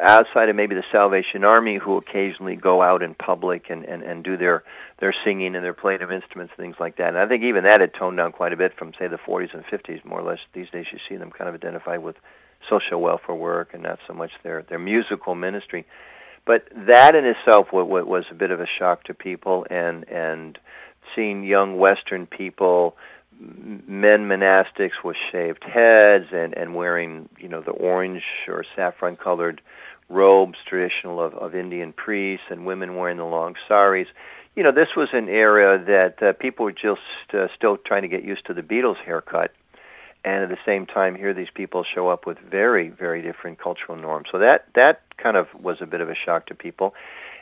outside 0.00 0.48
of 0.48 0.56
maybe 0.56 0.74
the 0.74 0.84
Salvation 0.90 1.44
Army, 1.44 1.76
who 1.76 1.98
occasionally 1.98 2.56
go 2.56 2.80
out 2.80 3.02
in 3.02 3.14
public 3.14 3.68
and, 3.68 3.84
and, 3.84 4.02
and 4.02 4.24
do 4.24 4.38
their, 4.38 4.64
their 4.98 5.14
singing 5.24 5.54
and 5.54 5.62
their 5.62 5.74
playing 5.74 6.00
of 6.00 6.10
instruments 6.10 6.54
and 6.56 6.64
things 6.64 6.76
like 6.80 6.96
that. 6.96 7.08
And 7.08 7.18
I 7.18 7.28
think 7.28 7.44
even 7.44 7.64
that 7.64 7.82
had 7.82 7.92
toned 7.92 8.16
down 8.16 8.32
quite 8.32 8.54
a 8.54 8.56
bit 8.56 8.72
from, 8.78 8.92
say, 8.98 9.08
the 9.08 9.18
40s 9.18 9.52
and 9.52 9.62
50s. 9.66 10.02
More 10.06 10.20
or 10.20 10.30
less, 10.30 10.40
these 10.54 10.70
days 10.70 10.86
you 10.90 10.98
see 11.06 11.16
them 11.16 11.30
kind 11.30 11.50
of 11.50 11.54
identify 11.54 11.98
with 11.98 12.16
social 12.66 13.02
welfare 13.02 13.34
work 13.34 13.74
and 13.74 13.82
not 13.82 13.98
so 14.06 14.14
much 14.14 14.30
their, 14.42 14.62
their 14.62 14.78
musical 14.78 15.34
ministry. 15.34 15.84
But 16.46 16.68
that 16.86 17.14
in 17.14 17.26
itself 17.26 17.72
was 17.72 18.24
a 18.30 18.34
bit 18.34 18.52
of 18.52 18.60
a 18.60 18.66
shock 18.78 19.02
to 19.04 19.14
people, 19.14 19.66
and 19.68 20.08
and 20.08 20.56
seeing 21.14 21.44
young 21.44 21.78
Western 21.78 22.26
people, 22.26 22.96
men 23.38 24.28
monastics 24.28 25.02
with 25.04 25.16
shaved 25.30 25.64
heads 25.64 26.26
and 26.32 26.54
and 26.56 26.74
wearing 26.74 27.28
you 27.38 27.48
know 27.48 27.60
the 27.60 27.70
orange 27.70 28.22
or 28.48 28.64
saffron 28.74 29.16
colored 29.16 29.60
robes 30.08 30.58
traditional 30.66 31.20
of, 31.20 31.34
of 31.34 31.54
Indian 31.54 31.92
priests, 31.92 32.46
and 32.50 32.64
women 32.64 32.96
wearing 32.96 33.18
the 33.18 33.24
long 33.24 33.54
saris. 33.66 34.08
You 34.54 34.62
know, 34.62 34.72
this 34.72 34.88
was 34.96 35.08
an 35.12 35.28
era 35.28 35.82
that 35.86 36.22
uh, 36.22 36.32
people 36.32 36.64
were 36.64 36.72
just 36.72 37.00
uh, 37.34 37.48
still 37.54 37.76
trying 37.76 38.02
to 38.02 38.08
get 38.08 38.24
used 38.24 38.46
to 38.46 38.54
the 38.54 38.62
Beatles 38.62 38.96
haircut. 39.04 39.52
And 40.24 40.42
at 40.42 40.48
the 40.48 40.58
same 40.64 40.86
time 40.86 41.14
here 41.14 41.32
these 41.34 41.50
people 41.54 41.84
show 41.84 42.08
up 42.08 42.26
with 42.26 42.38
very 42.38 42.88
very 42.88 43.22
different 43.22 43.60
cultural 43.60 43.96
norms. 43.96 44.28
So 44.32 44.38
that 44.38 44.66
that 44.74 45.02
kind 45.18 45.36
of 45.36 45.48
was 45.54 45.78
a 45.80 45.86
bit 45.86 46.00
of 46.00 46.08
a 46.08 46.14
shock 46.14 46.46
to 46.46 46.54
people 46.54 46.94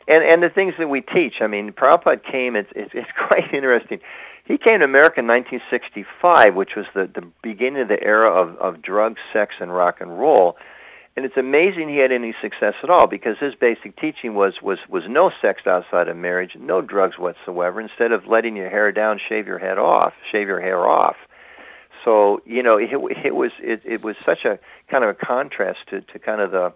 and 0.08 0.24
and 0.24 0.42
the 0.42 0.48
things 0.48 0.74
that 0.78 0.88
we 0.88 1.00
teach 1.00 1.34
i 1.40 1.46
mean 1.46 1.72
prabhupada 1.72 2.22
came 2.24 2.56
it's 2.56 2.70
it's, 2.74 2.90
it's 2.94 3.10
quite 3.28 3.52
interesting. 3.52 4.00
He 4.46 4.58
came 4.58 4.80
to 4.80 4.84
america 4.84 5.20
in 5.20 5.26
1965 5.26 6.54
which 6.54 6.76
was 6.76 6.86
the 6.94 7.08
the 7.12 7.26
beginning 7.42 7.82
of 7.82 7.88
the 7.88 8.02
era 8.02 8.30
of 8.30 8.56
of 8.58 8.82
drugs 8.82 9.20
sex 9.32 9.54
and 9.60 9.74
rock 9.74 10.00
and 10.00 10.18
roll. 10.18 10.56
And 11.16 11.24
it's 11.24 11.36
amazing 11.36 11.88
he 11.88 11.98
had 11.98 12.10
any 12.10 12.34
success 12.42 12.74
at 12.82 12.90
all 12.90 13.06
because 13.06 13.38
his 13.38 13.54
basic 13.54 13.96
teaching 13.96 14.34
was 14.34 14.54
was 14.60 14.78
was 14.88 15.04
no 15.08 15.30
sex 15.40 15.62
outside 15.66 16.08
of 16.08 16.16
marriage 16.16 16.56
no 16.58 16.82
drugs 16.82 17.18
whatsoever. 17.18 17.80
Instead 17.80 18.10
of 18.10 18.26
letting 18.26 18.56
your 18.56 18.68
hair 18.68 18.90
down 18.90 19.20
shave 19.28 19.46
your 19.46 19.60
head 19.60 19.78
off 19.78 20.12
shave 20.32 20.48
your 20.48 20.60
hair 20.60 20.86
off. 20.86 21.16
So 22.04 22.42
you 22.44 22.62
know 22.62 22.76
it, 22.76 22.90
it 23.24 23.34
was 23.34 23.52
it, 23.60 23.80
it 23.84 24.02
was 24.02 24.16
such 24.20 24.44
a 24.44 24.58
kind 24.90 25.04
of 25.04 25.10
a 25.10 25.14
contrast 25.14 25.78
to, 25.90 26.00
to 26.00 26.18
kind 26.18 26.40
of 26.40 26.50
the 26.50 26.72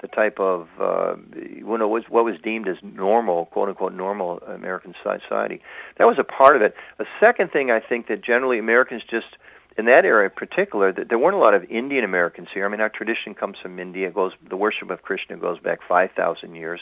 the 0.00 0.08
type 0.08 0.38
of 0.38 0.68
uh, 0.80 1.16
you 1.34 1.78
know 1.78 1.88
what 1.88 2.24
was 2.24 2.36
deemed 2.42 2.68
as 2.68 2.76
normal 2.82 3.46
quote 3.46 3.68
unquote 3.68 3.92
normal 3.92 4.38
American 4.46 4.94
society. 5.02 5.60
That 5.98 6.06
was 6.06 6.18
a 6.18 6.24
part 6.24 6.56
of 6.56 6.62
it. 6.62 6.74
A 6.98 7.04
second 7.20 7.50
thing 7.52 7.70
I 7.70 7.80
think 7.80 8.08
that 8.08 8.22
generally 8.22 8.58
Americans 8.58 9.02
just 9.08 9.36
in 9.76 9.84
that 9.84 10.04
area 10.04 10.28
in 10.28 10.34
particular, 10.34 10.92
that 10.92 11.08
there 11.08 11.18
weren't 11.18 11.36
a 11.36 11.40
lot 11.40 11.54
of 11.54 11.62
Indian 11.64 12.04
Americans 12.04 12.48
here. 12.52 12.66
I 12.66 12.68
mean, 12.68 12.80
our 12.80 12.88
tradition 12.88 13.34
comes 13.34 13.58
from 13.62 13.78
India. 13.78 14.10
Goes 14.10 14.32
the 14.48 14.56
worship 14.56 14.90
of 14.90 15.02
Krishna 15.02 15.36
goes 15.36 15.58
back 15.58 15.80
five 15.88 16.10
thousand 16.16 16.54
years 16.54 16.80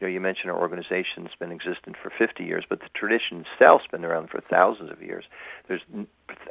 you 0.00 0.06
know, 0.06 0.12
you 0.12 0.20
mentioned 0.20 0.50
our 0.50 0.60
organization's 0.60 1.30
been 1.40 1.50
existent 1.50 1.96
for 2.00 2.12
50 2.16 2.44
years, 2.44 2.64
but 2.68 2.80
the 2.80 2.88
tradition 2.94 3.44
itself's 3.44 3.86
been 3.90 4.04
around 4.04 4.30
for 4.30 4.40
thousands 4.48 4.90
of 4.90 5.02
years. 5.02 5.24
There's 5.66 5.80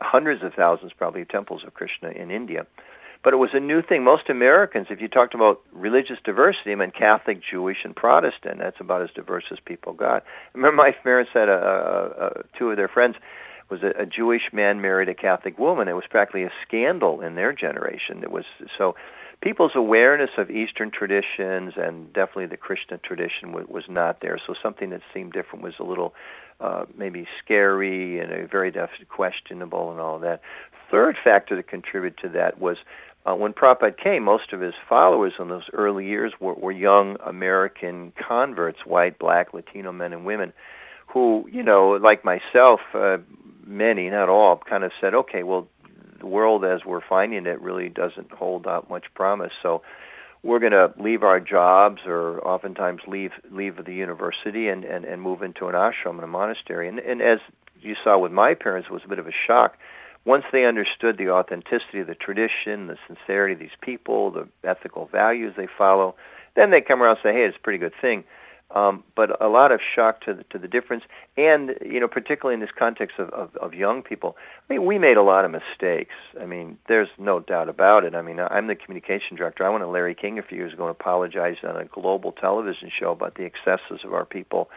hundreds 0.02 0.44
of 0.44 0.54
thousands, 0.54 0.92
probably, 0.92 1.22
of 1.22 1.30
temples 1.30 1.64
of 1.66 1.74
Krishna 1.74 2.10
in 2.10 2.30
India. 2.30 2.68
But 3.24 3.34
it 3.34 3.38
was 3.38 3.50
a 3.54 3.60
new 3.60 3.82
thing. 3.82 4.04
Most 4.04 4.30
Americans, 4.30 4.88
if 4.90 5.02
you 5.02 5.08
talked 5.08 5.34
about 5.34 5.62
religious 5.72 6.18
diversity, 6.24 6.72
I 6.72 6.76
meant 6.76 6.96
Catholic, 6.96 7.42
Jewish, 7.44 7.78
and 7.84 7.96
Protestant. 7.96 8.60
That's 8.60 8.80
about 8.80 9.02
as 9.02 9.10
diverse 9.16 9.46
as 9.52 9.58
people 9.66 9.94
got. 9.94 10.24
I 10.24 10.58
remember 10.58 10.78
my 10.78 10.92
parents 11.04 11.32
had 11.34 11.50
a, 11.50 11.52
a, 11.52 12.26
a 12.26 12.44
two 12.58 12.72
of 12.72 12.78
their 12.78 12.88
friends 12.88 13.16
was 13.70 13.84
a, 13.84 14.02
a 14.02 14.06
Jewish 14.06 14.54
man 14.54 14.82
married 14.82 15.10
a 15.10 15.14
Catholic 15.14 15.58
woman. 15.60 15.88
It 15.88 15.94
was 15.94 16.06
practically 16.10 16.44
a 16.44 16.52
scandal 16.66 17.22
in 17.22 17.36
their 17.36 17.54
generation. 17.54 18.24
It 18.24 18.32
was 18.32 18.46
so 18.78 18.96
people's 19.42 19.74
awareness 19.76 20.32
of 20.38 20.50
Eastern 20.50 20.92
traditions 20.92 21.74
and 21.78 22.12
definitely 22.14 22.48
the 22.48 22.58
Krishna 22.58 22.98
tradition 22.98 23.52
was, 23.52 23.84
not 23.88 24.22
there. 24.22 24.40
So 24.46 24.56
something 24.62 24.90
that 24.92 25.02
seemed 25.14 25.34
different 25.34 25.64
was 25.64 25.76
a 25.80 25.84
little 25.84 26.14
uh, 26.60 26.86
maybe 26.98 27.28
scary 27.44 28.20
and 28.20 28.32
a 28.32 28.48
very 28.48 28.72
definite 28.72 29.10
questionable 29.10 29.92
and 29.92 30.00
all 30.00 30.20
that. 30.20 30.42
Third 30.90 31.18
factor 31.22 31.56
that 31.56 31.68
contributed 31.68 32.18
to 32.20 32.30
that 32.30 32.60
was 32.60 32.78
uh, 33.28 33.36
when 33.36 33.54
Prabhupada 33.54 33.98
came, 33.98 34.24
most 34.24 34.54
of 34.54 34.62
his 34.62 34.74
followers 34.88 35.34
in 35.40 35.50
those 35.50 35.66
early 35.74 36.06
years 36.06 36.34
were, 36.40 36.54
were 36.54 36.72
young 36.72 37.18
American 37.26 38.14
converts, 38.28 38.80
white, 38.86 39.20
black, 39.20 39.54
Latino 39.54 39.92
men 39.92 40.14
and 40.14 40.26
women, 40.26 40.54
who, 41.08 41.48
you 41.52 41.64
know, 41.64 42.00
like 42.02 42.24
myself, 42.24 42.80
uh, 42.94 43.18
many, 43.66 44.10
not 44.10 44.30
all, 44.30 44.62
kind 44.70 44.84
of 44.84 44.92
said, 45.02 45.14
okay, 45.14 45.44
well, 45.44 45.68
the 46.20 46.26
world 46.26 46.64
as 46.64 46.86
we're 46.86 47.02
finding 47.08 47.46
it 47.46 47.62
really 47.62 47.90
doesn't 47.90 48.32
hold 48.32 48.66
out 48.66 48.90
much 48.90 49.06
promise. 49.14 49.52
So 49.62 49.82
we're 50.42 50.60
going 50.60 50.72
to 50.72 50.94
leave 50.98 51.24
our 51.24 51.40
jobs 51.40 52.02
or 52.06 52.46
oftentimes 52.48 53.02
leave 53.08 53.32
leave 53.52 53.84
the 53.86 53.94
university 53.94 54.68
and, 54.68 54.84
and, 54.84 55.06
and 55.06 55.22
move 55.22 55.42
into 55.42 55.68
an 55.68 55.76
ashram 55.76 56.16
and 56.16 56.24
a 56.24 56.28
monastery. 56.28 56.88
And, 56.88 57.00
and 57.00 57.22
as 57.22 57.40
you 57.82 57.96
saw 58.04 58.18
with 58.18 58.32
my 58.32 58.54
parents, 58.54 58.88
it 58.90 58.94
was 58.94 59.04
a 59.06 59.08
bit 59.08 59.20
of 59.20 59.28
a 59.28 59.32
shock. 59.46 59.78
Once 60.28 60.44
they 60.52 60.66
understood 60.66 61.18
the 61.18 61.30
authenticity 61.30 62.02
of 62.02 62.08
the 62.08 62.14
tradition, 62.14 62.88
the 62.88 62.98
sincerity 63.08 63.54
of 63.54 63.60
these 63.60 63.78
people, 63.80 64.30
the 64.30 64.46
ethical 64.66 65.06
values 65.06 65.54
they 65.56 65.70
follow, 65.78 66.14
then 66.54 66.70
they 66.70 66.82
come 66.82 67.02
around 67.02 67.16
and 67.16 67.24
say, 67.24 67.34
hey, 67.34 67.46
it's 67.46 67.56
a 67.56 67.62
pretty 67.62 67.80
good 67.80 67.94
thing. 68.02 68.26
Um, 68.76 69.06
but 69.16 69.42
a 69.42 69.48
lot 69.48 69.72
of 69.72 69.80
shock 69.96 70.20
to 70.26 70.34
the, 70.34 70.44
to 70.50 70.60
the 70.60 70.68
difference, 70.68 71.06
and 71.38 71.76
you 71.82 72.02
know, 72.02 72.10
particularly 72.10 72.56
in 72.56 72.60
this 72.60 72.76
context 72.78 73.18
of, 73.18 73.30
of, 73.30 73.56
of 73.56 73.74
young 73.74 74.04
people. 74.04 74.36
I 74.70 74.74
mean, 74.74 74.86
we 74.86 75.00
made 75.00 75.16
a 75.16 75.22
lot 75.24 75.46
of 75.46 75.52
mistakes. 75.52 76.16
I 76.38 76.46
mean, 76.46 76.78
there's 76.90 77.08
no 77.18 77.40
doubt 77.40 77.70
about 77.70 78.04
it. 78.04 78.14
I 78.14 78.22
mean, 78.22 78.42
I'm 78.42 78.68
the 78.68 78.76
communication 78.76 79.38
director. 79.38 79.66
I 79.66 79.70
went 79.70 79.84
to 79.84 79.88
Larry 79.88 80.14
King 80.14 80.38
a 80.38 80.44
few 80.44 80.58
years 80.58 80.74
ago 80.74 80.84
and 80.84 80.92
apologized 80.92 81.64
on 81.64 81.78
a 81.78 81.86
global 81.86 82.34
television 82.34 82.92
show 83.00 83.12
about 83.12 83.36
the 83.36 83.46
excesses 83.46 84.04
of 84.04 84.14
our 84.14 84.26
people 84.26 84.70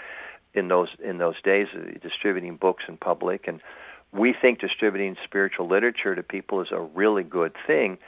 in 0.55 0.69
those 0.69 0.91
in 1.03 1.19
those 1.19 1.43
days, 1.43 1.67
distributing 2.01 2.55
books 2.55 2.85
in 2.87 2.97
public. 2.97 3.49
And 3.49 3.61
we 4.13 4.35
think 4.41 4.61
distributing 4.61 5.17
spiritual 5.25 5.69
literature 5.69 6.15
to 6.15 6.23
people 6.23 6.61
is 6.61 6.69
a 6.73 6.81
really 6.81 7.23
good 7.23 7.55
thing 7.67 7.99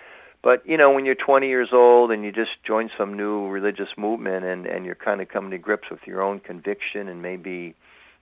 but 0.43 0.67
you 0.67 0.77
know, 0.77 0.91
when 0.91 1.05
you're 1.05 1.15
20 1.15 1.47
years 1.47 1.69
old 1.73 2.11
and 2.11 2.25
you 2.25 2.33
just 2.33 2.51
join 2.67 2.91
some 2.99 3.17
new 3.17 3.47
religious 3.47 3.91
movement 3.97 4.45
and 4.45 4.67
and 4.67 4.85
you're 4.85 4.97
kind 4.97 5.21
of 5.21 5.29
coming 5.29 5.53
to 5.53 5.59
grips 5.59 5.89
with 5.91 6.01
your 6.05 6.21
own 6.21 6.41
conviction 6.41 7.09
and 7.09 7.23
maybe 7.23 7.75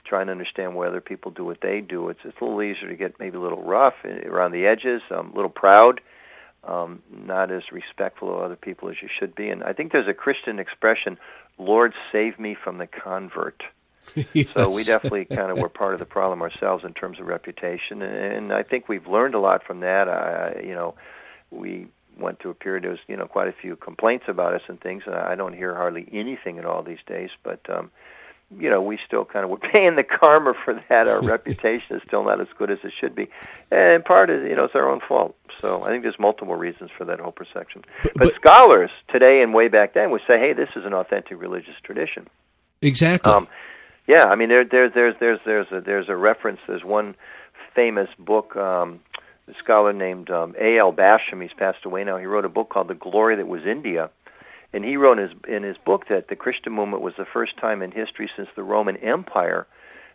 trying 0.05 0.27
to 0.27 0.33
understand 0.33 0.75
why 0.75 0.87
other 0.87 1.01
people 1.01 1.31
do 1.31 1.45
what 1.45 1.61
they 1.63 1.81
do, 1.81 2.09
it's 2.11 2.21
it's 2.25 2.37
a 2.41 2.45
little 2.45 2.63
easier 2.63 2.89
to 2.89 2.97
get 2.97 3.19
maybe 3.19 3.37
a 3.37 3.41
little 3.41 3.63
rough 3.63 3.95
eh, 4.05 4.27
around 4.27 4.53
the 4.53 4.67
edges, 4.67 5.01
um, 5.11 5.31
a 5.33 5.35
little 5.35 5.51
proud, 5.51 6.01
um, 6.65 7.03
not 7.11 7.51
as 7.51 7.63
respectful 7.73 8.35
of 8.35 8.43
other 8.43 8.57
people 8.57 8.91
as 8.91 8.97
you 9.01 9.09
should 9.19 9.35
be. 9.35 9.49
And 9.49 9.65
I 9.65 9.73
think 9.73 9.93
there's 9.93 10.09
a 10.09 10.15
Christian 10.15 10.59
expression, 10.59 11.19
"Lord, 11.59 11.95
save 12.13 12.39
me 12.39 12.55
from 12.55 12.77
the 12.77 12.87
convert." 12.87 13.63
Yes. 14.33 14.49
So 14.55 14.75
we 14.75 14.85
definitely 14.85 15.25
kind 15.25 15.51
of 15.51 15.59
were 15.59 15.69
part 15.69 15.95
of 15.95 16.01
the 16.01 16.07
problem 16.07 16.43
ourselves 16.43 16.85
in 16.85 16.95
terms 16.95 17.21
of 17.21 17.27
reputation, 17.27 18.03
and, 18.03 18.53
I 18.53 18.63
think 18.63 18.89
we've 18.89 19.07
learned 19.07 19.35
a 19.35 19.41
lot 19.41 19.65
from 19.65 19.81
that. 19.81 20.09
I, 20.09 20.63
you 20.65 20.75
know, 20.75 20.95
we 21.51 21.87
went 22.21 22.39
through 22.41 22.53
a 22.53 22.55
period 22.55 22.85
there 22.85 22.91
was 22.91 23.01
you 23.09 23.17
know 23.17 23.27
quite 23.27 23.49
a 23.49 23.53
few 23.53 23.77
complaints 23.77 24.27
about 24.29 24.55
us 24.55 24.63
and 24.69 24.81
things 24.81 25.05
and 25.07 25.15
I 25.15 25.35
don't 25.35 25.55
hear 25.55 25.75
hardly 25.75 26.07
anything 26.13 26.59
at 26.59 26.65
all 26.65 26.83
these 26.83 26.99
days 27.07 27.31
but 27.43 27.61
um 27.71 27.91
you 28.59 28.69
know 28.69 28.83
we 28.83 28.99
still 29.07 29.25
kind 29.25 29.45
of 29.45 29.51
we're 29.51 29.71
paying 29.73 29.97
the 29.97 30.05
karma 30.05 30.55
for 30.65 30.83
that. 30.89 31.09
Our 31.09 31.23
reputation 31.37 31.97
is 31.97 32.03
still 32.07 32.25
not 32.25 32.41
as 32.41 32.49
good 32.59 32.71
as 32.71 32.79
it 32.85 32.93
should 32.99 33.15
be 33.15 33.29
and 33.71 34.05
part 34.05 34.31
of 34.31 34.43
you 34.43 34.55
know 34.55 34.65
it's 34.65 34.75
our 34.75 34.89
own 34.89 35.01
fault. 35.07 35.37
So 35.61 35.83
I 35.83 35.89
think 35.89 36.03
there's 36.03 36.19
multiple 36.19 36.57
reasons 36.57 36.91
for 36.97 37.05
that 37.05 37.21
whole 37.21 37.33
perception. 37.33 37.85
But, 38.03 38.15
but, 38.15 38.25
but 38.25 38.35
scholars 38.37 38.91
today 39.09 39.43
and 39.43 39.55
way 39.55 39.69
back 39.69 39.95
then 39.95 40.11
would 40.11 40.23
say 40.27 40.39
hey 40.39 40.53
this 40.53 40.71
is 40.77 40.85
an 40.85 40.95
authentic 40.95 41.41
religious 41.41 41.77
tradition. 41.83 42.29
Exactly. 42.83 43.33
Um 43.33 43.49
yeah 44.11 44.25
I 44.25 44.35
mean 44.35 44.49
there 44.49 44.65
there's 44.65 44.93
there's 44.95 45.15
there's 45.21 45.41
there's 45.45 45.73
a 45.73 45.81
there's 45.81 46.09
a 46.09 46.17
reference 46.17 46.61
there's 46.67 46.85
one 46.85 47.15
famous 47.75 48.09
book 48.19 48.57
um 48.57 49.01
a 49.51 49.55
scholar 49.59 49.93
named 49.93 50.31
um, 50.31 50.55
A.L. 50.61 50.93
Basham. 50.93 51.43
He's 51.43 51.53
passed 51.53 51.85
away 51.85 52.05
now. 52.05 52.17
He 52.19 52.27
wrote 52.27 52.45
a 52.45 52.49
book 52.49 52.69
called 52.69 52.89
The 52.89 52.95
Glory 52.95 53.37
That 53.37 53.49
Was 53.49 53.67
India. 53.67 54.11
And 54.73 54.85
he 54.85 54.97
wrote 54.97 55.19
in 55.19 55.29
his, 55.29 55.39
in 55.49 55.63
his 55.65 55.77
book 55.79 56.07
that 56.09 56.29
the 56.29 56.37
Krishna 56.37 56.71
movement 56.71 57.03
was 57.03 57.15
the 57.19 57.25
first 57.25 57.57
time 57.57 57.83
in 57.83 57.91
history 57.91 58.31
since 58.37 58.49
the 58.55 58.63
Roman 58.63 58.97
Empire 58.99 59.67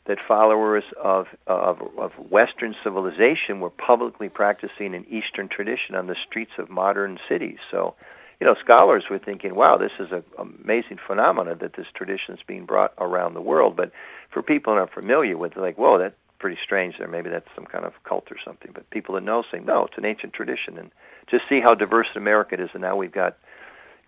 that 0.06 0.24
followers 0.24 0.84
of, 1.02 1.28
of, 1.48 1.82
of 1.98 2.14
Western 2.14 2.76
civilization 2.84 3.60
were 3.60 3.72
publicly 3.72 4.30
practicing 4.30 4.96
an 4.96 5.06
Eastern 5.10 5.50
tradition 5.50 5.96
on 5.96 6.08
the 6.08 6.16
streets 6.26 6.54
of 6.58 6.70
modern 6.70 7.20
cities. 7.28 7.58
So 7.72 7.96
you 8.40 8.48
know, 8.48 8.56
scholars 8.62 9.06
were 9.10 9.20
thinking, 9.20 9.56
wow, 9.56 9.78
this 9.78 9.92
is 10.00 10.12
an 10.12 10.24
amazing 10.38 11.00
phenomenon 11.06 11.58
that 11.62 11.74
this 11.76 11.88
tradition 11.94 12.36
is 12.36 12.42
being 12.46 12.66
brought 12.66 12.94
around 12.98 13.34
the 13.34 13.42
world. 13.42 13.76
But 13.76 13.92
for 14.32 14.42
people 14.42 14.74
who 14.74 14.80
are 14.80 14.88
familiar 14.88 15.38
with 15.38 15.54
it, 15.56 15.60
like, 15.60 15.78
whoa, 15.78 15.98
that's 15.98 16.16
pretty 16.40 16.58
strange 16.64 16.96
there. 16.98 17.08
Maybe 17.08 17.30
that's 17.30 17.48
some 17.56 17.66
kind 17.66 17.86
of 17.86 17.94
cult 18.04 18.32
or 18.32 18.38
something. 18.44 18.72
But 18.74 18.90
people 18.90 19.16
that 19.16 19.24
know 19.24 19.44
say, 19.52 19.60
no, 19.60 19.86
it's 19.86 19.98
an 19.98 20.06
ancient 20.06 20.34
tradition. 20.34 20.78
And 20.78 20.92
just 21.30 21.46
see 21.48 21.62
how 21.62 21.76
diverse 21.76 22.08
America 22.16 22.62
is. 22.62 22.70
And 22.74 22.82
now 22.82 22.96
we've 22.96 23.12
got 23.12 23.38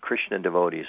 Krishna 0.01 0.39
devotees. 0.39 0.85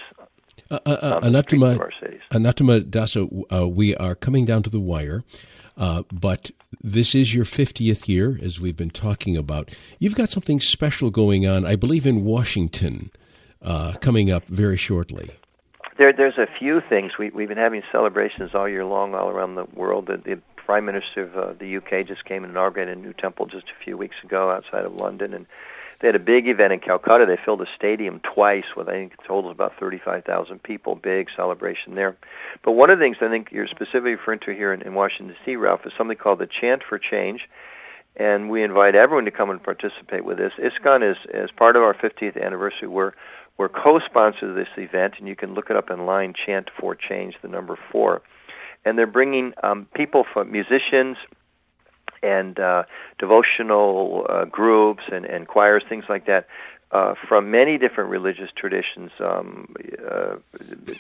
Uh, 0.70 0.78
uh, 0.84 0.90
uh, 0.90 1.20
Anuttama, 1.20 1.90
Anuttama 2.32 2.82
Dasa, 2.82 3.44
uh, 3.52 3.68
we 3.68 3.94
are 3.96 4.16
coming 4.16 4.44
down 4.44 4.64
to 4.64 4.70
the 4.70 4.80
wire. 4.80 5.22
Uh, 5.76 6.02
but 6.12 6.50
this 6.82 7.14
is 7.14 7.32
your 7.32 7.44
50th 7.44 8.08
year, 8.08 8.36
as 8.42 8.58
we've 8.58 8.76
been 8.76 8.90
talking 8.90 9.36
about. 9.36 9.70
You've 10.00 10.16
got 10.16 10.28
something 10.28 10.58
special 10.58 11.10
going 11.10 11.46
on, 11.46 11.64
I 11.64 11.76
believe, 11.76 12.04
in 12.04 12.24
Washington 12.24 13.12
uh, 13.62 13.94
coming 14.00 14.30
up 14.30 14.44
very 14.46 14.76
shortly. 14.76 15.30
There, 15.98 16.12
there's 16.12 16.38
a 16.38 16.46
few 16.58 16.80
things. 16.80 17.18
We, 17.18 17.30
we've 17.30 17.48
been 17.48 17.58
having 17.58 17.82
celebrations 17.90 18.54
all 18.54 18.68
year 18.68 18.84
long, 18.84 19.14
all 19.14 19.28
around 19.28 19.56
the 19.56 19.64
world. 19.74 20.06
The, 20.06 20.16
the 20.16 20.40
Prime 20.56 20.84
Minister 20.84 21.22
of 21.22 21.36
uh, 21.36 21.52
the 21.58 21.78
UK 21.78 22.06
just 22.06 22.24
came 22.24 22.44
and 22.44 22.52
inaugurated 22.52 22.96
a 22.96 23.00
new 23.00 23.12
temple 23.12 23.46
just 23.46 23.66
a 23.68 23.84
few 23.84 23.96
weeks 23.96 24.16
ago 24.22 24.50
outside 24.50 24.84
of 24.84 24.94
London, 24.94 25.34
and 25.34 25.46
they 25.98 26.06
had 26.06 26.14
a 26.14 26.20
big 26.20 26.46
event 26.46 26.72
in 26.72 26.78
Calcutta. 26.78 27.26
They 27.26 27.38
filled 27.44 27.62
a 27.62 27.66
stadium 27.74 28.20
twice 28.20 28.76
with 28.76 28.88
I 28.88 28.92
think 28.92 29.14
totals 29.24 29.52
about 29.52 29.76
35,000 29.80 30.62
people. 30.62 30.94
Big 30.94 31.28
celebration 31.34 31.96
there. 31.96 32.16
But 32.62 32.72
one 32.72 32.90
of 32.90 32.98
the 32.98 33.04
things 33.04 33.16
I 33.20 33.28
think 33.28 33.50
you're 33.50 33.66
specifically 33.66 34.12
referring 34.12 34.40
to 34.40 34.54
here 34.54 34.72
in, 34.72 34.82
in 34.82 34.94
Washington 34.94 35.34
D.C., 35.34 35.56
Ralph, 35.56 35.84
is 35.84 35.92
something 35.98 36.16
called 36.16 36.38
the 36.38 36.46
Chant 36.46 36.84
for 36.88 36.98
Change 36.98 37.48
and 38.18 38.50
we 38.50 38.64
invite 38.64 38.96
everyone 38.96 39.24
to 39.26 39.30
come 39.30 39.48
and 39.48 39.62
participate 39.62 40.24
with 40.24 40.38
this. 40.38 40.52
ISKCON 40.58 41.08
is 41.08 41.16
as 41.32 41.50
part 41.52 41.76
of 41.76 41.82
our 41.82 41.94
50th 41.94 42.42
anniversary. 42.42 42.88
We're 42.88 43.12
we're 43.58 43.68
co-sponsors 43.68 44.50
of 44.50 44.54
this 44.54 44.68
event, 44.76 45.14
and 45.18 45.28
you 45.28 45.36
can 45.36 45.54
look 45.54 45.68
it 45.68 45.76
up 45.76 45.90
online. 45.90 46.32
Chant 46.32 46.70
for 46.78 46.94
Change, 46.94 47.34
the 47.42 47.48
number 47.48 47.76
four, 47.90 48.22
and 48.84 48.96
they're 48.96 49.06
bringing 49.06 49.52
um, 49.62 49.86
people 49.94 50.24
from 50.32 50.50
musicians 50.50 51.16
and 52.22 52.58
uh, 52.58 52.84
devotional 53.18 54.26
uh, 54.28 54.44
groups 54.44 55.02
and, 55.12 55.24
and 55.24 55.46
choirs, 55.46 55.82
things 55.88 56.04
like 56.08 56.26
that, 56.26 56.46
uh, 56.90 57.14
from 57.28 57.50
many 57.50 57.78
different 57.78 58.10
religious 58.10 58.50
traditions. 58.56 59.10
Um, 59.20 59.74
uh, 60.08 60.36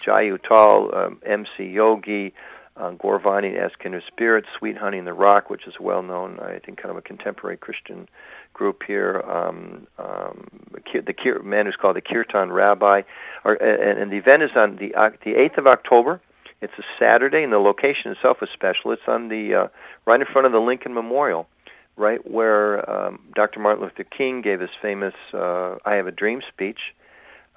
Jai 0.04 0.30
Uttal, 0.30 0.96
um, 0.96 1.20
M.C. 1.24 1.64
Yogi, 1.64 2.34
uh, 2.76 2.90
Gaura-Vani 2.92 3.56
as 3.56 3.72
Kindred 3.78 4.04
Spirit, 4.06 4.44
Sweet 4.56 4.76
Honey 4.76 4.98
in 4.98 5.04
the 5.04 5.12
Rock, 5.12 5.50
which 5.50 5.66
is 5.66 5.74
well 5.80 6.02
known, 6.02 6.38
I 6.40 6.58
think, 6.58 6.78
kind 6.78 6.90
of 6.90 6.96
a 6.96 7.02
contemporary 7.02 7.56
Christian 7.56 8.08
group 8.58 8.82
here. 8.86 9.22
Um, 9.22 9.86
um, 9.98 10.48
the 10.92 11.14
Kir- 11.14 11.42
man 11.42 11.66
who's 11.66 11.76
called 11.76 11.96
the 11.96 12.00
Kirtan 12.02 12.50
Rabbi, 12.52 13.02
and, 13.44 13.98
and 13.98 14.12
the 14.12 14.16
event 14.16 14.42
is 14.42 14.50
on 14.56 14.76
the 14.76 14.92
the 15.24 15.36
eighth 15.36 15.56
of 15.56 15.66
October. 15.66 16.20
It's 16.60 16.72
a 16.76 16.82
Saturday, 16.98 17.44
and 17.44 17.52
the 17.52 17.58
location 17.58 18.10
itself 18.10 18.38
is 18.42 18.48
special. 18.52 18.90
It's 18.90 19.06
on 19.06 19.28
the 19.28 19.54
uh, 19.54 19.68
right 20.06 20.20
in 20.20 20.26
front 20.26 20.46
of 20.46 20.52
the 20.52 20.58
Lincoln 20.58 20.92
Memorial, 20.92 21.46
right 21.96 22.28
where 22.28 22.88
um, 22.90 23.20
Dr. 23.34 23.60
Martin 23.60 23.84
Luther 23.84 24.04
King 24.04 24.42
gave 24.42 24.60
his 24.60 24.70
famous 24.82 25.14
uh, 25.32 25.76
"I 25.84 25.94
Have 25.94 26.08
a 26.08 26.12
Dream" 26.12 26.42
speech. 26.46 26.80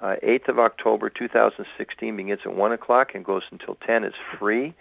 Uh, 0.00 0.16
8th 0.24 0.48
of 0.48 0.58
October 0.58 1.10
2016 1.10 2.16
begins 2.16 2.40
at 2.44 2.56
1 2.56 2.72
o'clock 2.72 3.14
and 3.14 3.24
goes 3.24 3.44
until 3.52 3.76
10. 3.86 4.02
It's 4.02 4.16
free 4.36 4.74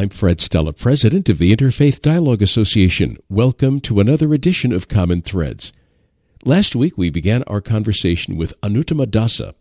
I'm 0.03 0.09
Fred 0.09 0.41
Stella, 0.41 0.73
President 0.73 1.29
of 1.29 1.39
the 1.39 1.55
Interfaith 1.55 2.03
Dialogue 2.03 2.43
Association. 2.43 3.19
Welcome 3.29 3.79
to 3.83 4.01
another 4.01 4.35
edition 4.35 4.73
of 4.73 4.89
Common 4.89 5.23
Threads. 5.23 5.73
Last 6.45 6.75
week 6.75 6.99
we 6.99 7.09
began 7.09 7.45
our 7.45 7.61
conversation 7.61 8.37
with 8.37 8.61
Anuttama 8.63 9.07
Dasa. 9.07 9.55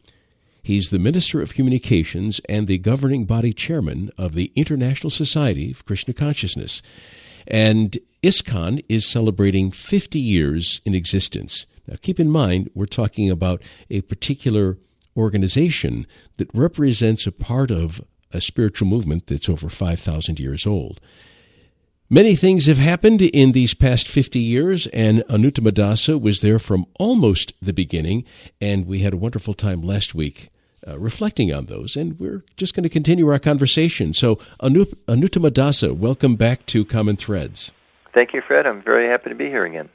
He's 0.64 0.90
the 0.90 0.98
Minister 0.98 1.44
of 1.44 1.54
Communications 1.54 2.42
and 2.50 2.66
the 2.66 2.80
governing 2.80 3.26
body 3.26 3.54
chairman 3.54 4.10
of 4.18 4.34
the 4.34 4.52
International 4.56 5.12
Society 5.12 5.70
of 5.70 5.86
Krishna 5.86 6.16
Consciousness. 6.16 6.82
And 7.46 8.00
ISKCON 8.24 8.84
is 8.90 9.06
celebrating 9.06 9.70
50 9.70 10.18
years 10.18 10.82
in 10.86 10.96
existence. 10.96 11.68
Now 11.88 11.98
keep 12.02 12.20
in 12.20 12.32
mind, 12.32 12.72
we're 12.74 12.88
talking 12.88 13.30
about 13.30 13.62
a 13.92 14.02
particular 14.02 14.80
organization 15.16 16.08
that 16.38 16.50
represents 16.52 17.28
a 17.28 17.32
part 17.32 17.70
of 17.70 18.02
a 18.34 18.42
spiritual 18.42 18.88
movement 18.88 19.28
that's 19.28 19.50
over 19.50 19.70
5,000 19.70 20.40
years 20.40 20.66
old. 20.66 21.00
Many 22.10 22.36
things 22.36 22.66
have 22.66 22.78
happened 22.78 23.22
in 23.22 23.54
these 23.54 23.74
past 23.74 24.08
50 24.08 24.38
years, 24.38 24.86
and 24.88 25.20
Anuttama 25.30 25.72
Dasa 25.72 26.20
was 26.20 26.42
there 26.42 26.60
from 26.60 26.86
almost 27.00 27.54
the 27.62 27.72
beginning, 27.72 28.26
and 28.60 28.86
we 28.86 29.00
had 29.00 29.14
a 29.14 29.18
wonderful 29.18 29.54
time 29.54 29.82
last 29.82 30.14
week 30.14 30.50
uh, 30.88 31.00
reflecting 31.00 31.54
on 31.54 31.68
those, 31.68 31.96
and 31.96 32.20
we're 32.20 32.44
just 32.58 32.74
going 32.74 32.84
to 32.84 32.90
continue 32.90 33.28
our 33.30 33.40
conversation. 33.40 34.14
So, 34.14 34.36
Anup- 34.62 34.94
Anuttamadasa, 35.08 35.96
welcome 35.96 36.36
back 36.36 36.66
to 36.68 36.84
Common 36.84 37.16
Threads. 37.16 37.72
Thank 38.14 38.34
you, 38.34 38.42
Fred. 38.46 38.66
I'm 38.66 38.82
very 38.82 39.08
happy 39.08 39.30
to 39.30 39.36
be 39.36 39.46
here 39.46 39.66
again. 39.66 39.90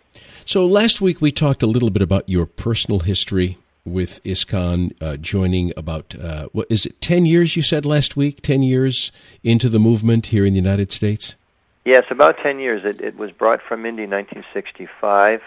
So, 0.44 0.64
last 0.64 1.00
week 1.00 1.20
we 1.20 1.32
talked 1.32 1.62
a 1.62 1.66
little 1.66 1.90
bit 1.90 2.02
about 2.02 2.28
your 2.28 2.46
personal 2.46 3.00
history, 3.00 3.58
with 3.86 4.22
ISKCON 4.24 5.00
uh, 5.00 5.16
joining 5.16 5.72
about, 5.76 6.14
uh, 6.20 6.48
what 6.52 6.66
is 6.68 6.84
it, 6.84 7.00
10 7.00 7.24
years 7.24 7.56
you 7.56 7.62
said 7.62 7.86
last 7.86 8.16
week? 8.16 8.42
10 8.42 8.62
years 8.62 9.12
into 9.42 9.68
the 9.68 9.78
movement 9.78 10.26
here 10.26 10.44
in 10.44 10.52
the 10.52 10.60
United 10.60 10.92
States? 10.92 11.36
Yes, 11.84 12.04
about 12.10 12.36
10 12.42 12.58
years. 12.58 12.84
It, 12.84 13.00
it 13.00 13.16
was 13.16 13.30
brought 13.30 13.62
from 13.62 13.86
India 13.86 14.04
in 14.04 14.10
1965 14.10 15.40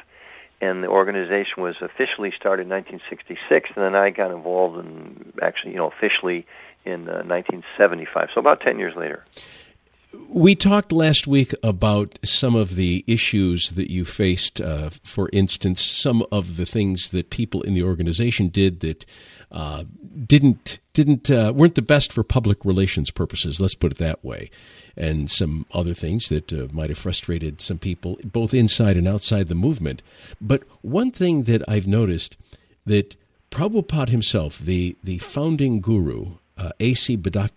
and 0.62 0.84
the 0.84 0.88
organization 0.88 1.64
was 1.64 1.76
officially 1.82 2.32
started 2.36 2.64
in 2.64 2.70
1966, 2.70 3.72
and 3.76 3.84
then 3.84 3.96
I 3.96 4.10
got 4.10 4.32
involved 4.32 4.78
in 4.86 5.32
actually, 5.42 5.72
you 5.72 5.78
know, 5.78 5.88
officially 5.88 6.46
in 6.86 7.08
uh, 7.08 7.24
1975. 7.24 8.30
So 8.34 8.40
about 8.40 8.62
10 8.62 8.80
years 8.80 8.96
later. 8.96 9.24
We 10.28 10.56
talked 10.56 10.92
last 10.92 11.28
week 11.28 11.54
about 11.62 12.18
some 12.24 12.56
of 12.56 12.76
the 12.76 13.04
issues 13.06 13.72
that 13.72 13.92
you 13.92 14.06
faced. 14.06 14.60
Uh, 14.60 14.90
for 15.04 15.30
instance, 15.34 15.84
some 15.84 16.26
of 16.32 16.58
the 16.58 16.66
things 16.66 17.10
that 17.10 17.30
people 17.30 17.62
in 17.62 17.74
the 17.74 17.84
organization 17.84 18.48
did 18.48 18.80
that 18.80 19.06
uh, 19.52 19.84
didn't 20.26 20.80
didn't 20.94 21.30
uh, 21.30 21.54
weren't 21.56 21.76
the 21.76 21.82
best 21.82 22.12
for 22.12 22.24
public 22.24 22.66
relations 22.66 23.12
purposes. 23.12 23.62
Let's 23.62 23.76
put 23.76 23.92
it 23.92 23.98
that 24.00 24.24
way, 24.24 24.50
and 24.98 25.30
some 25.30 25.66
other 25.74 25.94
things 25.94 26.30
that 26.30 26.52
uh, 26.52 26.68
might 26.72 26.90
have 26.90 26.98
frustrated 26.98 27.62
some 27.62 27.78
people, 27.78 28.18
both 28.24 28.54
inside 28.54 28.98
and 28.98 29.08
outside 29.08 29.48
the 29.48 29.56
movement. 29.56 30.02
But 30.42 30.64
one 30.82 31.12
thing 31.12 31.44
that 31.44 31.68
I've 31.70 31.88
noticed 31.88 32.36
that 32.86 33.16
Prabhupada 33.52 34.10
himself, 34.10 34.58
the 34.60 34.96
the 35.04 35.20
founding 35.20 35.82
guru, 35.82 36.38
uh, 36.58 36.72
A.C. 36.80 37.20
Uh, 37.36 37.48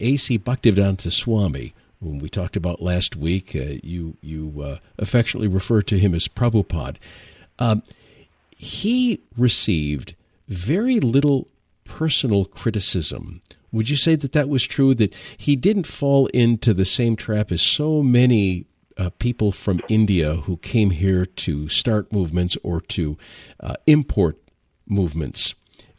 A.C. 0.00 0.38
Bhaktivedanta 0.38 1.12
Swami, 1.12 1.72
whom 2.02 2.18
we 2.18 2.28
talked 2.28 2.56
about 2.56 2.82
last 2.82 3.16
week. 3.16 3.54
Uh, 3.54 3.76
you 3.82 4.16
you 4.20 4.62
uh, 4.62 4.78
affectionately 4.98 5.48
refer 5.48 5.82
to 5.82 5.98
him 5.98 6.14
as 6.14 6.28
Prabhupada. 6.28 6.96
Um, 7.58 7.82
he 8.56 9.20
received 9.36 10.14
very 10.48 11.00
little 11.00 11.48
personal 11.84 12.44
criticism. 12.44 13.40
Would 13.72 13.88
you 13.88 13.96
say 13.96 14.16
that 14.16 14.32
that 14.32 14.48
was 14.48 14.64
true? 14.64 14.94
That 14.94 15.14
he 15.36 15.56
didn't 15.56 15.86
fall 15.86 16.26
into 16.28 16.74
the 16.74 16.84
same 16.84 17.16
trap 17.16 17.52
as 17.52 17.62
so 17.62 18.02
many 18.02 18.66
uh, 18.96 19.10
people 19.18 19.52
from 19.52 19.80
India 19.88 20.36
who 20.36 20.56
came 20.58 20.90
here 20.90 21.24
to 21.24 21.68
start 21.68 22.12
movements 22.12 22.56
or 22.62 22.80
to 22.80 23.16
uh, 23.60 23.74
import 23.86 24.38
movements 24.86 25.54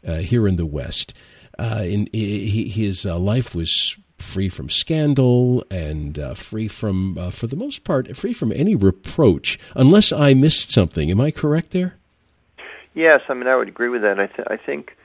uh, 0.06 0.16
here 0.16 0.46
in 0.46 0.56
the 0.56 0.66
West. 0.66 1.14
in, 1.58 2.08
he, 2.12 2.68
his 2.68 3.04
life 3.04 3.54
was 3.54 3.96
free 4.32 4.48
from 4.48 4.70
scandal 4.70 5.64
and 5.70 6.18
uh, 6.18 6.34
free 6.34 6.68
from, 6.68 7.18
uh, 7.18 7.30
for 7.30 7.46
the 7.46 7.56
most 7.56 7.84
part, 7.84 8.16
free 8.16 8.32
from 8.32 8.50
any 8.52 8.74
reproach, 8.74 9.58
unless 9.74 10.10
I 10.12 10.34
missed 10.34 10.70
something. 10.70 11.10
Am 11.10 11.20
I 11.20 11.30
correct 11.30 11.70
there? 11.70 11.96
Yes, 12.94 13.20
I 13.28 13.34
mean 13.34 13.46
I 13.46 13.56
would 13.56 13.68
agree 13.68 13.88
with 13.88 14.02
that. 14.02 14.18
I, 14.18 14.26
th- 14.26 14.48
I 14.50 14.56
think, 14.56 14.96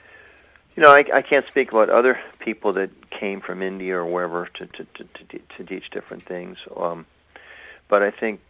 you 0.75 0.83
know, 0.83 0.91
I, 0.91 1.03
I 1.13 1.21
can't 1.21 1.45
speak 1.47 1.71
about 1.71 1.89
other 1.89 2.19
people 2.39 2.73
that 2.73 2.89
came 3.09 3.41
from 3.41 3.61
India 3.61 3.97
or 3.97 4.05
wherever 4.05 4.47
to 4.55 4.65
to 4.65 4.83
to, 4.95 5.03
to, 5.03 5.39
to 5.57 5.63
teach 5.63 5.89
different 5.91 6.23
things, 6.23 6.57
um, 6.75 7.05
but 7.87 8.01
I 8.03 8.11
think 8.11 8.41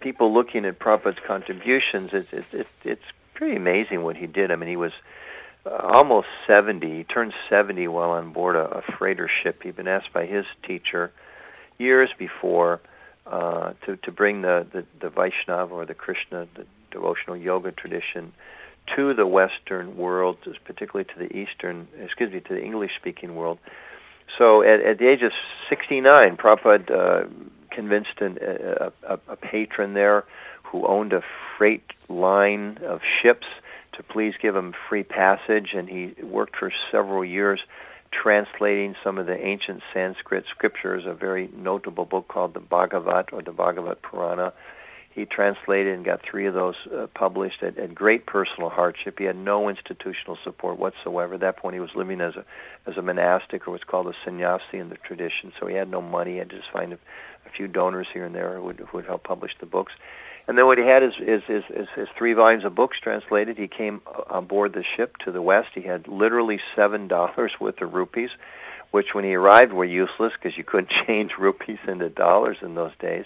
people 0.00 0.32
looking 0.32 0.64
at 0.64 0.78
Prabhupada's 0.78 1.18
contributions, 1.26 2.10
it's 2.12 2.32
it's 2.32 2.68
it's 2.84 3.04
pretty 3.34 3.56
amazing 3.56 4.02
what 4.02 4.16
he 4.16 4.26
did. 4.26 4.50
I 4.50 4.56
mean, 4.56 4.68
he 4.68 4.76
was 4.76 4.92
almost 5.66 6.28
70. 6.46 6.98
He 6.98 7.04
turned 7.04 7.32
70 7.48 7.88
while 7.88 8.10
on 8.10 8.32
board 8.32 8.56
a, 8.56 8.78
a 8.78 8.82
freighter 8.98 9.28
ship. 9.42 9.62
He'd 9.62 9.76
been 9.76 9.88
asked 9.88 10.12
by 10.12 10.26
his 10.26 10.44
teacher 10.66 11.12
years 11.78 12.10
before 12.18 12.80
uh, 13.26 13.72
to 13.84 13.96
to 13.96 14.12
bring 14.12 14.42
the, 14.42 14.66
the 14.72 14.84
the 15.00 15.10
Vaishnava 15.10 15.74
or 15.74 15.84
the 15.84 15.94
Krishna, 15.94 16.46
the 16.54 16.64
devotional 16.90 17.36
yoga 17.36 17.72
tradition, 17.72 18.32
to 18.94 19.14
the 19.14 19.26
Western 19.26 19.96
world, 19.96 20.38
particularly 20.64 21.04
to 21.12 21.18
the 21.18 21.36
Eastern, 21.36 21.88
excuse 22.00 22.32
me, 22.32 22.40
to 22.40 22.54
the 22.54 22.62
English-speaking 22.62 23.34
world. 23.34 23.58
So 24.38 24.62
at, 24.62 24.80
at 24.80 24.98
the 24.98 25.08
age 25.08 25.22
of 25.22 25.32
69, 25.68 26.36
Prabhupada 26.36 26.90
uh, 26.90 27.28
convinced 27.70 28.20
an, 28.20 28.38
a, 28.40 28.92
a, 29.08 29.18
a 29.28 29.36
patron 29.36 29.94
there 29.94 30.24
who 30.62 30.86
owned 30.86 31.12
a 31.12 31.22
freight 31.56 31.84
line 32.08 32.78
of 32.84 33.00
ships 33.22 33.46
to 33.96 34.02
please 34.02 34.34
give 34.40 34.54
him 34.54 34.74
free 34.88 35.02
passage, 35.02 35.74
and 35.74 35.88
he 35.88 36.14
worked 36.22 36.56
for 36.56 36.72
several 36.90 37.24
years 37.24 37.60
translating 38.12 38.94
some 39.02 39.18
of 39.18 39.26
the 39.26 39.36
ancient 39.36 39.82
Sanskrit 39.92 40.44
scriptures, 40.50 41.04
a 41.06 41.14
very 41.14 41.48
notable 41.56 42.04
book 42.04 42.28
called 42.28 42.54
the 42.54 42.60
Bhagavat 42.60 43.32
or 43.32 43.42
the 43.42 43.52
Bhagavat 43.52 44.02
Purana. 44.02 44.52
He 45.10 45.24
translated 45.24 45.94
and 45.94 46.04
got 46.04 46.20
three 46.30 46.46
of 46.46 46.52
those 46.52 46.74
uh, 46.94 47.06
published 47.14 47.62
at, 47.62 47.78
at 47.78 47.94
great 47.94 48.26
personal 48.26 48.68
hardship. 48.68 49.18
He 49.18 49.24
had 49.24 49.36
no 49.36 49.70
institutional 49.70 50.36
support 50.44 50.78
whatsoever. 50.78 51.34
At 51.34 51.40
that 51.40 51.56
point, 51.56 51.72
he 51.72 51.80
was 51.80 51.90
living 51.94 52.20
as 52.20 52.34
a 52.36 52.44
as 52.86 52.98
a 52.98 53.02
monastic 53.02 53.66
or 53.66 53.70
what's 53.70 53.84
called 53.84 54.08
a 54.08 54.12
sannyasi 54.24 54.76
in 54.78 54.90
the 54.90 54.96
tradition. 54.96 55.52
So 55.58 55.66
he 55.66 55.74
had 55.74 55.90
no 55.90 56.02
money. 56.02 56.32
He 56.32 56.38
had 56.38 56.50
to 56.50 56.58
just 56.58 56.70
find 56.70 56.92
a, 56.92 56.96
a 56.96 57.50
few 57.56 57.66
donors 57.66 58.06
here 58.12 58.26
and 58.26 58.34
there 58.34 58.56
who 58.56 58.64
would, 58.64 58.78
who 58.78 58.98
would 58.98 59.06
help 59.06 59.24
publish 59.24 59.52
the 59.58 59.66
books. 59.66 59.92
And 60.48 60.56
then 60.56 60.66
what 60.66 60.78
he 60.78 60.84
had 60.84 61.02
is, 61.02 61.14
is, 61.18 61.42
is, 61.48 61.64
is 61.70 61.88
his 61.96 62.08
three 62.16 62.32
volumes 62.32 62.64
of 62.64 62.74
books 62.74 62.98
translated. 63.00 63.58
He 63.58 63.66
came 63.66 64.00
on 64.30 64.46
board 64.46 64.74
the 64.74 64.84
ship 64.96 65.16
to 65.24 65.32
the 65.32 65.42
west. 65.42 65.68
He 65.74 65.82
had 65.82 66.06
literally 66.06 66.60
seven 66.74 67.08
dollars 67.16 67.52
worth 67.60 67.80
of 67.80 67.94
rupees, 67.94 68.30
which 68.92 69.08
when 69.12 69.24
he 69.24 69.34
arrived 69.34 69.72
were 69.72 69.84
useless 69.84 70.32
because 70.40 70.56
you 70.56 70.64
couldn't 70.64 70.90
change 71.06 71.32
rupees 71.38 71.78
into 71.86 72.08
dollars 72.08 72.58
in 72.62 72.74
those 72.74 72.92
days. 73.00 73.24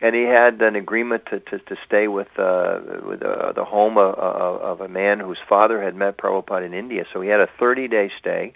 And 0.00 0.14
he 0.14 0.22
had 0.22 0.60
an 0.60 0.76
agreement 0.76 1.24
to, 1.30 1.40
to, 1.40 1.58
to 1.60 1.76
stay 1.86 2.08
with, 2.08 2.28
uh, 2.38 2.80
with 3.06 3.22
uh, 3.22 3.52
the 3.52 3.64
home 3.64 3.96
of, 3.96 4.14
of 4.16 4.80
a 4.82 4.88
man 4.88 5.18
whose 5.20 5.38
father 5.48 5.82
had 5.82 5.94
met 5.94 6.18
Prabhupada 6.18 6.66
in 6.66 6.74
India. 6.74 7.06
So 7.12 7.22
he 7.22 7.30
had 7.30 7.40
a 7.40 7.48
30-day 7.58 8.10
stay. 8.18 8.52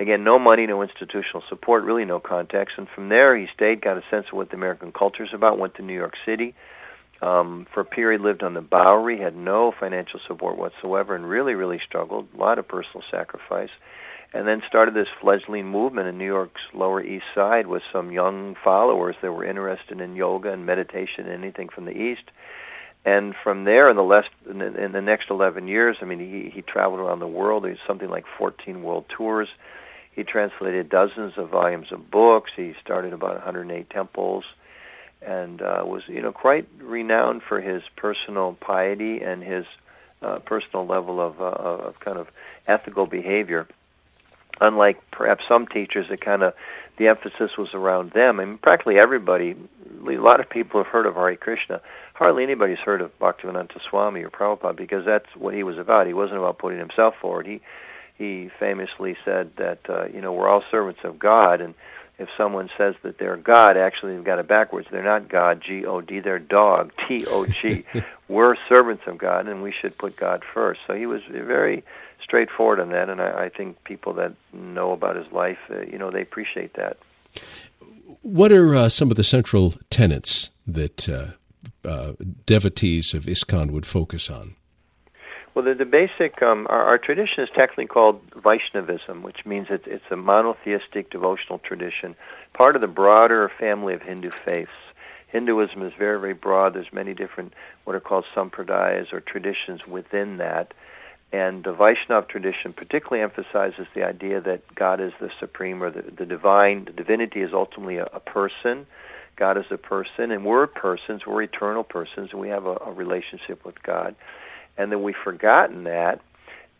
Again, 0.00 0.24
no 0.24 0.40
money, 0.40 0.66
no 0.66 0.82
institutional 0.82 1.44
support, 1.48 1.84
really 1.84 2.04
no 2.04 2.18
context. 2.18 2.78
And 2.78 2.88
from 2.88 3.10
there, 3.10 3.36
he 3.36 3.46
stayed, 3.54 3.82
got 3.82 3.96
a 3.96 4.02
sense 4.10 4.26
of 4.28 4.32
what 4.32 4.48
the 4.48 4.56
American 4.56 4.90
culture 4.90 5.22
is 5.22 5.32
about, 5.32 5.58
went 5.58 5.76
to 5.76 5.82
New 5.82 5.94
York 5.94 6.14
City, 6.26 6.54
um, 7.22 7.66
for 7.72 7.80
a 7.80 7.84
period 7.84 8.20
lived 8.20 8.42
on 8.42 8.54
the 8.54 8.60
Bowery, 8.60 9.18
had 9.18 9.36
no 9.36 9.72
financial 9.78 10.20
support 10.26 10.58
whatsoever, 10.58 11.14
and 11.14 11.28
really, 11.28 11.54
really 11.54 11.80
struggled. 11.86 12.26
A 12.34 12.36
lot 12.36 12.58
of 12.58 12.66
personal 12.66 13.04
sacrifice, 13.10 13.70
and 14.34 14.46
then 14.46 14.60
started 14.68 14.94
this 14.94 15.06
fledgling 15.20 15.66
movement 15.66 16.08
in 16.08 16.18
New 16.18 16.26
York's 16.26 16.60
Lower 16.74 17.02
East 17.02 17.26
Side 17.34 17.68
with 17.68 17.82
some 17.92 18.10
young 18.10 18.56
followers 18.64 19.14
that 19.22 19.32
were 19.32 19.44
interested 19.44 20.00
in 20.00 20.16
yoga 20.16 20.52
and 20.52 20.66
meditation, 20.66 21.28
and 21.28 21.44
anything 21.44 21.68
from 21.68 21.84
the 21.84 21.96
East. 21.96 22.24
And 23.04 23.34
from 23.42 23.64
there, 23.64 23.88
in 23.88 23.96
the 23.96 24.02
last 24.02 24.28
in 24.48 24.58
the, 24.58 25.00
next 25.00 25.30
11 25.30 25.68
years, 25.68 25.96
I 26.02 26.04
mean, 26.04 26.18
he 26.18 26.50
he 26.50 26.62
traveled 26.62 27.00
around 27.00 27.20
the 27.20 27.26
world. 27.26 27.64
He 27.64 27.70
had 27.70 27.78
something 27.86 28.08
like 28.08 28.24
14 28.38 28.82
world 28.82 29.04
tours. 29.08 29.48
He 30.12 30.24
translated 30.24 30.88
dozens 30.88 31.32
of 31.36 31.50
volumes 31.50 31.90
of 31.90 32.10
books. 32.10 32.50
He 32.54 32.74
started 32.80 33.12
about 33.12 33.34
108 33.34 33.90
temples 33.90 34.44
and 35.24 35.62
uh, 35.62 35.82
was 35.84 36.02
you 36.08 36.20
know 36.20 36.32
quite 36.32 36.66
renowned 36.80 37.42
for 37.42 37.60
his 37.60 37.82
personal 37.96 38.56
piety 38.60 39.22
and 39.22 39.42
his 39.42 39.64
uh, 40.22 40.38
personal 40.40 40.86
level 40.86 41.20
of, 41.20 41.40
uh, 41.40 41.44
of 41.44 42.00
kind 42.00 42.18
of 42.18 42.28
ethical 42.66 43.06
behavior. 43.06 43.66
Unlike 44.60 45.10
perhaps 45.10 45.44
some 45.48 45.66
teachers, 45.66 46.08
that 46.08 46.20
kind 46.20 46.42
of 46.42 46.54
the 46.96 47.08
emphasis 47.08 47.56
was 47.56 47.74
around 47.74 48.12
them. 48.12 48.38
I 48.38 48.44
mean, 48.44 48.58
practically 48.58 48.98
everybody, 48.98 49.56
a 50.06 50.10
lot 50.18 50.40
of 50.40 50.48
people 50.48 50.82
have 50.82 50.92
heard 50.92 51.06
of 51.06 51.14
Hare 51.14 51.34
Krishna. 51.36 51.80
Hardly 52.14 52.44
anybody's 52.44 52.78
heard 52.78 53.00
of 53.00 53.18
Bhaktivedanta 53.18 53.80
Swami 53.88 54.22
or 54.22 54.30
Prabhupada 54.30 54.76
because 54.76 55.04
that's 55.04 55.34
what 55.34 55.54
he 55.54 55.62
was 55.62 55.78
about. 55.78 56.06
He 56.06 56.12
wasn't 56.12 56.38
about 56.38 56.58
putting 56.58 56.78
himself 56.78 57.16
forward. 57.20 57.46
He 57.46 57.60
he 58.18 58.50
famously 58.60 59.16
said 59.24 59.56
that 59.56 59.80
uh, 59.88 60.06
you 60.12 60.20
know 60.20 60.32
we're 60.32 60.48
all 60.48 60.62
servants 60.70 61.00
of 61.02 61.18
God, 61.18 61.60
and 61.60 61.74
if 62.22 62.28
someone 62.36 62.70
says 62.78 62.94
that 63.02 63.18
they're 63.18 63.36
God, 63.36 63.76
actually 63.76 64.14
they've 64.14 64.24
got 64.24 64.38
it 64.38 64.48
backwards. 64.48 64.88
They're 64.90 65.04
not 65.04 65.28
God, 65.28 65.62
G 65.66 65.84
O 65.84 66.00
D. 66.00 66.20
They're 66.20 66.38
dog, 66.38 66.92
T 67.06 67.26
O 67.26 67.44
G. 67.46 67.84
We're 68.28 68.56
servants 68.68 69.02
of 69.06 69.18
God, 69.18 69.48
and 69.48 69.62
we 69.62 69.72
should 69.72 69.96
put 69.98 70.16
God 70.16 70.42
first. 70.54 70.80
So 70.86 70.94
he 70.94 71.06
was 71.06 71.20
very 71.30 71.84
straightforward 72.22 72.80
on 72.80 72.90
that, 72.90 73.10
and 73.10 73.20
I, 73.20 73.44
I 73.44 73.48
think 73.50 73.82
people 73.84 74.14
that 74.14 74.34
know 74.52 74.92
about 74.92 75.16
his 75.16 75.30
life, 75.32 75.58
uh, 75.70 75.80
you 75.80 75.98
know, 75.98 76.10
they 76.10 76.22
appreciate 76.22 76.74
that. 76.74 76.96
What 78.22 78.52
are 78.52 78.74
uh, 78.74 78.88
some 78.88 79.10
of 79.10 79.16
the 79.16 79.24
central 79.24 79.74
tenets 79.90 80.50
that 80.66 81.08
uh, 81.08 81.32
uh 81.86 82.12
devotees 82.46 83.14
of 83.14 83.24
ISKCON 83.24 83.70
would 83.70 83.86
focus 83.86 84.30
on? 84.30 84.54
Well, 85.54 85.66
the, 85.66 85.74
the 85.74 85.84
basic 85.84 86.42
um, 86.42 86.66
our, 86.70 86.82
our 86.84 86.98
tradition 86.98 87.44
is 87.44 87.50
technically 87.54 87.86
called 87.86 88.22
Vaishnavism, 88.34 89.22
which 89.22 89.44
means 89.44 89.66
it's 89.68 89.86
it's 89.86 90.04
a 90.10 90.16
monotheistic 90.16 91.10
devotional 91.10 91.58
tradition, 91.58 92.16
part 92.54 92.74
of 92.74 92.80
the 92.80 92.88
broader 92.88 93.50
family 93.60 93.92
of 93.92 94.00
Hindu 94.00 94.30
faiths. 94.46 94.70
Hinduism 95.28 95.82
is 95.82 95.92
very 95.98 96.18
very 96.18 96.32
broad. 96.32 96.74
There's 96.74 96.92
many 96.92 97.12
different 97.12 97.52
what 97.84 97.94
are 97.94 98.00
called 98.00 98.24
sampradayas 98.34 99.12
or 99.12 99.20
traditions 99.20 99.86
within 99.86 100.38
that. 100.38 100.72
And 101.32 101.64
the 101.64 101.74
Vaishnav 101.74 102.28
tradition 102.28 102.72
particularly 102.72 103.22
emphasizes 103.22 103.86
the 103.94 104.04
idea 104.04 104.40
that 104.42 104.74
God 104.74 105.00
is 105.00 105.12
the 105.18 105.30
supreme 105.40 105.82
or 105.82 105.90
the, 105.90 106.02
the 106.02 106.26
divine. 106.26 106.84
The 106.84 106.92
divinity 106.92 107.40
is 107.40 107.52
ultimately 107.52 107.96
a, 107.96 108.04
a 108.04 108.20
person. 108.20 108.86
God 109.36 109.56
is 109.56 109.64
a 109.70 109.78
person, 109.78 110.30
and 110.30 110.44
we're 110.44 110.66
persons. 110.66 111.26
We're 111.26 111.42
eternal 111.42 111.84
persons, 111.84 112.30
and 112.32 112.40
we 112.40 112.48
have 112.48 112.66
a, 112.66 112.76
a 112.86 112.92
relationship 112.92 113.64
with 113.64 113.82
God 113.82 114.14
and 114.76 114.90
then 114.90 115.02
we've 115.02 115.14
forgotten 115.22 115.84
that 115.84 116.20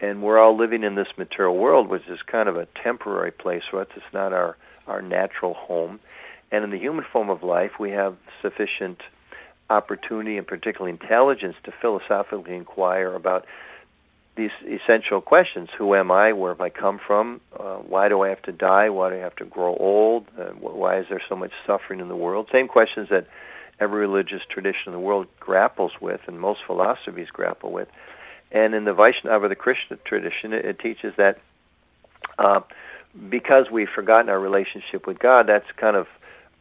and 0.02 0.20
we're 0.20 0.38
all 0.38 0.58
living 0.58 0.82
in 0.82 0.96
this 0.96 1.06
material 1.16 1.56
world, 1.56 1.88
which 1.88 2.02
is 2.08 2.18
kind 2.26 2.48
of 2.48 2.56
a 2.56 2.66
temporary 2.82 3.30
place 3.30 3.62
for 3.70 3.80
us. 3.80 3.86
It's 3.96 4.04
not 4.12 4.32
our 4.32 4.56
our 4.88 5.00
natural 5.00 5.54
home, 5.54 6.00
and 6.50 6.64
in 6.64 6.70
the 6.70 6.78
human 6.78 7.04
form 7.12 7.30
of 7.30 7.44
life, 7.44 7.70
we 7.78 7.92
have 7.92 8.16
sufficient 8.42 8.98
opportunity 9.70 10.36
and 10.36 10.46
particularly 10.46 10.90
intelligence 10.90 11.54
to 11.62 11.72
philosophically 11.80 12.56
inquire 12.56 13.14
about 13.14 13.46
these 14.36 14.50
essential 14.66 15.20
questions. 15.20 15.68
Who 15.78 15.94
am 15.94 16.10
i? 16.10 16.32
Where 16.32 16.52
have 16.52 16.60
i 16.60 16.68
come 16.68 16.98
from? 17.06 17.40
Uh, 17.58 17.76
why 17.76 18.08
do 18.08 18.22
i 18.22 18.28
have 18.28 18.42
to 18.42 18.52
die? 18.52 18.88
Why 18.88 19.10
do 19.10 19.16
i 19.16 19.18
have 19.18 19.36
to 19.36 19.44
grow 19.44 19.76
old? 19.76 20.26
Uh, 20.38 20.46
why 20.58 20.98
is 20.98 21.06
there 21.08 21.22
so 21.28 21.36
much 21.36 21.52
suffering 21.64 22.00
in 22.00 22.08
the 22.08 22.16
world? 22.16 22.48
Same 22.50 22.66
questions 22.66 23.08
that 23.10 23.26
every 23.82 24.00
religious 24.00 24.42
tradition 24.48 24.84
in 24.86 24.92
the 24.92 24.98
world 24.98 25.26
grapples 25.40 25.92
with 26.00 26.20
and 26.26 26.40
most 26.40 26.60
philosophies 26.66 27.28
grapple 27.32 27.72
with 27.72 27.88
and 28.50 28.74
in 28.74 28.84
the 28.84 28.94
vaishnava 28.94 29.48
the 29.48 29.56
krishna 29.56 29.96
tradition 30.04 30.52
it, 30.52 30.64
it 30.64 30.78
teaches 30.78 31.12
that 31.16 31.38
uh, 32.38 32.60
because 33.28 33.66
we've 33.70 33.88
forgotten 33.94 34.28
our 34.28 34.40
relationship 34.40 35.06
with 35.06 35.18
god 35.18 35.46
that's 35.46 35.70
kind 35.76 35.96
of 35.96 36.06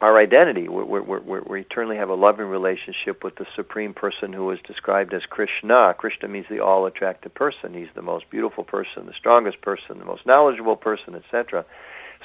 our 0.02 0.18
identity. 0.18 0.68
we 0.68 0.84
we 1.00 1.62
eternally 1.62 1.96
have 1.96 2.10
a 2.10 2.16
loving 2.16 2.48
relationship 2.48 3.24
with 3.24 3.36
the 3.36 3.46
Supreme 3.56 3.94
Person 3.94 4.34
who 4.34 4.50
is 4.50 4.60
described 4.66 5.14
as 5.14 5.22
Krishna. 5.30 5.94
Krishna 5.96 6.28
means 6.28 6.48
the 6.50 6.60
all 6.60 6.88
attractive 6.88 7.34
person. 7.36 7.76
He's 7.76 7.94
the 7.94 8.02
most 8.02 8.30
beautiful 8.32 8.64
person, 8.64 9.06
the 9.06 9.14
strongest 9.14 9.62
person, 9.62 10.00
the 10.00 10.06
most 10.06 10.26
knowledgeable 10.26 10.76
person, 10.76 11.14
etc. 11.14 11.66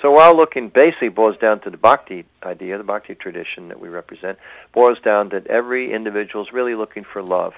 So 0.02 0.12
we're 0.12 0.32
looking 0.32 0.68
basically 0.68 1.08
boils 1.08 1.38
down 1.38 1.60
to 1.60 1.70
the 1.70 1.76
bhakti 1.76 2.24
idea, 2.42 2.76
the 2.78 2.84
bhakti 2.84 3.14
tradition 3.14 3.68
that 3.68 3.80
we 3.80 3.88
represent, 3.88 4.38
boils 4.72 4.98
down 5.00 5.30
that 5.30 5.46
every 5.46 5.92
individual 5.92 6.44
is 6.44 6.52
really 6.52 6.74
looking 6.74 7.04
for 7.04 7.22
love. 7.22 7.54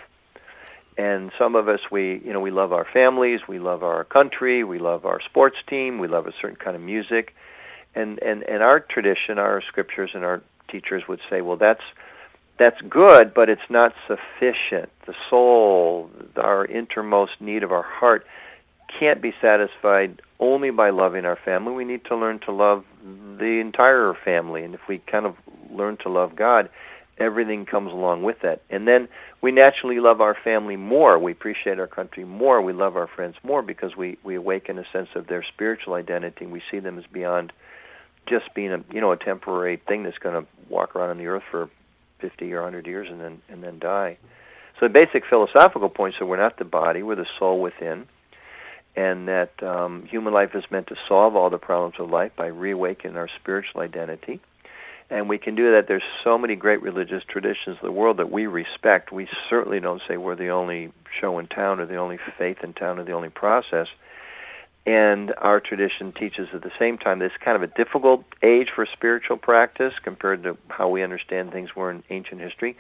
And 0.97 1.31
some 1.39 1.55
of 1.55 1.69
us, 1.69 1.81
we, 1.91 2.21
you 2.25 2.33
know, 2.33 2.41
we 2.41 2.51
love 2.51 2.73
our 2.73 2.87
families, 2.93 3.41
we 3.49 3.59
love 3.59 3.83
our 3.83 4.05
country, 4.05 4.65
we 4.65 4.79
love 4.79 5.05
our 5.05 5.21
sports 5.21 5.57
team, 5.69 5.99
we 5.99 6.09
love 6.09 6.27
a 6.27 6.33
certain 6.41 6.57
kind 6.57 6.75
of 6.75 6.83
music 6.83 7.35
and 7.95 8.23
and 8.23 8.43
and 8.45 8.63
our 8.63 8.81
tradition, 8.81 9.39
our 9.39 9.63
scriptures, 9.63 10.11
and 10.15 10.25
our 10.25 10.43
teachers 10.69 11.03
would 11.09 11.21
say, 11.29 11.41
well, 11.41 11.57
that's 11.57 11.83
that's 12.59 12.81
good, 12.89 13.35
but 13.35 13.49
it's 13.49 13.69
not 13.71 13.93
sufficient. 14.07 14.91
The 15.07 15.15
soul, 15.31 16.11
our 16.37 16.65
innermost 16.67 17.41
need 17.41 17.63
of 17.63 17.73
our 17.73 17.83
heart, 17.83 18.27
can't 18.99 19.23
be 19.23 19.33
satisfied 19.41 20.21
only 20.41 20.71
by 20.71 20.91
loving 20.91 21.25
our 21.25 21.39
family. 21.45 21.73
We 21.73 21.85
need 21.85 22.05
to 22.07 22.17
learn 22.17 22.41
to 22.41 22.53
love 22.53 22.85
the 23.03 23.61
entire 23.61 24.15
family, 24.25 24.65
and 24.65 24.75
if 24.75 24.81
we 24.89 24.99
kind 24.99 25.27
of 25.27 25.35
learn 25.71 25.97
to 25.99 26.09
love 26.09 26.37
God, 26.37 26.71
everything 27.19 27.67
comes 27.67 27.93
along 27.93 28.23
with 28.23 28.37
that. 28.43 28.63
And 28.71 28.87
then 28.87 29.09
we 29.41 29.53
naturally 29.53 30.01
love 30.01 30.21
our 30.21 30.37
family 30.43 30.77
more. 30.77 31.19
We 31.19 31.33
appreciate 31.33 31.79
our 31.79 31.87
country 31.87 32.25
more. 32.25 32.63
We 32.63 32.73
love 32.73 32.97
our 32.97 33.09
friends 33.09 33.37
more 33.43 33.63
because 33.63 33.97
we 33.97 34.19
we 34.23 34.35
awaken 34.37 34.79
a 34.79 34.85
sense 34.93 35.09
of 35.15 35.27
their 35.27 35.45
spiritual 35.45 35.95
identity. 35.95 36.47
We 36.47 36.63
see 36.71 36.79
them 36.79 36.99
as 36.99 37.05
beyond 37.13 37.53
just 38.27 38.55
being 38.55 38.73
a 38.73 38.85
you 38.93 39.01
know 39.01 39.13
a 39.13 39.17
temporary 39.17 39.81
thing 39.89 40.05
that's 40.05 40.19
going 40.19 40.43
to 40.43 40.49
walk 40.69 40.95
around 40.95 41.11
on 41.11 41.19
the 41.19 41.27
earth 41.27 41.45
for 41.51 41.69
50 42.21 42.53
or 42.53 42.63
100 42.63 42.87
years 42.87 43.09
and 43.11 43.21
then 43.21 43.43
and 43.49 43.63
then 43.63 43.79
die. 43.79 44.19
So 44.79 44.87
the 44.87 44.95
basic 44.95 45.25
philosophical 45.29 45.89
points 45.89 46.19
are 46.21 46.27
we're 46.27 46.37
not 46.37 46.57
the 46.57 46.65
body, 46.65 47.03
we're 47.03 47.17
the 47.17 47.27
soul 47.39 47.61
within, 47.61 48.07
and 48.99 49.29
that 49.29 49.63
um, 49.63 50.05
human 50.07 50.35
life 50.35 50.57
is 50.57 50.65
meant 50.73 50.89
to 50.89 50.97
solve 51.07 51.37
all 51.37 51.51
the 51.51 51.59
problems 51.59 51.95
of 52.01 52.11
life 52.11 52.33
by 52.35 52.47
reawakening 52.49 53.17
our 53.17 53.29
spiritual 53.41 53.81
identity. 53.81 54.41
And 55.09 55.29
we 55.29 55.39
can 55.39 55.55
do 55.55 55.71
that. 55.71 55.87
There's 55.87 56.03
so 56.25 56.37
many 56.37 56.57
great 56.57 56.83
religious 56.83 57.23
traditions 57.23 57.79
in 57.81 57.87
the 57.87 57.93
world 57.93 58.17
that 58.17 58.33
we 58.33 58.49
respect. 58.49 59.13
We 59.13 59.29
certainly 59.49 59.79
don't 59.79 60.03
say 60.09 60.17
we're 60.17 60.35
the 60.35 60.49
only 60.49 60.93
show 61.21 61.39
in 61.39 61.47
town 61.47 61.79
or 61.79 61.87
the 61.87 61.95
only 61.95 62.19
faith 62.37 62.59
in 62.65 62.73
town 62.73 62.99
or 62.99 63.05
the 63.05 63.13
only 63.13 63.31
process 63.31 63.87
and 64.89 65.35
our 65.37 65.61
tradition 65.61 66.13
teaches 66.13 66.49
at 66.55 66.63
the 66.63 66.71
same 66.79 66.97
time 66.97 67.19
this 67.19 67.33
kind 67.45 67.57
of 67.57 67.63
a 67.63 67.67
difficult 67.67 68.25
age 68.43 68.69
for 68.75 68.87
spiritual 68.87 69.37
practice 69.37 69.93
compared 70.03 70.43
to 70.45 70.57
how 70.69 70.89
we 70.89 71.03
understand 71.03 71.53
things 71.53 71.77
were 71.77 71.91
in 71.91 72.03
ancient 72.09 72.41
history. 72.41 72.75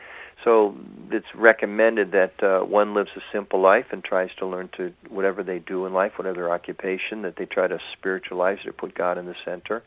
So 0.44 0.76
it's 1.10 1.26
recommended 1.34 2.12
that 2.12 2.42
uh, 2.42 2.60
one 2.60 2.94
lives 2.94 3.10
a 3.16 3.20
simple 3.32 3.60
life 3.60 3.86
and 3.90 4.04
tries 4.04 4.30
to 4.38 4.46
learn 4.46 4.68
to 4.76 4.92
whatever 5.08 5.42
they 5.42 5.58
do 5.58 5.84
in 5.86 5.92
life, 5.92 6.12
whatever 6.16 6.36
their 6.36 6.50
occupation, 6.50 7.22
that 7.22 7.36
they 7.36 7.44
try 7.44 7.66
to 7.66 7.78
spiritualize 7.92 8.58
it, 8.64 8.76
put 8.76 8.94
God 8.94 9.18
in 9.18 9.26
the 9.26 9.34
center, 9.44 9.82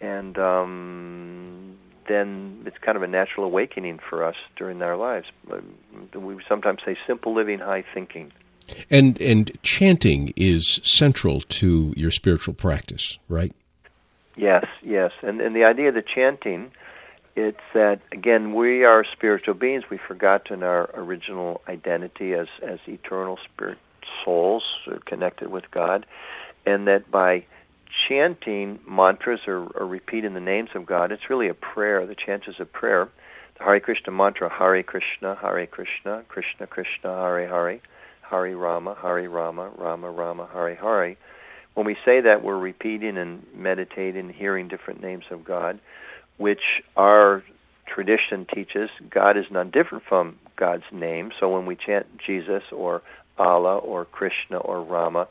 and 0.00 0.38
um, 0.38 1.76
then 2.08 2.62
it's 2.66 2.78
kind 2.78 2.96
of 2.96 3.02
a 3.02 3.06
natural 3.06 3.46
awakening 3.46 3.98
for 4.08 4.24
us 4.24 4.36
during 4.56 4.80
our 4.82 4.96
lives. 4.96 5.26
We 6.14 6.36
sometimes 6.48 6.80
say 6.84 6.96
simple 7.06 7.34
living, 7.34 7.58
high 7.58 7.84
thinking. 7.94 8.32
And 8.90 9.20
and 9.20 9.50
chanting 9.62 10.32
is 10.36 10.80
central 10.84 11.40
to 11.40 11.92
your 11.96 12.10
spiritual 12.10 12.54
practice, 12.54 13.18
right? 13.28 13.52
Yes, 14.36 14.66
yes. 14.82 15.12
And 15.22 15.40
and 15.40 15.54
the 15.54 15.64
idea 15.64 15.88
of 15.88 15.94
the 15.94 16.02
chanting, 16.02 16.70
it's 17.34 17.60
that 17.74 18.00
again 18.12 18.54
we 18.54 18.84
are 18.84 19.04
spiritual 19.04 19.54
beings. 19.54 19.84
We've 19.90 20.00
forgotten 20.00 20.62
our 20.62 20.90
original 20.94 21.62
identity 21.68 22.34
as 22.34 22.48
as 22.62 22.78
eternal 22.86 23.38
spirit 23.44 23.78
souls 24.24 24.64
connected 25.06 25.50
with 25.50 25.70
God, 25.70 26.06
and 26.66 26.86
that 26.88 27.10
by 27.10 27.44
chanting 28.08 28.78
mantras 28.88 29.40
or, 29.46 29.66
or 29.74 29.86
repeating 29.86 30.34
the 30.34 30.40
names 30.40 30.70
of 30.74 30.86
God, 30.86 31.12
it's 31.12 31.28
really 31.28 31.48
a 31.48 31.54
prayer. 31.54 32.06
The 32.06 32.14
chant 32.14 32.44
is 32.48 32.56
a 32.58 32.64
prayer. 32.64 33.08
The 33.58 33.64
Hare 33.64 33.80
Krishna 33.80 34.12
mantra, 34.12 34.48
Hare 34.48 34.82
Krishna, 34.82 35.34
Hare 35.34 35.66
Krishna, 35.66 36.24
Krishna 36.28 36.66
Krishna, 36.66 37.14
Hare 37.14 37.48
Hare 37.48 37.80
Hari 38.22 38.54
Rama, 38.54 38.96
Hare 39.00 39.28
Rama, 39.28 39.70
Rama 39.76 40.10
Rama, 40.10 40.48
Hare 40.52 40.74
Hare. 40.74 41.16
When 41.74 41.86
we 41.86 41.96
say 42.04 42.20
that, 42.20 42.42
we're 42.42 42.58
repeating 42.58 43.16
and 43.16 43.46
meditating, 43.54 44.30
hearing 44.30 44.68
different 44.68 45.02
names 45.02 45.24
of 45.30 45.44
God, 45.44 45.78
which 46.42 46.82
our 46.96 47.44
tradition 47.86 48.46
teaches 48.52 48.90
God 49.08 49.36
is 49.36 49.44
none 49.50 49.70
different 49.70 50.02
from 50.08 50.38
God's 50.56 50.88
name. 50.90 51.30
So 51.38 51.48
when 51.48 51.66
we 51.66 51.76
chant 51.76 52.06
Jesus 52.18 52.64
or 52.72 53.02
Allah 53.38 53.78
or 53.78 54.04
Krishna 54.04 54.58
or 54.58 54.82
Rama, 54.82 55.28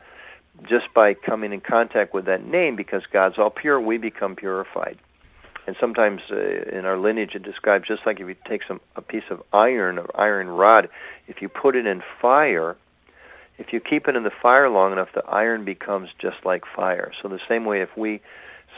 just 0.70 0.86
by 0.96 1.14
coming 1.14 1.52
in 1.52 1.62
contact 1.62 2.14
with 2.14 2.26
that 2.26 2.46
name, 2.46 2.76
because 2.76 3.04
God's 3.12 3.38
all 3.38 3.50
pure, 3.50 3.80
we 3.80 3.98
become 3.98 4.36
purified. 4.36 4.98
And 5.68 5.76
sometimes 5.80 6.22
uh, 6.32 6.38
in 6.78 6.86
our 6.86 6.98
lineage, 6.98 7.36
it 7.36 7.44
describes 7.44 7.88
just 7.88 8.06
like 8.06 8.20
if 8.20 8.28
you 8.28 8.36
take 8.48 8.62
some 8.68 8.80
a 8.96 9.02
piece 9.02 9.30
of 9.30 9.44
iron, 9.54 10.00
or 10.00 10.08
iron 10.20 10.48
rod, 10.48 10.90
if 11.28 11.42
you 11.42 11.50
put 11.50 11.76
it 11.76 11.86
in 11.86 12.02
fire, 12.22 12.76
if 13.58 13.74
you 13.74 13.80
keep 13.80 14.08
it 14.08 14.16
in 14.16 14.24
the 14.24 14.32
fire 14.42 14.70
long 14.70 14.92
enough, 14.92 15.10
the 15.14 15.26
iron 15.26 15.66
becomes 15.66 16.10
just 16.20 16.38
like 16.46 16.64
fire. 16.76 17.12
So 17.22 17.28
the 17.28 17.40
same 17.48 17.66
way, 17.66 17.82
if 17.82 17.96
we 17.98 18.22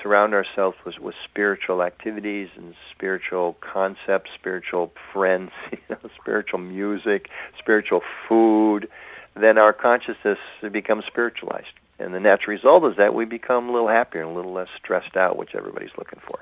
surround 0.01 0.33
ourselves 0.33 0.77
with, 0.85 0.99
with 0.99 1.15
spiritual 1.23 1.81
activities 1.83 2.49
and 2.55 2.73
spiritual 2.91 3.57
concepts, 3.61 4.31
spiritual 4.33 4.91
friends, 5.11 5.51
you 5.71 5.77
know, 5.89 5.97
spiritual 6.19 6.59
music, 6.59 7.29
spiritual 7.59 8.01
food, 8.27 8.87
then 9.35 9.57
our 9.57 9.73
consciousness 9.73 10.37
becomes 10.71 11.05
spiritualized. 11.05 11.67
And 11.99 12.13
the 12.13 12.19
natural 12.19 12.55
result 12.55 12.85
is 12.85 12.97
that 12.97 13.13
we 13.13 13.25
become 13.25 13.69
a 13.69 13.71
little 13.71 13.87
happier 13.87 14.21
and 14.21 14.31
a 14.31 14.33
little 14.33 14.53
less 14.53 14.67
stressed 14.77 15.15
out, 15.15 15.37
which 15.37 15.55
everybody's 15.55 15.91
looking 15.97 16.19
for. 16.27 16.39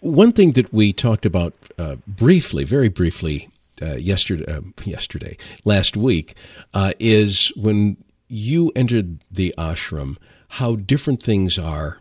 One 0.00 0.32
thing 0.32 0.52
that 0.52 0.72
we 0.72 0.92
talked 0.92 1.26
about 1.26 1.54
uh, 1.78 1.96
briefly, 2.06 2.64
very 2.64 2.88
briefly, 2.88 3.50
uh, 3.82 3.94
yesterday, 3.96 4.50
uh, 4.52 4.60
yesterday, 4.84 5.36
last 5.64 5.96
week, 5.96 6.34
uh, 6.74 6.92
is 6.98 7.52
when 7.56 7.96
you 8.28 8.72
entered 8.76 9.18
the 9.30 9.54
ashram, 9.56 10.16
how 10.48 10.76
different 10.76 11.22
things 11.22 11.58
are 11.58 12.00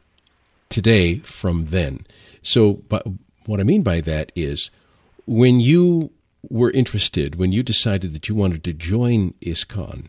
today 0.70 1.18
from 1.20 1.68
then. 1.68 2.06
So, 2.42 2.74
but 2.88 3.06
what 3.46 3.60
I 3.60 3.64
mean 3.64 3.82
by 3.82 4.02
that 4.02 4.32
is 4.36 4.70
when 5.26 5.60
you 5.60 6.12
were 6.50 6.72
interested, 6.72 7.36
when 7.36 7.52
you 7.52 7.64
decided 7.64 8.14
that 8.14 8.30
you 8.30 8.36
wanted 8.36 8.64
to 8.64 8.74
join 8.74 9.34
ISKCON, 9.42 10.08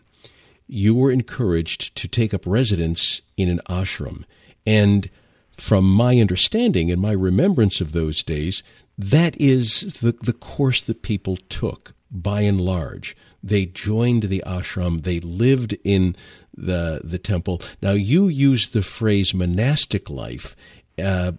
you 0.67 0.95
were 0.95 1.11
encouraged 1.11 1.95
to 1.97 2.07
take 2.07 2.33
up 2.33 2.45
residence 2.45 3.21
in 3.35 3.49
an 3.49 3.59
ashram. 3.69 4.23
And 4.65 5.09
from 5.57 5.85
my 5.85 6.19
understanding 6.19 6.89
and 6.89 7.01
my 7.01 7.11
remembrance 7.11 7.81
of 7.81 7.91
those 7.91 8.23
days, 8.23 8.63
that 8.97 9.39
is 9.39 9.99
the, 10.01 10.13
the 10.13 10.33
course 10.33 10.81
that 10.83 11.01
people 11.01 11.37
took 11.49 11.93
by 12.09 12.41
and 12.41 12.59
large. 12.61 13.15
They 13.43 13.65
joined 13.65 14.23
the 14.23 14.43
ashram, 14.45 15.03
they 15.03 15.19
lived 15.19 15.75
in 15.83 16.15
the, 16.55 17.01
the 17.03 17.17
temple. 17.17 17.61
Now, 17.81 17.91
you 17.91 18.27
use 18.27 18.69
the 18.69 18.81
phrase 18.81 19.33
monastic 19.33 20.09
life, 20.09 20.55
uh, 21.01 21.33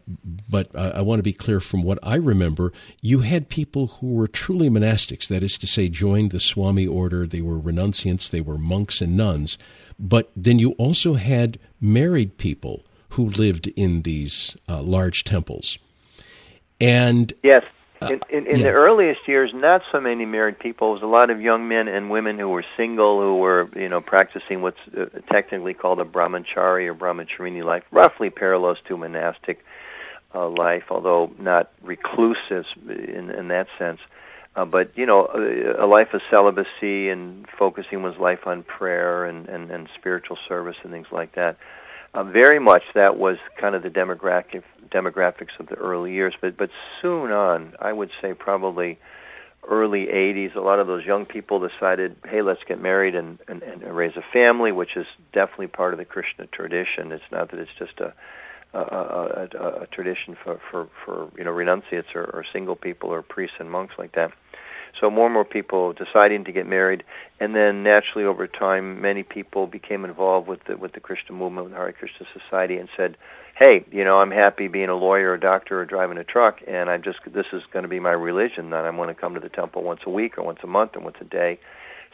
but 0.49 0.75
I, 0.75 1.03
want 1.03 1.19
to 1.19 1.23
be 1.23 1.33
clear 1.33 1.61
from 1.61 1.83
what 1.83 1.99
I 2.03 2.17
remember, 2.17 2.73
you 3.01 3.21
had 3.21 3.49
people 3.49 3.87
who 3.87 4.15
were 4.15 4.27
truly 4.27 4.69
monastics, 4.69 5.29
that 5.29 5.43
is 5.43 5.59
to 5.59 5.67
say, 5.67 5.89
joined 5.89 6.31
the 6.31 6.41
Swami 6.41 6.87
order. 6.87 7.27
They 7.27 7.43
were 7.43 7.61
renunciants, 7.61 8.31
they 8.31 8.41
were 8.41 8.59
monks 8.59 9.01
and 9.01 9.17
nuns. 9.17 9.59
But 9.99 10.31
then 10.35 10.59
you 10.59 10.73
also 10.73 11.15
had 11.15 11.59
married 11.81 12.39
people 12.39 12.85
who 13.11 13.29
lived 13.29 13.69
in 13.69 14.03
these 14.03 14.57
uh, 14.69 14.83
large 14.83 15.23
temples. 15.23 15.79
And 16.81 17.33
yes, 17.45 17.63
in, 18.11 18.21
in, 18.29 18.47
in 18.47 18.59
yeah. 18.59 18.65
the 18.65 18.73
earliest 18.73 19.27
years, 19.27 19.53
not 19.55 19.83
so 19.91 20.01
many 20.01 20.25
married 20.25 20.59
people. 20.59 20.91
It 20.91 20.95
was 20.95 21.03
a 21.03 21.07
lot 21.07 21.31
of 21.31 21.41
young 21.41 21.69
men 21.69 21.89
and 21.89 22.11
women 22.11 22.39
who 22.39 22.49
were 22.49 22.65
single, 22.77 23.21
who 23.21 23.37
were 23.37 23.69
you 23.75 23.89
know 23.89 24.01
practicing 24.01 24.63
what's 24.63 24.81
uh, 24.97 25.07
technically 25.31 25.75
called 25.75 26.01
a 26.01 26.05
brahmachari 26.05 26.87
or 26.87 26.95
brahmacharini 26.95 27.65
life, 27.65 27.85
roughly 27.91 28.31
parallels 28.31 28.79
to 28.87 28.97
monastic 28.97 29.65
uh, 30.35 30.49
life, 30.49 30.85
although 30.91 31.33
not 31.39 31.71
reclusive 31.83 32.67
in, 32.89 33.31
in 33.31 33.49
that 33.49 33.69
sense. 33.79 34.01
Uh, 34.55 34.65
but 34.65 34.97
you 34.97 35.07
know, 35.07 35.27
a, 35.27 35.85
a 35.85 35.87
life 35.87 36.13
of 36.13 36.21
celibacy 36.31 37.09
and 37.09 37.47
focusing 37.59 38.03
one's 38.03 38.19
life 38.19 38.47
on 38.47 38.63
prayer 38.63 39.25
and, 39.25 39.49
and, 39.49 39.71
and 39.71 39.89
spiritual 39.99 40.39
service 40.47 40.77
and 40.83 40.93
things 40.93 41.07
like 41.11 41.35
that. 41.35 41.57
Uh, 42.15 42.23
very 42.23 42.59
much 42.59 42.83
that 42.95 43.17
was 43.17 43.39
kind 43.57 43.75
of 43.75 43.83
the 43.83 43.89
demographic 43.89 44.63
demographics 44.93 45.59
of 45.59 45.67
the 45.67 45.75
early 45.75 46.13
years. 46.13 46.35
But 46.41 46.57
but 46.57 46.71
soon 47.01 47.33
on, 47.33 47.75
I 47.81 47.93
would 47.93 48.11
say 48.21 48.35
probably 48.35 48.99
early 49.69 50.07
80s, 50.07 50.57
a 50.57 50.61
lot 50.61 50.81
of 50.81 50.87
those 50.89 51.05
young 51.05 51.25
people 51.25 51.61
decided, 51.67 52.17
hey, 52.29 52.43
let's 52.43 52.65
get 52.67 52.81
married 52.81 53.15
and, 53.15 53.39
and, 53.47 53.63
and 53.63 53.97
raise 53.97 54.17
a 54.17 54.25
family, 54.33 54.73
which 54.73 54.97
is 54.97 55.07
definitely 55.33 55.69
part 55.69 55.95
of 55.95 55.99
the 55.99 56.05
Krishna 56.05 56.49
tradition. 56.49 57.13
It's 57.13 57.23
not 57.31 57.53
that 57.53 57.61
it's 57.61 57.71
just 57.79 58.01
a 58.01 58.13
a, 58.75 58.79
a, 58.79 59.49
a, 59.55 59.83
a 59.83 59.87
tradition 59.89 60.37
for, 60.43 60.61
for, 60.71 60.89
for 61.05 61.31
you 61.37 61.45
know 61.45 61.51
renunciates 61.51 62.09
or, 62.15 62.25
or 62.25 62.45
single 62.53 62.77
people 62.77 63.11
or 63.11 63.23
priests 63.23 63.57
and 63.59 63.71
monks 63.71 63.95
like 63.99 64.15
that. 64.15 64.33
So 65.01 65.11
more 65.11 65.27
and 65.27 65.35
more 65.35 65.45
people 65.45 65.93
deciding 65.93 66.45
to 66.45 66.53
get 66.53 66.67
married, 66.67 67.03
and 67.41 67.55
then 67.55 67.83
naturally 67.83 68.25
over 68.25 68.47
time, 68.47 69.01
many 69.01 69.23
people 69.23 69.67
became 69.67 70.05
involved 70.05 70.49
with 70.49 70.65
the 70.65 70.77
with 70.77 70.93
the 70.93 71.01
Krishna 71.01 71.35
movement, 71.35 71.65
with 71.65 71.73
the 71.73 71.79
Hare 71.79 71.93
Krishna 71.93 72.27
Society, 72.33 72.77
and 72.77 72.89
said, 72.97 73.17
"Hey, 73.55 73.85
you 73.91 74.05
know, 74.05 74.19
I'm 74.19 74.31
happy 74.31 74.69
being 74.69 74.89
a 74.89 74.95
lawyer, 74.95 75.35
a 75.35 75.41
doctor, 75.41 75.81
or 75.81 75.85
driving 75.85 76.19
a 76.19 76.25
truck, 76.25 76.61
and 76.67 76.91
I 76.91 76.99
just 76.99 77.19
this 77.27 77.47
is 77.53 77.63
going 77.73 77.85
to 77.85 77.89
be 77.89 78.01
my 78.01 78.13
religion. 78.13 78.71
That 78.71 78.85
I'm 78.85 78.97
going 78.97 79.09
to 79.09 79.21
come 79.21 79.35
to 79.35 79.41
the 79.41 79.49
temple 79.49 79.83
once 79.83 80.01
a 80.07 80.11
week, 80.11 80.39
or 80.39 80.45
once 80.45 80.61
a 80.63 80.67
month, 80.67 80.97
or 80.97 81.01
once 81.01 81.17
a 81.21 81.25
day." 81.25 81.59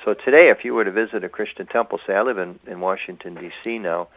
So 0.05 0.15
today, 0.15 0.49
if 0.51 0.65
you 0.65 0.75
were 0.75 0.85
to 0.85 0.93
visit 0.93 1.25
a 1.25 1.29
Krishna 1.29 1.65
temple, 1.65 1.99
say 2.07 2.15
I 2.15 2.23
live 2.23 2.39
in 2.39 2.59
in 2.67 2.81
Washington 2.81 3.35
D.C. 3.35 3.79
now, 3.79 4.09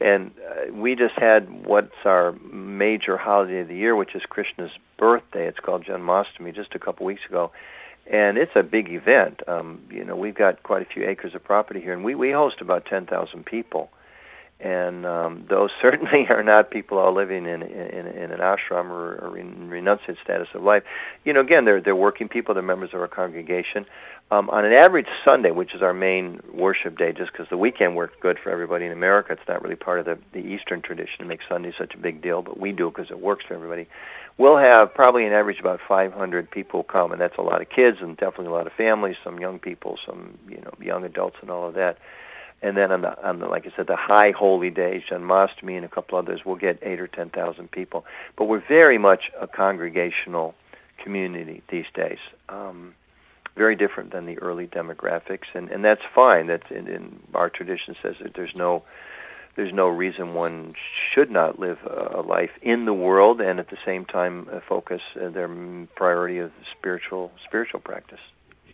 and 0.00 0.30
uh, 0.38 0.72
we 0.72 0.94
just 0.94 1.14
had 1.16 1.66
what's 1.66 2.04
our 2.04 2.32
major 2.32 3.16
holiday 3.16 3.60
of 3.60 3.68
the 3.68 3.76
year, 3.76 3.96
which 3.96 4.14
is 4.14 4.22
Krishna's 4.28 4.72
birthday. 4.98 5.46
It's 5.46 5.58
called 5.58 5.84
Janmashtami, 5.84 6.54
just 6.54 6.74
a 6.74 6.78
couple 6.78 7.06
weeks 7.06 7.22
ago 7.28 7.50
and 8.10 8.38
it's 8.38 8.52
a 8.56 8.62
big 8.62 8.90
event. 8.90 9.40
Um, 9.46 9.80
you 9.90 10.04
know, 10.04 10.16
we've 10.16 10.34
got 10.34 10.62
quite 10.62 10.82
a 10.82 10.84
few 10.84 11.08
acres 11.08 11.34
of 11.34 11.44
property 11.44 11.80
here, 11.80 11.92
and 11.92 12.04
we 12.04 12.14
we 12.14 12.32
host 12.32 12.60
about 12.60 12.84
ten 12.86 13.06
thousand 13.06 13.46
people, 13.46 13.90
and 14.60 15.06
um, 15.06 15.44
those 15.48 15.70
certainly 15.82 16.26
are 16.28 16.42
not 16.42 16.70
people 16.70 16.98
all 16.98 17.14
living 17.14 17.46
in 17.46 17.62
in, 17.62 18.06
in 18.06 18.30
an 18.30 18.40
ashram 18.40 18.90
or, 18.90 19.16
or 19.16 19.38
in 19.38 19.68
renunciate 19.68 20.20
status 20.22 20.48
of 20.54 20.62
life. 20.62 20.82
You 21.24 21.32
know, 21.32 21.40
again, 21.40 21.64
they're 21.64 21.80
they're 21.80 21.96
working 21.96 22.28
people, 22.28 22.54
they're 22.54 22.62
members 22.62 22.90
of 22.92 23.00
our 23.00 23.08
congregation. 23.08 23.86
Um, 24.32 24.48
on 24.50 24.64
an 24.64 24.72
average 24.72 25.08
Sunday, 25.24 25.50
which 25.50 25.74
is 25.74 25.82
our 25.82 25.92
main 25.92 26.40
worship 26.54 26.96
day, 26.96 27.12
just 27.12 27.32
because 27.32 27.48
the 27.50 27.56
weekend 27.56 27.96
works 27.96 28.14
good 28.20 28.38
for 28.40 28.50
everybody 28.50 28.86
in 28.86 28.92
America, 28.92 29.32
it's 29.32 29.48
not 29.48 29.60
really 29.60 29.74
part 29.74 29.98
of 29.98 30.04
the, 30.04 30.18
the 30.32 30.38
Eastern 30.38 30.82
tradition 30.82 31.18
to 31.18 31.24
make 31.24 31.40
Sunday 31.48 31.72
such 31.76 31.94
a 31.94 31.98
big 31.98 32.22
deal, 32.22 32.40
but 32.40 32.56
we 32.56 32.70
do 32.70 32.90
because 32.90 33.10
it 33.10 33.18
works 33.18 33.44
for 33.48 33.54
everybody 33.54 33.88
we'll 34.40 34.56
have 34.56 34.92
probably 34.94 35.26
an 35.26 35.32
average 35.32 35.60
about 35.60 35.80
500 35.86 36.50
people 36.50 36.82
come, 36.82 37.12
and 37.12 37.20
that's 37.20 37.36
a 37.36 37.42
lot 37.42 37.60
of 37.60 37.68
kids 37.68 37.98
and 38.00 38.16
definitely 38.16 38.46
a 38.46 38.50
lot 38.50 38.66
of 38.66 38.72
families, 38.72 39.16
some 39.22 39.38
young 39.38 39.58
people, 39.58 39.98
some 40.04 40.38
you 40.48 40.60
know 40.60 40.72
young 40.80 41.04
adults, 41.04 41.36
and 41.42 41.50
all 41.50 41.68
of 41.68 41.74
that. 41.74 41.98
And 42.62 42.76
then 42.76 42.92
on 42.92 43.00
the, 43.02 43.26
on 43.26 43.38
the 43.38 43.46
like 43.46 43.66
I 43.66 43.72
said, 43.74 43.86
the 43.86 43.96
high 43.96 44.32
holy 44.32 44.70
days, 44.70 45.02
Janmashtami 45.10 45.76
and 45.76 45.84
a 45.84 45.88
couple 45.88 46.18
others, 46.18 46.40
we'll 46.44 46.56
get 46.56 46.78
eight 46.82 47.00
or 47.00 47.06
ten 47.06 47.30
thousand 47.30 47.70
people. 47.70 48.04
But 48.36 48.46
we're 48.46 48.66
very 48.66 48.98
much 48.98 49.30
a 49.40 49.46
congregational 49.46 50.54
community 51.02 51.62
these 51.70 51.86
days. 51.94 52.18
Um, 52.48 52.94
very 53.56 53.76
different 53.76 54.12
than 54.12 54.26
the 54.26 54.38
early 54.38 54.66
demographics, 54.66 55.46
and 55.54 55.70
and 55.70 55.84
that's 55.84 56.02
fine. 56.14 56.46
That's 56.46 56.70
in, 56.70 56.86
in 56.86 57.20
our 57.34 57.48
tradition 57.48 57.96
says 58.02 58.16
that 58.22 58.34
there's 58.34 58.54
no 58.54 58.84
there's 59.56 59.72
no 59.72 59.88
reason 59.88 60.34
one 60.34 60.74
should 61.12 61.30
not 61.30 61.58
live 61.58 61.78
a 61.84 62.22
life 62.22 62.52
in 62.62 62.84
the 62.84 62.94
world 62.94 63.40
and 63.40 63.58
at 63.58 63.68
the 63.68 63.76
same 63.84 64.04
time 64.04 64.48
uh, 64.52 64.60
focus 64.66 65.02
uh, 65.20 65.28
their 65.28 65.48
priority 65.96 66.38
of 66.38 66.52
spiritual 66.78 67.32
spiritual 67.44 67.80
practice. 67.80 68.20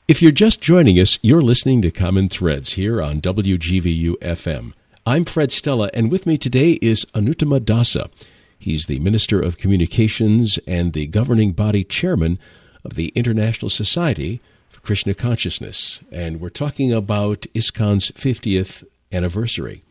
If 0.05 0.23
you're 0.23 0.31
just 0.31 0.61
joining 0.61 1.01
us, 1.01 1.19
you're 1.21 1.43
listening 1.43 1.83
to 1.83 1.91
Common 1.91 2.29
Threads 2.29 2.75
here 2.75 3.03
on 3.03 3.21
WGVU 3.21 4.17
FM. 4.19 4.73
I'm 5.05 5.25
Fred 5.25 5.51
Stella, 5.51 5.91
and 5.93 6.13
with 6.13 6.27
me 6.27 6.39
today 6.39 6.73
is 6.83 7.05
Anuttama 7.07 7.59
Dasa. 7.59 8.09
He's 8.57 8.87
the 8.87 9.01
Minister 9.01 9.41
of 9.41 9.59
Communications 9.59 10.61
and 10.65 10.93
the 10.93 11.09
governing 11.09 11.53
body 11.53 11.83
chairman 11.83 12.39
of 12.85 12.95
the 12.95 13.09
International 13.17 13.69
Society 13.69 14.41
for 14.69 14.81
Krishna 14.81 15.13
Consciousness, 15.13 16.01
and 16.13 16.41
we're 16.41 16.51
talking 16.51 16.93
about 16.93 17.41
ISKCON's 17.53 18.13
50th 18.13 18.85
anniversary. 19.11 19.83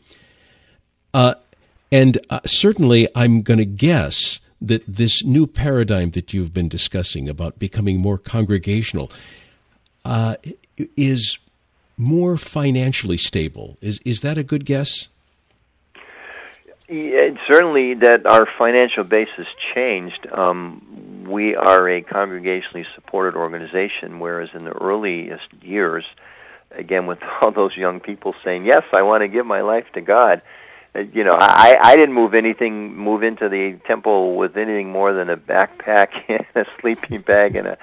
Uh, 1.14 1.36
and 1.92 2.20
uh, 2.30 2.40
certainly, 2.46 3.10
I'm 3.16 3.42
going 3.42 3.58
to 3.58 3.66
guess 3.66 4.40
that 4.62 4.84
this 4.88 5.26
new 5.26 5.46
paradigm 5.46 6.12
that 6.12 6.34
you've 6.34 6.54
been 6.54 6.70
discussing 6.70 7.28
about 7.28 7.60
becoming 7.60 8.00
more 8.00 8.18
congregational 8.18 9.12
uh, 10.06 10.36
is 10.96 11.40
more 11.98 12.38
financially 12.38 13.18
stable. 13.18 13.78
Is 13.82 14.00
is 14.06 14.22
that 14.22 14.38
a 14.38 14.44
good 14.44 14.66
guess? 14.66 15.10
Yeah, 16.88 17.30
certainly, 17.48 17.96
that 17.96 18.28
our 18.28 18.48
financial 18.60 19.04
base 19.04 19.30
has 19.38 19.48
changed. 19.74 20.28
Um, 20.32 21.26
we 21.28 21.56
are 21.56 21.90
a 21.90 22.04
congregationally 22.04 22.86
supported 22.94 23.36
organization, 23.36 24.20
whereas 24.20 24.50
in 24.54 24.66
the 24.66 24.72
earliest 24.72 25.52
years, 25.64 26.06
again, 26.70 27.08
with 27.08 27.18
all 27.42 27.52
those 27.52 27.76
young 27.76 28.00
people 28.00 28.36
saying, 28.44 28.66
"Yes, 28.66 28.84
I 28.94 29.02
want 29.02 29.22
to 29.22 29.28
give 29.28 29.48
my 29.48 29.62
life 29.62 29.86
to 29.94 30.02
God," 30.02 30.44
you 31.14 31.24
know, 31.24 31.36
I 31.38 31.78
I 31.82 31.96
didn't 31.96 32.14
move 32.14 32.34
anything 32.34 32.96
move 32.96 33.24
into 33.24 33.50
the 33.50 33.80
temple 33.88 34.36
with 34.36 34.56
anything 34.56 34.92
more 34.92 35.14
than 35.14 35.30
a 35.30 35.38
backpack 35.38 36.08
and 36.28 36.46
a 36.54 36.66
sleeping 36.80 37.22
bag 37.22 37.56
and 37.56 37.68
a 37.68 37.78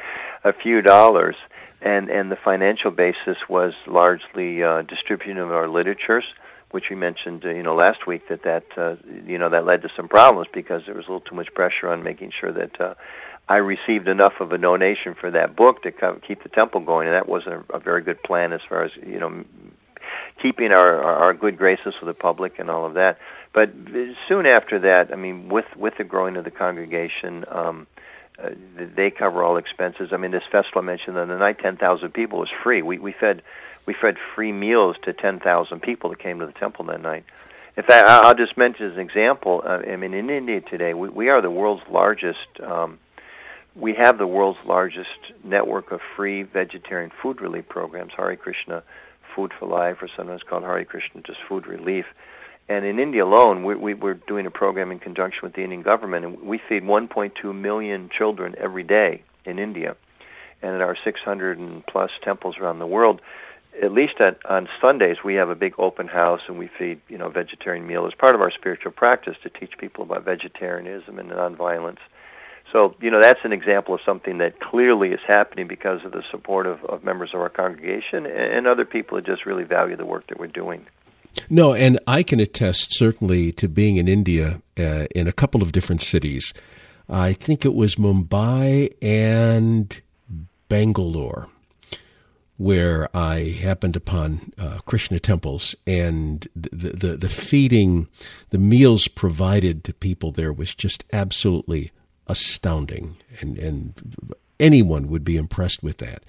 a 0.44 0.52
few 0.52 0.82
dollars, 0.82 1.36
and 1.80 2.08
and 2.10 2.30
the 2.30 2.36
financial 2.36 2.90
basis 2.90 3.36
was 3.48 3.72
largely 3.86 4.62
uh, 4.62 4.82
distribution 4.82 5.38
of 5.38 5.50
our 5.50 5.68
literatures, 5.68 6.24
which 6.70 6.84
we 6.90 6.96
mentioned 6.96 7.44
uh, 7.44 7.50
you 7.50 7.62
know 7.62 7.74
last 7.74 8.06
week 8.06 8.28
that 8.28 8.42
that 8.42 8.64
uh, 8.76 8.96
you 9.26 9.38
know 9.38 9.48
that 9.48 9.64
led 9.64 9.82
to 9.82 9.88
some 9.96 10.08
problems 10.08 10.48
because 10.52 10.82
there 10.86 10.94
was 10.94 11.06
a 11.06 11.12
little 11.12 11.20
too 11.20 11.34
much 11.34 11.52
pressure 11.54 11.88
on 11.88 12.02
making 12.02 12.32
sure 12.38 12.52
that. 12.52 12.80
Uh, 12.80 12.94
I 13.48 13.56
received 13.56 14.06
enough 14.06 14.34
of 14.38 14.52
a 14.52 14.56
donation 14.56 15.14
for 15.14 15.28
that 15.32 15.56
book 15.56 15.82
to 15.82 15.90
keep 16.26 16.44
the 16.44 16.48
temple 16.48 16.80
going, 16.80 17.08
and 17.08 17.14
that 17.14 17.28
wasn't 17.28 17.66
a, 17.70 17.80
very 17.80 18.00
good 18.00 18.22
plan 18.22 18.52
as 18.52 18.60
far 18.66 18.84
as 18.84 18.92
you 19.04 19.18
know 19.18 19.44
keeping 20.40 20.72
our, 20.72 21.02
our, 21.02 21.16
our 21.16 21.34
good 21.34 21.58
graces 21.58 21.94
with 22.00 22.06
the 22.06 22.14
public 22.14 22.58
and 22.58 22.70
all 22.70 22.86
of 22.86 22.94
that. 22.94 23.18
But 23.52 23.72
soon 24.28 24.46
after 24.46 24.78
that, 24.78 25.12
I 25.12 25.16
mean, 25.16 25.48
with 25.48 25.66
with 25.76 25.94
the 25.98 26.04
growing 26.04 26.36
of 26.36 26.44
the 26.44 26.50
congregation, 26.50 27.44
um, 27.48 27.86
uh, 28.42 28.50
they 28.96 29.10
cover 29.10 29.42
all 29.42 29.56
expenses. 29.56 30.08
I 30.12 30.16
mean, 30.16 30.30
this 30.30 30.42
festival 30.50 30.82
I 30.82 30.84
mentioned 30.84 31.16
on 31.18 31.28
the 31.28 31.38
night, 31.38 31.58
ten 31.58 31.76
thousand 31.76 32.12
people 32.12 32.38
was 32.38 32.50
free. 32.62 32.82
We 32.82 32.98
we 32.98 33.12
fed 33.12 33.42
we 33.86 33.94
fed 33.94 34.16
free 34.34 34.52
meals 34.52 34.96
to 35.04 35.12
ten 35.12 35.40
thousand 35.40 35.80
people 35.80 36.10
that 36.10 36.18
came 36.18 36.38
to 36.40 36.46
the 36.46 36.52
temple 36.52 36.84
that 36.86 37.00
night. 37.00 37.24
In 37.76 37.82
fact, 37.84 38.06
I'll 38.06 38.34
just 38.34 38.56
mention 38.58 38.86
as 38.86 38.94
an 38.94 39.00
example. 39.00 39.62
Uh, 39.64 39.78
I 39.90 39.96
mean, 39.96 40.12
in 40.12 40.28
India 40.28 40.60
today, 40.60 40.92
we, 40.92 41.08
we 41.08 41.28
are 41.30 41.40
the 41.40 41.50
world's 41.50 41.82
largest. 41.90 42.60
Um, 42.62 42.98
we 43.74 43.94
have 43.94 44.18
the 44.18 44.26
world's 44.26 44.58
largest 44.66 45.08
network 45.42 45.92
of 45.92 46.00
free 46.14 46.42
vegetarian 46.42 47.10
food 47.22 47.40
relief 47.40 47.66
programs. 47.68 48.12
Hare 48.14 48.36
Krishna 48.36 48.82
Food 49.34 49.52
for 49.58 49.66
Life, 49.66 50.02
or 50.02 50.08
sometimes 50.14 50.42
called 50.42 50.64
Hare 50.64 50.84
Krishna, 50.84 51.22
just 51.22 51.38
food 51.48 51.66
relief. 51.66 52.04
And 52.72 52.86
in 52.86 52.98
India 52.98 53.22
alone, 53.22 53.64
we, 53.64 53.74
we, 53.74 53.92
we're 53.92 54.14
doing 54.14 54.46
a 54.46 54.50
program 54.50 54.90
in 54.90 54.98
conjunction 54.98 55.40
with 55.42 55.52
the 55.52 55.62
Indian 55.62 55.82
government, 55.82 56.24
and 56.24 56.40
we 56.40 56.58
feed 56.70 56.82
1.2 56.82 57.54
million 57.54 58.08
children 58.08 58.54
every 58.58 58.82
day 58.82 59.22
in 59.44 59.58
India. 59.58 59.94
And 60.62 60.76
at 60.76 60.80
our 60.80 60.96
600 61.04 61.58
and 61.58 61.84
plus 61.84 62.10
temples 62.22 62.56
around 62.58 62.78
the 62.78 62.86
world, 62.86 63.20
at 63.82 63.92
least 63.92 64.14
at, 64.20 64.38
on 64.48 64.70
Sundays, 64.80 65.18
we 65.22 65.34
have 65.34 65.50
a 65.50 65.54
big 65.54 65.74
open 65.76 66.08
house 66.08 66.40
and 66.48 66.58
we 66.58 66.70
feed, 66.78 66.98
you 67.10 67.18
know, 67.18 67.28
vegetarian 67.28 67.86
meal 67.86 68.06
as 68.06 68.14
part 68.14 68.34
of 68.34 68.40
our 68.40 68.50
spiritual 68.50 68.92
practice 68.92 69.36
to 69.42 69.50
teach 69.50 69.76
people 69.76 70.02
about 70.04 70.24
vegetarianism 70.24 71.18
and 71.18 71.30
nonviolence. 71.30 71.98
So, 72.72 72.94
you 73.02 73.10
know, 73.10 73.20
that's 73.20 73.40
an 73.44 73.52
example 73.52 73.94
of 73.94 74.00
something 74.02 74.38
that 74.38 74.60
clearly 74.60 75.10
is 75.10 75.20
happening 75.26 75.68
because 75.68 76.06
of 76.06 76.12
the 76.12 76.22
support 76.30 76.66
of, 76.66 76.82
of 76.86 77.04
members 77.04 77.32
of 77.34 77.40
our 77.40 77.50
congregation 77.50 78.24
and 78.24 78.66
other 78.66 78.86
people 78.86 79.16
that 79.16 79.26
just 79.26 79.44
really 79.44 79.64
value 79.64 79.96
the 79.96 80.06
work 80.06 80.28
that 80.28 80.40
we're 80.40 80.46
doing. 80.46 80.86
No, 81.52 81.74
and 81.74 82.00
I 82.06 82.22
can 82.22 82.40
attest 82.40 82.94
certainly 82.94 83.52
to 83.52 83.68
being 83.68 83.96
in 83.96 84.08
India 84.08 84.62
uh, 84.78 85.04
in 85.14 85.28
a 85.28 85.32
couple 85.32 85.60
of 85.60 85.70
different 85.70 86.00
cities. 86.00 86.54
I 87.10 87.34
think 87.34 87.66
it 87.66 87.74
was 87.74 87.96
Mumbai 87.96 88.90
and 89.02 90.00
Bangalore 90.70 91.48
where 92.56 93.14
I 93.14 93.58
happened 93.60 93.96
upon 93.96 94.52
uh, 94.56 94.78
Krishna 94.86 95.18
temples, 95.18 95.74
and 95.86 96.46
the, 96.54 96.90
the, 96.90 97.16
the 97.16 97.28
feeding, 97.28 98.06
the 98.50 98.58
meals 98.58 99.08
provided 99.08 99.82
to 99.84 99.92
people 99.92 100.30
there 100.30 100.52
was 100.52 100.74
just 100.74 101.04
absolutely 101.12 101.90
astounding 102.28 103.16
and 103.40 103.58
and 103.58 104.34
anyone 104.60 105.08
would 105.08 105.24
be 105.24 105.36
impressed 105.36 105.82
with 105.82 105.98
that. 105.98 106.22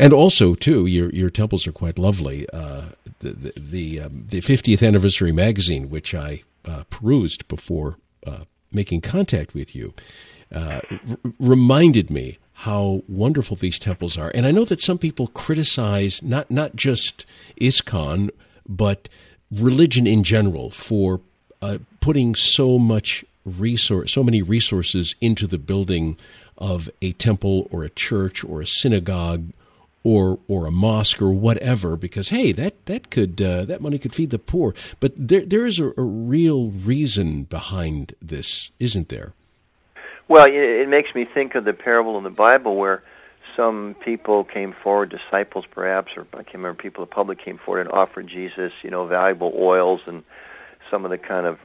And 0.00 0.14
also, 0.14 0.54
too, 0.54 0.86
your 0.86 1.10
your 1.10 1.28
temples 1.28 1.66
are 1.66 1.72
quite 1.72 1.98
lovely. 1.98 2.48
Uh, 2.54 2.86
the 3.18 3.32
the 3.32 3.52
the, 3.54 4.00
um, 4.00 4.24
the 4.30 4.40
50th 4.40 4.86
anniversary 4.86 5.30
magazine, 5.30 5.90
which 5.90 6.14
I 6.14 6.42
uh, 6.64 6.84
perused 6.88 7.46
before 7.48 7.98
uh, 8.26 8.44
making 8.72 9.02
contact 9.02 9.52
with 9.52 9.76
you, 9.76 9.92
uh, 10.54 10.80
r- 10.90 11.18
reminded 11.38 12.08
me 12.08 12.38
how 12.64 13.02
wonderful 13.08 13.58
these 13.58 13.78
temples 13.78 14.16
are. 14.16 14.32
And 14.34 14.46
I 14.46 14.52
know 14.52 14.64
that 14.64 14.80
some 14.80 14.96
people 14.96 15.26
criticize 15.26 16.22
not 16.22 16.50
not 16.50 16.76
just 16.76 17.26
ISKCON, 17.60 18.30
but 18.66 19.06
religion 19.52 20.06
in 20.06 20.24
general 20.24 20.70
for 20.70 21.20
uh, 21.60 21.76
putting 22.00 22.34
so 22.34 22.78
much 22.78 23.22
resource, 23.44 24.12
so 24.12 24.24
many 24.24 24.40
resources 24.40 25.14
into 25.20 25.46
the 25.46 25.58
building 25.58 26.16
of 26.56 26.88
a 27.02 27.12
temple 27.12 27.68
or 27.70 27.84
a 27.84 27.90
church 27.90 28.42
or 28.42 28.62
a 28.62 28.66
synagogue 28.66 29.52
or 30.02 30.38
or 30.48 30.66
a 30.66 30.70
mosque 30.70 31.20
or 31.20 31.30
whatever 31.30 31.96
because 31.96 32.30
hey 32.30 32.52
that 32.52 32.86
that 32.86 33.10
could 33.10 33.40
uh, 33.40 33.64
that 33.64 33.80
money 33.80 33.98
could 33.98 34.14
feed 34.14 34.30
the 34.30 34.38
poor. 34.38 34.74
But 34.98 35.12
there 35.16 35.44
there 35.44 35.66
is 35.66 35.78
a, 35.78 35.88
a, 35.96 36.02
real 36.02 36.70
reason 36.70 37.44
behind 37.44 38.14
this 38.22 38.70
isn't 38.78 39.08
there? 39.08 39.34
Well 40.28 40.46
it 40.48 40.88
makes 40.88 41.14
me 41.14 41.24
think 41.24 41.54
of 41.54 41.64
the 41.64 41.72
parable 41.72 42.16
in 42.16 42.24
the 42.24 42.30
bible 42.30 42.76
where 42.76 43.02
some 43.56 43.96
people 44.00 44.44
came 44.44 44.72
forward 44.72 45.10
disciples 45.10 45.64
perhaps 45.70 46.12
or 46.16 46.26
I 46.32 46.42
can't 46.42 46.54
remember 46.54 46.80
people 46.80 47.04
the 47.04 47.10
public 47.10 47.38
came 47.38 47.58
forward 47.58 47.82
and 47.82 47.90
offered 47.90 48.28
Jesus 48.28 48.72
you 48.82 48.90
know 48.90 49.06
valuable 49.06 49.52
oils 49.56 50.00
and 50.06 50.22
some 50.90 51.04
of 51.04 51.10
the 51.10 51.18
kind 51.18 51.46
of 51.46 51.58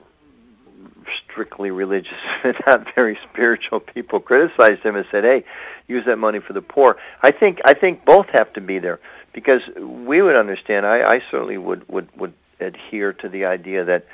strictly 1.24 1.72
religious 1.72 2.18
and 2.44 2.56
not 2.68 2.94
very 2.96 3.18
spiritual 3.30 3.80
people 3.80 4.20
criticized 4.20 4.82
him 4.82 4.96
and 4.96 5.06
said, 5.12 5.24
"Hey, 5.24 5.44
use 5.88 6.06
that 6.06 6.18
money 6.18 6.40
for 6.40 6.54
the 6.54 6.62
poor." 6.62 6.98
I 7.22 7.32
think 7.32 7.60
I 7.66 7.74
think 7.74 8.06
both 8.06 8.28
have 8.34 8.52
to 8.54 8.62
be 8.62 8.80
there 8.80 9.00
because 9.34 9.62
we 9.78 10.22
would 10.22 10.36
understand. 10.36 10.86
I, 10.86 11.02
I 11.02 11.24
certainly 11.32 11.58
would 11.58 11.88
would 11.90 12.10
would 12.18 12.34
adhere 12.60 13.14
to 13.14 13.30
the 13.30 13.46
idea 13.46 13.86
that 13.86 14.06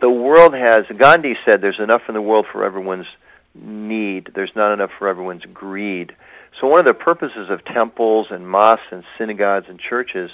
the 0.00 0.10
world 0.10 0.54
has. 0.54 0.80
Gandhi 0.96 1.36
said, 1.44 1.60
"There's 1.60 1.80
enough 1.80 2.02
in 2.08 2.14
the 2.14 2.22
world 2.22 2.46
for 2.50 2.64
everyone's 2.64 3.06
need. 3.54 4.30
There's 4.34 4.54
not 4.54 4.72
enough 4.72 4.90
for 4.98 5.08
everyone's 5.08 5.44
greed." 5.44 6.14
So 6.60 6.66
one 6.66 6.80
of 6.80 6.86
the 6.86 6.94
purposes 6.94 7.48
of 7.48 7.64
temples 7.64 8.28
and 8.30 8.46
mosques 8.46 8.86
and 8.90 9.04
synagogues 9.16 9.66
and 9.68 9.80
churches 9.80 10.30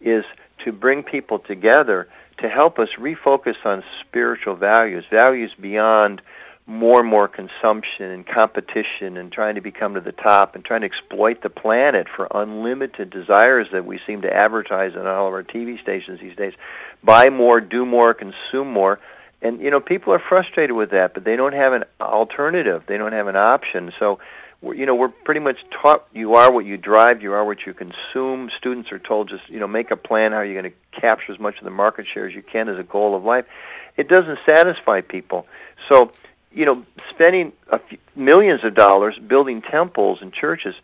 is 0.00 0.24
to 0.64 0.72
bring 0.72 1.02
people 1.02 1.38
together 1.38 2.08
to 2.38 2.48
help 2.48 2.78
us 2.78 2.88
refocus 2.98 3.56
on 3.64 3.82
spiritual 4.00 4.56
values, 4.56 5.04
values 5.10 5.52
beyond 5.60 6.20
more 6.66 7.00
and 7.00 7.08
more 7.08 7.28
consumption 7.28 8.10
and 8.10 8.26
competition 8.26 9.16
and 9.16 9.30
trying 9.30 9.54
to 9.54 9.60
become 9.60 9.94
to 9.94 10.00
the 10.00 10.12
top 10.12 10.56
and 10.56 10.64
trying 10.64 10.80
to 10.80 10.86
exploit 10.86 11.42
the 11.42 11.48
planet 11.48 12.08
for 12.14 12.26
unlimited 12.32 13.08
desires 13.08 13.68
that 13.72 13.86
we 13.86 14.00
seem 14.04 14.20
to 14.22 14.32
advertise 14.32 14.96
on 14.96 15.06
all 15.06 15.28
of 15.28 15.32
our 15.32 15.44
TV 15.44 15.80
stations 15.80 16.18
these 16.20 16.36
days. 16.36 16.54
Buy 17.04 17.30
more, 17.30 17.60
do 17.60 17.86
more, 17.86 18.14
consume 18.14 18.72
more. 18.72 18.98
And 19.40 19.60
you 19.60 19.70
know, 19.70 19.78
people 19.78 20.12
are 20.12 20.22
frustrated 20.28 20.74
with 20.74 20.90
that, 20.90 21.14
but 21.14 21.24
they 21.24 21.36
don't 21.36 21.52
have 21.52 21.72
an 21.72 21.84
alternative. 22.00 22.82
They 22.88 22.98
don't 22.98 23.12
have 23.12 23.28
an 23.28 23.36
option. 23.36 23.92
So 24.00 24.18
you 24.62 24.86
know, 24.86 24.94
we're 24.94 25.08
pretty 25.08 25.40
much 25.40 25.58
taught 25.70 26.06
you 26.12 26.34
are 26.34 26.50
what 26.50 26.64
you 26.64 26.76
drive, 26.76 27.22
you 27.22 27.32
are 27.32 27.44
what 27.44 27.66
you 27.66 27.74
consume. 27.74 28.50
Students 28.56 28.90
are 28.90 28.98
told 28.98 29.28
just, 29.28 29.48
you 29.48 29.58
know, 29.58 29.66
make 29.66 29.90
a 29.90 29.96
plan 29.96 30.32
how 30.32 30.40
you're 30.40 30.60
going 30.60 30.72
to 30.72 31.00
capture 31.00 31.32
as 31.32 31.38
much 31.38 31.58
of 31.58 31.64
the 31.64 31.70
market 31.70 32.06
share 32.06 32.26
as 32.26 32.34
you 32.34 32.42
can 32.42 32.68
as 32.68 32.78
a 32.78 32.82
goal 32.82 33.14
of 33.14 33.24
life. 33.24 33.44
It 33.96 34.08
doesn't 34.08 34.38
satisfy 34.48 35.02
people. 35.02 35.46
So, 35.88 36.10
you 36.52 36.64
know, 36.64 36.84
spending 37.10 37.52
a 37.70 37.78
few, 37.78 37.98
millions 38.14 38.64
of 38.64 38.74
dollars 38.74 39.18
building 39.18 39.62
temples 39.62 40.18
and 40.22 40.32
churches, 40.32 40.74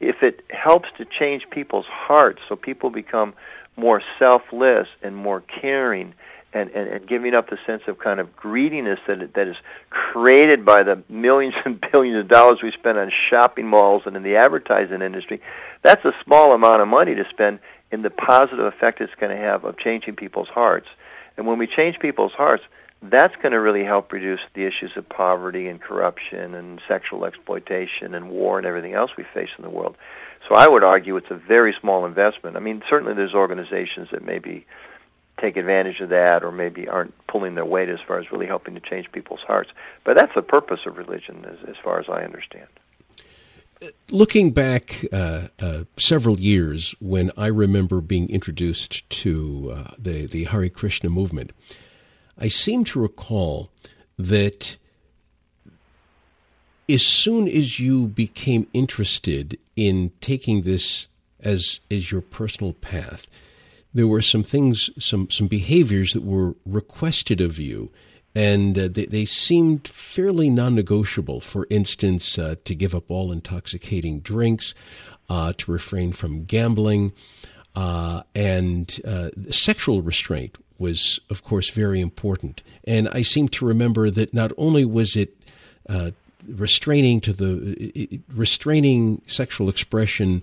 if 0.00 0.22
it 0.22 0.44
helps 0.50 0.88
to 0.98 1.04
change 1.04 1.48
people's 1.50 1.86
hearts 1.86 2.40
so 2.48 2.56
people 2.56 2.90
become 2.90 3.34
more 3.76 4.02
selfless 4.18 4.88
and 5.02 5.16
more 5.16 5.40
caring 5.40 6.14
and, 6.52 6.70
and, 6.70 6.88
and 6.88 7.08
giving 7.08 7.34
up 7.34 7.48
the 7.48 7.58
sense 7.66 7.82
of 7.86 7.98
kind 7.98 8.18
of 8.20 8.34
greediness 8.34 8.98
that 9.06 9.34
that 9.34 9.46
is 9.46 9.56
created 9.90 10.64
by 10.64 10.82
the 10.82 11.02
millions 11.08 11.54
and 11.64 11.84
billions 11.92 12.18
of 12.18 12.28
dollars 12.28 12.58
we 12.62 12.72
spend 12.72 12.98
on 12.98 13.10
shopping 13.30 13.66
malls 13.66 14.02
and 14.06 14.16
in 14.16 14.22
the 14.22 14.36
advertising 14.36 15.02
industry, 15.02 15.40
that's 15.82 16.04
a 16.04 16.12
small 16.24 16.52
amount 16.52 16.82
of 16.82 16.88
money 16.88 17.14
to 17.14 17.24
spend 17.30 17.60
in 17.92 18.02
the 18.02 18.10
positive 18.10 18.64
effect 18.64 19.00
it's 19.00 19.12
going 19.18 19.34
to 19.34 19.42
have 19.42 19.64
of 19.64 19.78
changing 19.78 20.16
people's 20.16 20.48
hearts. 20.48 20.86
And 21.36 21.46
when 21.46 21.58
we 21.58 21.66
change 21.66 21.98
people's 21.98 22.32
hearts, 22.32 22.62
that's 23.02 23.34
going 23.36 23.52
to 23.52 23.60
really 23.60 23.84
help 23.84 24.12
reduce 24.12 24.40
the 24.54 24.66
issues 24.66 24.92
of 24.96 25.08
poverty 25.08 25.68
and 25.68 25.80
corruption 25.80 26.54
and 26.54 26.80
sexual 26.86 27.24
exploitation 27.24 28.14
and 28.14 28.30
war 28.30 28.58
and 28.58 28.66
everything 28.66 28.92
else 28.92 29.12
we 29.16 29.24
face 29.32 29.48
in 29.56 29.64
the 29.64 29.70
world. 29.70 29.96
So 30.48 30.54
I 30.54 30.68
would 30.68 30.84
argue 30.84 31.16
it's 31.16 31.30
a 31.30 31.36
very 31.36 31.74
small 31.80 32.04
investment. 32.04 32.56
I 32.56 32.60
mean, 32.60 32.82
certainly 32.90 33.14
there's 33.14 33.34
organizations 33.34 34.08
that 34.12 34.24
may 34.24 34.38
be 34.38 34.66
take 35.40 35.56
advantage 35.56 36.00
of 36.00 36.10
that 36.10 36.44
or 36.44 36.52
maybe 36.52 36.88
aren't 36.88 37.14
pulling 37.26 37.54
their 37.54 37.64
weight 37.64 37.88
as 37.88 37.98
far 38.06 38.18
as 38.18 38.30
really 38.30 38.46
helping 38.46 38.74
to 38.74 38.80
change 38.80 39.10
people's 39.12 39.40
hearts. 39.40 39.70
But 40.04 40.16
that's 40.16 40.34
the 40.34 40.42
purpose 40.42 40.80
of 40.86 40.96
religion, 40.96 41.44
as, 41.44 41.68
as 41.68 41.76
far 41.82 41.98
as 41.98 42.06
I 42.08 42.22
understand. 42.22 42.68
Looking 44.10 44.50
back 44.50 45.06
uh, 45.10 45.48
uh, 45.58 45.84
several 45.96 46.38
years 46.38 46.94
when 47.00 47.30
I 47.36 47.46
remember 47.46 48.02
being 48.02 48.28
introduced 48.28 49.08
to 49.10 49.72
uh, 49.74 49.94
the, 49.98 50.26
the 50.26 50.44
Hare 50.44 50.68
Krishna 50.68 51.08
movement, 51.08 51.52
I 52.38 52.48
seem 52.48 52.84
to 52.84 53.00
recall 53.00 53.70
that 54.18 54.76
as 56.88 57.06
soon 57.06 57.48
as 57.48 57.80
you 57.80 58.06
became 58.06 58.66
interested 58.74 59.58
in 59.76 60.12
taking 60.20 60.62
this 60.62 61.06
as, 61.38 61.80
as 61.90 62.12
your 62.12 62.20
personal 62.20 62.74
path, 62.74 63.26
there 63.92 64.06
were 64.06 64.22
some 64.22 64.42
things, 64.42 64.90
some 64.98 65.28
some 65.30 65.48
behaviors 65.48 66.12
that 66.12 66.22
were 66.22 66.54
requested 66.64 67.40
of 67.40 67.58
you, 67.58 67.90
and 68.34 68.78
uh, 68.78 68.88
they, 68.88 69.06
they 69.06 69.24
seemed 69.24 69.88
fairly 69.88 70.48
non-negotiable. 70.48 71.40
For 71.40 71.66
instance, 71.70 72.38
uh, 72.38 72.56
to 72.64 72.74
give 72.74 72.94
up 72.94 73.10
all 73.10 73.32
intoxicating 73.32 74.20
drinks, 74.20 74.74
uh, 75.28 75.52
to 75.58 75.72
refrain 75.72 76.12
from 76.12 76.44
gambling, 76.44 77.12
uh, 77.74 78.22
and 78.34 79.00
uh, 79.04 79.30
sexual 79.50 80.02
restraint 80.02 80.56
was, 80.78 81.20
of 81.28 81.44
course, 81.44 81.70
very 81.70 82.00
important. 82.00 82.62
And 82.84 83.08
I 83.12 83.22
seem 83.22 83.48
to 83.48 83.66
remember 83.66 84.10
that 84.10 84.32
not 84.32 84.52
only 84.56 84.84
was 84.84 85.14
it 85.14 85.36
uh, 85.88 86.12
restraining 86.48 87.20
to 87.20 87.32
the 87.32 88.20
restraining 88.34 89.22
sexual 89.26 89.68
expression 89.68 90.42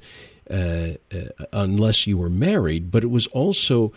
uh, 0.49 0.93
uh, 1.11 1.45
unless 1.53 2.07
you 2.07 2.17
were 2.17 2.29
married, 2.29 2.91
but 2.91 3.03
it 3.03 3.07
was 3.07 3.27
also 3.27 3.93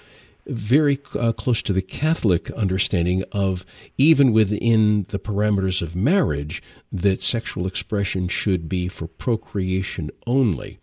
very 0.46 0.98
uh, 1.18 1.32
close 1.32 1.62
to 1.62 1.72
the 1.72 1.82
Catholic 1.82 2.50
understanding 2.52 3.22
of 3.32 3.64
even 3.98 4.32
within 4.32 5.04
the 5.08 5.18
parameters 5.18 5.82
of 5.82 5.94
marriage 5.94 6.62
that 6.90 7.22
sexual 7.22 7.66
expression 7.66 8.26
should 8.28 8.68
be 8.68 8.88
for 8.88 9.06
procreation 9.06 10.10
only. 10.26 10.78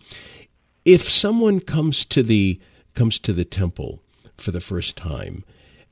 If 0.86 1.09
someone 1.09 1.59
comes 1.59 2.05
to 2.05 2.24
the 2.24 2.59
comes 2.93 3.20
to 3.20 3.34
the 3.34 3.45
temple 3.45 4.01
for 4.38 4.51
the 4.51 4.61
first 4.61 4.95
time, 4.95 5.43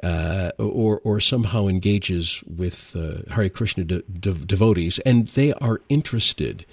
uh, 0.04 0.52
or 0.58 1.02
or 1.04 1.20
somehow 1.20 1.68
engages 1.68 2.42
with 2.44 2.96
uh, 2.96 3.50
Krishna 3.50 3.84
de- 3.84 4.02
de- 4.04 4.34
devotees, 4.34 5.00
and 5.00 5.28
they 5.30 5.52
are 5.54 5.82
interested, 5.90 6.66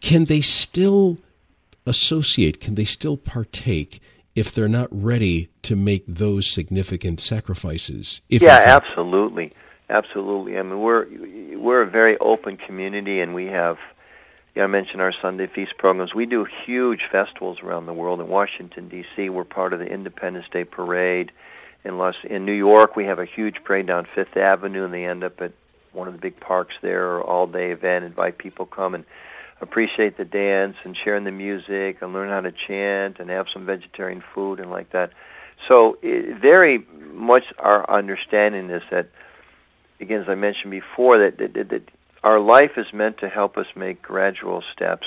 can 0.00 0.26
they 0.26 0.40
still 0.40 1.18
associate? 1.88 2.60
Can 2.60 2.74
they 2.74 2.84
still 2.84 3.16
partake 3.16 4.00
if 4.34 4.52
they're 4.52 4.68
not 4.68 4.88
ready 4.90 5.48
to 5.62 5.74
make 5.74 6.04
those 6.06 6.50
significant 6.50 7.20
sacrifices? 7.20 8.20
yeah, 8.28 8.62
absolutely, 8.66 9.52
absolutely. 9.90 10.58
I 10.58 10.62
mean, 10.62 10.80
we're 10.80 11.06
we're 11.58 11.82
a 11.82 11.90
very 11.90 12.16
open 12.18 12.56
community, 12.56 13.20
and 13.20 13.34
we 13.34 13.46
have. 13.46 13.78
You 14.54 14.62
know, 14.62 14.64
I 14.64 14.66
mentioned 14.68 15.00
our 15.00 15.12
Sunday 15.12 15.46
feast 15.46 15.78
programs. 15.78 16.14
We 16.14 16.26
do 16.26 16.44
huge 16.66 17.02
festivals 17.12 17.60
around 17.62 17.86
the 17.86 17.92
world. 17.92 18.20
In 18.20 18.26
Washington 18.28 18.88
D.C., 18.88 19.28
we're 19.28 19.44
part 19.44 19.72
of 19.72 19.78
the 19.78 19.86
Independence 19.86 20.46
Day 20.50 20.64
Parade. 20.64 21.30
In 21.84 21.96
Los 21.96 22.16
in 22.24 22.44
New 22.44 22.52
York, 22.52 22.96
we 22.96 23.04
have 23.04 23.20
a 23.20 23.24
huge 23.24 23.62
parade 23.62 23.86
down 23.86 24.04
Fifth 24.04 24.36
Avenue, 24.36 24.84
and 24.84 24.92
they 24.92 25.04
end 25.04 25.22
up 25.22 25.40
at 25.40 25.52
one 25.92 26.08
of 26.08 26.14
the 26.14 26.20
big 26.20 26.40
parks 26.40 26.74
there, 26.82 27.06
or 27.06 27.22
all 27.22 27.46
day 27.46 27.70
event. 27.70 28.04
Invite 28.04 28.38
people 28.38 28.66
come 28.66 28.94
and 28.94 29.04
appreciate 29.60 30.16
the 30.16 30.24
dance 30.24 30.76
and 30.84 30.96
sharing 30.96 31.24
the 31.24 31.32
music 31.32 31.98
and 32.00 32.12
learn 32.12 32.28
how 32.28 32.40
to 32.40 32.52
chant 32.52 33.18
and 33.18 33.30
have 33.30 33.46
some 33.52 33.66
vegetarian 33.66 34.22
food 34.34 34.60
and 34.60 34.70
like 34.70 34.90
that. 34.90 35.12
So 35.66 35.98
it, 36.02 36.40
very 36.40 36.84
much 37.12 37.44
our 37.58 37.88
understanding 37.90 38.70
is 38.70 38.82
that, 38.90 39.08
again, 40.00 40.20
as 40.20 40.28
I 40.28 40.36
mentioned 40.36 40.70
before, 40.70 41.18
that, 41.18 41.38
that, 41.38 41.68
that 41.68 41.82
our 42.22 42.38
life 42.38 42.72
is 42.76 42.92
meant 42.92 43.18
to 43.18 43.28
help 43.28 43.56
us 43.56 43.66
make 43.74 44.00
gradual 44.00 44.62
steps. 44.72 45.06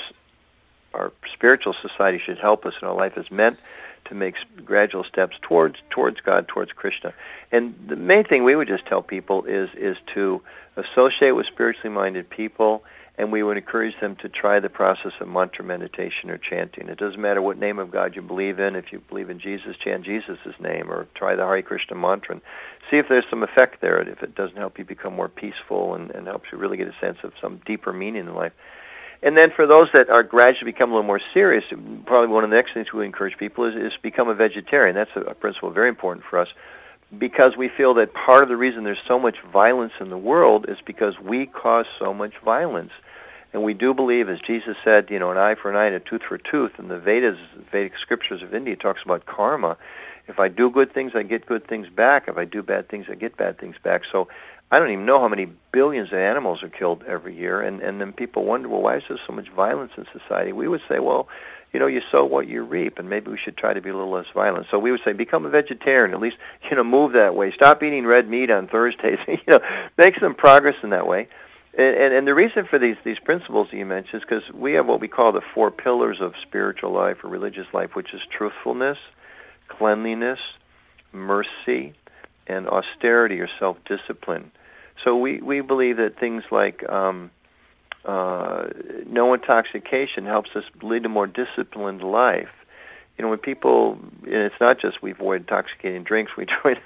Our 0.92 1.12
spiritual 1.32 1.74
society 1.80 2.20
should 2.24 2.38
help 2.38 2.66
us, 2.66 2.74
and 2.80 2.88
our 2.88 2.94
life 2.94 3.16
is 3.16 3.30
meant 3.30 3.58
to 4.06 4.14
make 4.14 4.34
gradual 4.64 5.04
steps 5.04 5.36
towards 5.40 5.76
towards 5.90 6.20
God, 6.20 6.48
towards 6.48 6.72
Krishna. 6.72 7.14
And 7.50 7.74
the 7.86 7.96
main 7.96 8.24
thing 8.24 8.44
we 8.44 8.56
would 8.56 8.68
just 8.68 8.84
tell 8.84 9.00
people 9.00 9.44
is 9.44 9.70
is 9.74 9.96
to 10.14 10.42
associate 10.76 11.32
with 11.32 11.46
spiritually 11.46 11.94
minded 11.94 12.28
people 12.28 12.84
and 13.18 13.30
we 13.30 13.42
would 13.42 13.58
encourage 13.58 13.94
them 14.00 14.16
to 14.22 14.28
try 14.28 14.58
the 14.58 14.70
process 14.70 15.12
of 15.20 15.28
mantra 15.28 15.64
meditation 15.64 16.30
or 16.30 16.38
chanting. 16.38 16.88
It 16.88 16.98
doesn't 16.98 17.20
matter 17.20 17.42
what 17.42 17.58
name 17.58 17.78
of 17.78 17.90
God 17.90 18.16
you 18.16 18.22
believe 18.22 18.58
in. 18.58 18.74
If 18.74 18.86
you 18.90 19.02
believe 19.06 19.28
in 19.28 19.38
Jesus, 19.38 19.76
chant 19.82 20.04
Jesus' 20.04 20.38
name 20.58 20.90
or 20.90 21.06
try 21.14 21.36
the 21.36 21.42
Hare 21.42 21.62
Krishna 21.62 21.96
mantra 21.96 22.36
and 22.36 22.42
see 22.90 22.96
if 22.96 23.06
there's 23.08 23.26
some 23.28 23.42
effect 23.42 23.82
there, 23.82 24.00
if 24.00 24.22
it 24.22 24.34
doesn't 24.34 24.56
help 24.56 24.78
you 24.78 24.84
become 24.84 25.14
more 25.14 25.28
peaceful 25.28 25.94
and, 25.94 26.10
and 26.12 26.26
helps 26.26 26.46
you 26.50 26.58
really 26.58 26.78
get 26.78 26.88
a 26.88 26.94
sense 27.00 27.18
of 27.22 27.32
some 27.40 27.60
deeper 27.66 27.92
meaning 27.92 28.26
in 28.26 28.34
life. 28.34 28.52
And 29.22 29.38
then 29.38 29.50
for 29.54 29.66
those 29.66 29.88
that 29.94 30.08
are 30.08 30.22
gradually 30.22 30.72
become 30.72 30.90
a 30.90 30.94
little 30.94 31.06
more 31.06 31.20
serious, 31.32 31.64
probably 32.06 32.28
one 32.28 32.44
of 32.44 32.50
the 32.50 32.56
next 32.56 32.74
things 32.74 32.92
we 32.92 33.04
encourage 33.04 33.36
people 33.38 33.66
is, 33.66 33.74
is 33.74 33.92
become 34.02 34.28
a 34.28 34.34
vegetarian. 34.34 34.96
That's 34.96 35.10
a, 35.14 35.20
a 35.20 35.34
principle 35.34 35.70
very 35.70 35.90
important 35.90 36.24
for 36.28 36.38
us 36.38 36.48
because 37.18 37.56
we 37.56 37.68
feel 37.68 37.94
that 37.94 38.14
part 38.14 38.42
of 38.42 38.48
the 38.48 38.56
reason 38.56 38.84
there's 38.84 38.98
so 39.06 39.18
much 39.18 39.36
violence 39.52 39.92
in 40.00 40.10
the 40.10 40.18
world 40.18 40.66
is 40.68 40.78
because 40.84 41.18
we 41.18 41.46
cause 41.46 41.86
so 41.98 42.14
much 42.14 42.32
violence. 42.44 42.92
And 43.52 43.62
we 43.62 43.74
do 43.74 43.92
believe, 43.92 44.30
as 44.30 44.38
Jesus 44.40 44.76
said, 44.82 45.10
you 45.10 45.18
know, 45.18 45.30
an 45.30 45.36
eye 45.36 45.54
for 45.54 45.70
an 45.70 45.76
eye 45.76 45.86
and 45.86 45.94
a 45.94 46.00
tooth 46.00 46.22
for 46.26 46.36
a 46.36 46.42
tooth. 46.42 46.72
And 46.78 46.90
the 46.90 46.98
Vedas, 46.98 47.36
Vedic 47.70 47.92
scriptures 48.00 48.42
of 48.42 48.54
India, 48.54 48.76
talks 48.76 49.02
about 49.04 49.26
karma. 49.26 49.76
If 50.26 50.38
I 50.38 50.48
do 50.48 50.70
good 50.70 50.94
things, 50.94 51.12
I 51.14 51.22
get 51.22 51.44
good 51.44 51.66
things 51.68 51.88
back. 51.94 52.28
If 52.28 52.38
I 52.38 52.46
do 52.46 52.62
bad 52.62 52.88
things, 52.88 53.06
I 53.10 53.14
get 53.14 53.36
bad 53.36 53.58
things 53.58 53.76
back. 53.82 54.02
So 54.10 54.28
I 54.70 54.78
don't 54.78 54.90
even 54.90 55.04
know 55.04 55.20
how 55.20 55.28
many 55.28 55.48
billions 55.70 56.12
of 56.12 56.18
animals 56.18 56.62
are 56.62 56.70
killed 56.70 57.04
every 57.06 57.36
year. 57.36 57.60
And 57.60 57.82
and 57.82 58.00
then 58.00 58.12
people 58.14 58.44
wonder, 58.44 58.68
well, 58.68 58.80
why 58.80 58.96
is 58.96 59.02
there 59.08 59.18
so 59.26 59.34
much 59.34 59.50
violence 59.50 59.92
in 59.98 60.06
society? 60.18 60.52
We 60.52 60.68
would 60.68 60.80
say, 60.88 60.98
well, 60.98 61.28
you 61.72 61.80
know, 61.80 61.86
you 61.86 62.02
sow 62.10 62.24
what 62.24 62.48
you 62.48 62.62
reap, 62.62 62.98
and 62.98 63.08
maybe 63.08 63.30
we 63.30 63.38
should 63.42 63.56
try 63.56 63.72
to 63.72 63.80
be 63.80 63.88
a 63.88 63.94
little 63.94 64.10
less 64.10 64.26
violent. 64.34 64.66
So 64.70 64.78
we 64.78 64.90
would 64.90 65.00
say, 65.04 65.12
become 65.12 65.46
a 65.46 65.50
vegetarian. 65.50 66.14
At 66.14 66.20
least, 66.20 66.36
you 66.70 66.76
know, 66.76 66.84
move 66.84 67.12
that 67.12 67.34
way. 67.34 67.52
Stop 67.52 67.82
eating 67.82 68.06
red 68.06 68.28
meat 68.28 68.50
on 68.50 68.68
Thursdays. 68.68 69.18
you 69.28 69.38
know, 69.48 69.60
make 69.96 70.14
some 70.20 70.34
progress 70.34 70.76
in 70.82 70.90
that 70.90 71.06
way. 71.06 71.28
And, 71.76 71.96
and, 71.96 72.14
and 72.14 72.26
the 72.26 72.34
reason 72.34 72.66
for 72.68 72.78
these 72.78 72.96
these 73.02 73.18
principles 73.18 73.68
that 73.70 73.76
you 73.78 73.86
mentioned 73.86 74.22
is 74.22 74.28
because 74.28 74.52
we 74.52 74.74
have 74.74 74.86
what 74.86 75.00
we 75.00 75.08
call 75.08 75.32
the 75.32 75.40
four 75.54 75.70
pillars 75.70 76.18
of 76.20 76.34
spiritual 76.42 76.92
life 76.92 77.18
or 77.24 77.30
religious 77.30 77.66
life, 77.72 77.90
which 77.94 78.12
is 78.12 78.20
truthfulness, 78.30 78.98
cleanliness, 79.68 80.38
mercy, 81.12 81.94
and 82.46 82.68
austerity 82.68 83.40
or 83.40 83.48
self-discipline. 83.58 84.50
So 85.02 85.16
we 85.16 85.40
we 85.40 85.62
believe 85.62 85.96
that 85.96 86.18
things 86.20 86.44
like 86.50 86.86
um, 86.90 87.30
uh, 88.04 88.64
no 89.06 89.32
intoxication 89.34 90.26
helps 90.26 90.50
us 90.56 90.64
lead 90.82 91.04
a 91.04 91.08
more 91.08 91.26
disciplined 91.26 92.02
life. 92.02 92.48
You 93.16 93.24
know, 93.24 93.28
when 93.28 93.38
people, 93.38 93.98
and 94.24 94.34
it's 94.34 94.60
not 94.60 94.80
just 94.80 95.02
we 95.02 95.12
avoid 95.12 95.42
intoxicating 95.42 96.02
drinks, 96.02 96.32
we 96.36 96.46
avoid 96.60 96.78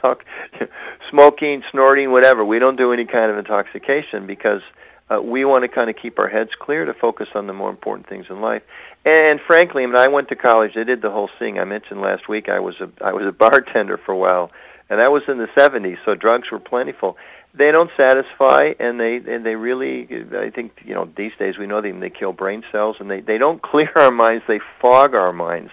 smoking, 1.11 1.62
snorting, 1.71 2.11
whatever. 2.11 2.45
We 2.45 2.59
don't 2.59 2.77
do 2.77 2.93
any 2.93 3.07
kind 3.07 3.31
of 3.31 3.39
intoxication 3.39 4.27
because 4.27 4.61
uh, 5.09 5.23
we 5.23 5.45
want 5.45 5.62
to 5.62 5.69
kind 5.69 5.89
of 5.89 5.97
keep 5.97 6.19
our 6.19 6.29
heads 6.29 6.51
clear 6.59 6.85
to 6.85 6.93
focus 6.93 7.29
on 7.35 7.47
the 7.47 7.53
more 7.53 7.71
important 7.71 8.09
things 8.09 8.27
in 8.29 8.41
life. 8.41 8.62
And 9.05 9.41
frankly, 9.47 9.85
I 9.85 9.87
mean, 9.87 9.97
I 9.97 10.09
went 10.09 10.29
to 10.31 10.37
college. 10.37 10.73
They 10.75 10.85
did 10.85 11.01
the 11.01 11.11
whole 11.11 11.31
thing. 11.39 11.59
I 11.59 11.64
mentioned 11.64 12.01
last 12.01 12.29
week 12.29 12.49
I 12.49 12.59
was 12.59 12.75
a 12.81 12.89
I 13.05 13.12
was 13.12 13.25
a 13.25 13.33
bartender 13.33 13.99
for 14.05 14.12
a 14.12 14.19
while, 14.19 14.51
and 14.91 15.01
that 15.01 15.12
was 15.12 15.23
in 15.29 15.39
the 15.39 15.47
'70s. 15.57 15.99
So 16.05 16.14
drugs 16.17 16.51
were 16.51 16.59
plentiful 16.59 17.17
they 17.57 17.70
don't 17.70 17.90
satisfy 17.96 18.74
and 18.78 19.00
they 19.00 19.16
and 19.16 19.44
they 19.44 19.54
really 19.54 20.07
i 20.38 20.50
think 20.50 20.72
you 20.84 20.94
know 20.94 21.09
these 21.16 21.32
days 21.38 21.57
we 21.59 21.66
know 21.66 21.80
them 21.80 22.00
they 22.00 22.11
kill 22.11 22.32
brain 22.32 22.62
cells 22.70 22.96
and 23.00 23.11
they 23.11 23.20
they 23.20 23.38
don't 23.38 23.62
clear 23.70 23.90
our 23.96 24.11
minds 24.11 24.44
they 24.46 24.61
fog 24.80 25.14
our 25.14 25.32
minds. 25.32 25.70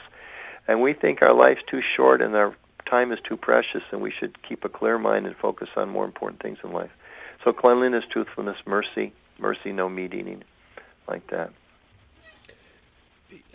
And 0.67 0.81
we 0.81 0.93
think 0.93 1.21
our 1.21 1.33
life's 1.33 1.61
too 1.69 1.81
short 1.95 2.21
and 2.21 2.35
our 2.35 2.55
time 2.89 3.11
is 3.11 3.19
too 3.27 3.35
precious 3.35 3.81
and 3.91 4.01
we 4.01 4.11
should 4.11 4.41
keep 4.47 4.63
a 4.63 4.69
clear 4.69 4.97
mind 4.97 5.25
and 5.25 5.35
focus 5.35 5.69
on 5.75 5.89
more 5.89 6.05
important 6.05 6.41
things 6.41 6.57
in 6.63 6.71
life. 6.71 6.91
So 7.43 7.51
cleanliness 7.51 8.05
truthfulness 8.11 8.57
mercy 8.65 9.13
mercy 9.39 9.71
no 9.71 9.89
meat 9.89 10.13
eating 10.13 10.43
like 11.07 11.27
that. 11.27 11.51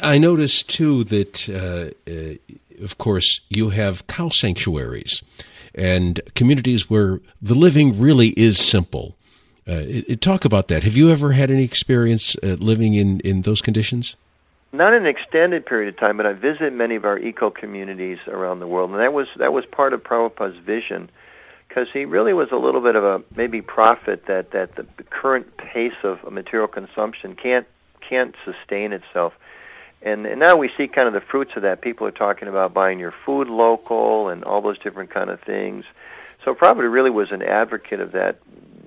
I 0.00 0.18
noticed 0.18 0.68
too 0.68 1.04
that 1.04 1.48
uh, 1.48 2.10
uh, 2.10 2.84
of 2.84 2.98
course 2.98 3.40
you 3.48 3.70
have 3.70 4.06
cow 4.06 4.28
sanctuaries 4.28 5.22
and 5.78 6.20
communities 6.34 6.90
where 6.90 7.20
the 7.40 7.54
living 7.54 7.98
really 7.98 8.28
is 8.30 8.58
simple. 8.58 9.16
Uh, 9.66 9.84
it, 9.86 10.04
it, 10.08 10.20
talk 10.20 10.44
about 10.44 10.68
that. 10.68 10.82
Have 10.82 10.96
you 10.96 11.10
ever 11.10 11.32
had 11.32 11.50
any 11.50 11.62
experience 11.62 12.36
uh, 12.42 12.56
living 12.58 12.94
in, 12.94 13.20
in 13.20 13.42
those 13.42 13.60
conditions? 13.60 14.16
Not 14.72 14.92
an 14.92 15.06
extended 15.06 15.64
period 15.64 15.94
of 15.94 16.00
time, 16.00 16.16
but 16.16 16.26
I 16.26 16.32
visit 16.32 16.72
many 16.72 16.96
of 16.96 17.04
our 17.04 17.18
eco 17.18 17.50
communities 17.50 18.18
around 18.26 18.60
the 18.60 18.66
world, 18.66 18.90
and 18.90 19.00
that 19.00 19.12
was 19.12 19.26
that 19.36 19.52
was 19.52 19.64
part 19.64 19.94
of 19.94 20.02
Prabhupada's 20.02 20.58
vision, 20.58 21.10
because 21.68 21.88
he 21.92 22.04
really 22.04 22.34
was 22.34 22.48
a 22.52 22.56
little 22.56 22.82
bit 22.82 22.94
of 22.94 23.04
a 23.04 23.22
maybe 23.34 23.62
prophet 23.62 24.24
that 24.26 24.50
that 24.50 24.76
the 24.76 24.84
current 25.08 25.56
pace 25.56 25.96
of 26.02 26.18
material 26.30 26.68
consumption 26.68 27.34
can't 27.34 27.66
can't 28.06 28.34
sustain 28.44 28.92
itself 28.92 29.32
and, 30.02 30.26
and 30.26 30.38
now 30.38 30.56
we 30.56 30.70
see 30.76 30.86
kind 30.86 31.08
of 31.08 31.14
the 31.14 31.20
fruits 31.20 31.52
of 31.56 31.62
that. 31.62 31.80
People 31.80 32.06
are 32.06 32.12
talking 32.12 32.48
about 32.48 32.72
buying 32.72 32.98
your 32.98 33.12
food 33.26 33.48
local 33.48 34.28
and 34.28 34.44
all 34.44 34.62
those 34.62 34.78
different 34.78 35.10
kind 35.10 35.30
of 35.30 35.40
things. 35.40 35.84
So 36.44 36.54
Prabhupada 36.54 36.90
really 36.90 37.10
was 37.10 37.32
an 37.32 37.42
advocate 37.42 38.00
of 38.00 38.12
that 38.12 38.38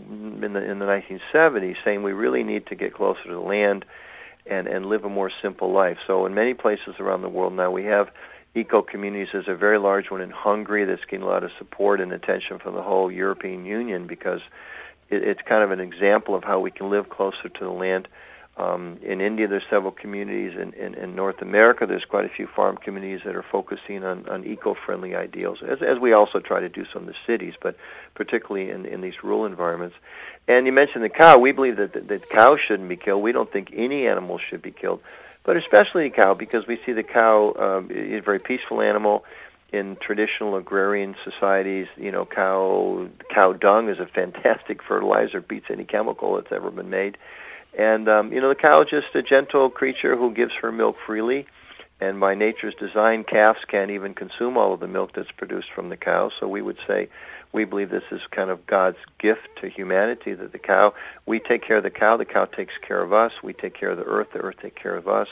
in 0.10 0.54
the 0.54 0.64
in 0.64 0.80
the 0.80 0.86
1970s, 0.86 1.76
saying 1.84 2.04
we 2.04 2.14
really 2.14 2.44
need 2.44 2.68
to 2.68 2.76
get 2.76 2.94
closer 2.94 3.24
to 3.24 3.34
the 3.34 3.40
land 3.40 3.86
and 4.46 4.68
and 4.68 4.86
live 4.86 5.04
a 5.04 5.10
more 5.10 5.32
simple 5.42 5.72
life. 5.72 5.98
So 6.08 6.26
in 6.26 6.34
many 6.34 6.54
places 6.54 6.96
around 7.00 7.22
the 7.22 7.30
world 7.30 7.54
now 7.54 7.72
we 7.72 7.86
have 7.86 8.10
eco 8.56 8.82
communities. 8.82 9.30
There's 9.32 9.48
a 9.48 9.56
very 9.56 9.80
large 9.80 10.12
one 10.12 10.22
in 10.22 10.30
Hungary 10.30 10.86
that's 10.86 11.04
getting 11.06 11.24
a 11.24 11.28
lot 11.28 11.44
of 11.44 11.52
support 11.58 12.02
and 12.02 12.12
attention 12.12 12.60
from 12.60 12.76
the 12.76 12.82
whole 12.82 13.12
European 13.12 13.66
Union 13.66 14.08
because 14.08 14.42
it, 15.10 15.24
it's 15.24 15.42
kind 15.42 15.64
of 15.64 15.72
an 15.72 15.80
example 15.80 16.36
of 16.36 16.44
how 16.44 16.60
we 16.60 16.72
can 16.72 16.90
live 16.90 17.10
closer 17.10 17.50
to 17.50 17.64
the 17.64 17.72
land 17.72 18.08
um, 18.58 19.00
in 19.02 19.22
India, 19.22 19.48
there's 19.48 19.64
several 19.70 19.92
communities. 19.92 20.58
In, 20.60 20.74
in, 20.74 20.94
in 20.96 21.16
North 21.16 21.42
America, 21.42 21.86
there's 21.86 22.04
quite 22.04 22.26
a 22.26 22.30
few 22.30 22.48
farm 22.48 22.78
communities 22.78 23.22
that 23.26 23.36
are 23.36 23.46
focusing 23.50 24.04
on, 24.04 24.28
on 24.28 24.46
eco-friendly 24.46 25.16
ideals, 25.16 25.60
as, 25.68 25.82
as 25.82 26.00
we 26.00 26.12
also 26.12 26.40
try 26.40 26.60
to 26.60 26.68
do 26.68 26.86
so 26.92 27.00
in 27.00 27.06
the 27.06 27.16
cities, 27.26 27.54
but 27.62 27.78
particularly 28.14 28.70
in, 28.70 28.86
in 28.86 29.02
these 29.02 29.24
rural 29.24 29.46
environments. 29.46 29.96
And 30.48 30.66
you 30.66 30.74
mentioned 30.74 31.04
the 31.04 31.10
cow. 31.10 31.38
We 31.38 31.54
believe 31.54 31.78
that 31.78 31.94
the, 31.94 32.02
that 32.02 32.30
cows 32.30 32.60
shouldn't 32.68 32.90
be 32.90 32.98
killed. 32.98 33.24
We 33.24 33.32
don't 33.32 33.52
think 33.52 33.72
any 33.74 34.06
animal 34.06 34.38
should 34.38 34.62
be 34.62 34.72
killed, 34.72 35.02
but 35.44 35.56
especially 35.56 36.10
the 36.10 36.16
cow 36.16 36.34
because 36.34 36.68
we 36.68 36.78
see 36.86 36.92
the 36.92 37.04
cow 37.04 37.54
um, 37.58 37.90
is 37.90 38.20
a 38.20 38.22
very 38.22 38.40
peaceful 38.40 38.82
animal. 38.82 39.24
In 39.72 39.96
traditional 40.02 40.58
agrarian 40.58 41.16
societies, 41.24 41.88
you 41.96 42.12
know, 42.12 42.26
cow 42.26 43.08
cow 43.34 43.54
dung 43.54 43.88
is 43.88 44.00
a 44.00 44.06
fantastic 44.06 44.84
fertilizer, 44.88 45.40
beats 45.40 45.68
any 45.70 45.86
chemical 45.86 46.36
that's 46.36 46.52
ever 46.52 46.70
been 46.70 46.90
made. 46.90 47.18
And 47.78 48.10
um, 48.10 48.34
you 48.34 48.42
know, 48.42 48.50
the 48.50 48.56
cow 48.56 48.82
is 48.82 48.90
just 48.90 49.16
a 49.16 49.22
gentle 49.22 49.70
creature 49.70 50.16
who 50.16 50.34
gives 50.34 50.54
her 50.62 50.72
milk 50.72 50.98
freely. 51.06 51.48
And 52.00 52.20
by 52.20 52.34
nature's 52.34 52.74
design, 52.76 53.24
calves 53.24 53.60
can't 53.68 53.92
even 53.92 54.16
consume 54.16 54.58
all 54.58 54.74
of 54.74 54.80
the 54.80 54.88
milk 54.88 55.12
that's 55.14 55.32
produced 55.32 55.70
from 55.74 55.90
the 55.90 55.98
cow. 55.98 56.32
So 56.40 56.48
we 56.48 56.62
would 56.62 56.80
say 56.88 57.10
we 57.54 57.64
believe 57.64 57.92
this 57.92 58.04
is 58.12 58.22
kind 58.32 58.50
of 58.50 58.66
God's 58.66 58.98
gift 59.20 59.48
to 59.62 59.70
humanity 59.70 60.34
that 60.34 60.52
the 60.52 60.58
cow, 60.58 60.94
we 61.28 61.40
take 61.40 61.64
care 61.64 61.78
of 61.78 61.84
the 61.84 61.92
cow, 61.92 62.18
the 62.18 62.26
cow 62.26 62.46
takes 62.46 62.74
care 62.82 63.02
of 63.04 63.14
us. 63.14 63.34
We 63.44 63.54
take 63.54 63.76
care 63.76 63.92
of 63.92 63.98
the 63.98 64.04
earth, 64.04 64.30
the 64.34 64.40
earth 64.40 64.58
takes 64.62 64.82
care 64.82 64.96
of 64.96 65.08
us. 65.08 65.28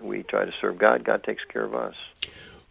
We 0.00 0.22
try 0.22 0.44
to 0.44 0.52
serve 0.60 0.76
God, 0.76 1.02
God 1.02 1.22
takes 1.22 1.44
care 1.44 1.64
of 1.64 1.74
us. 1.74 1.94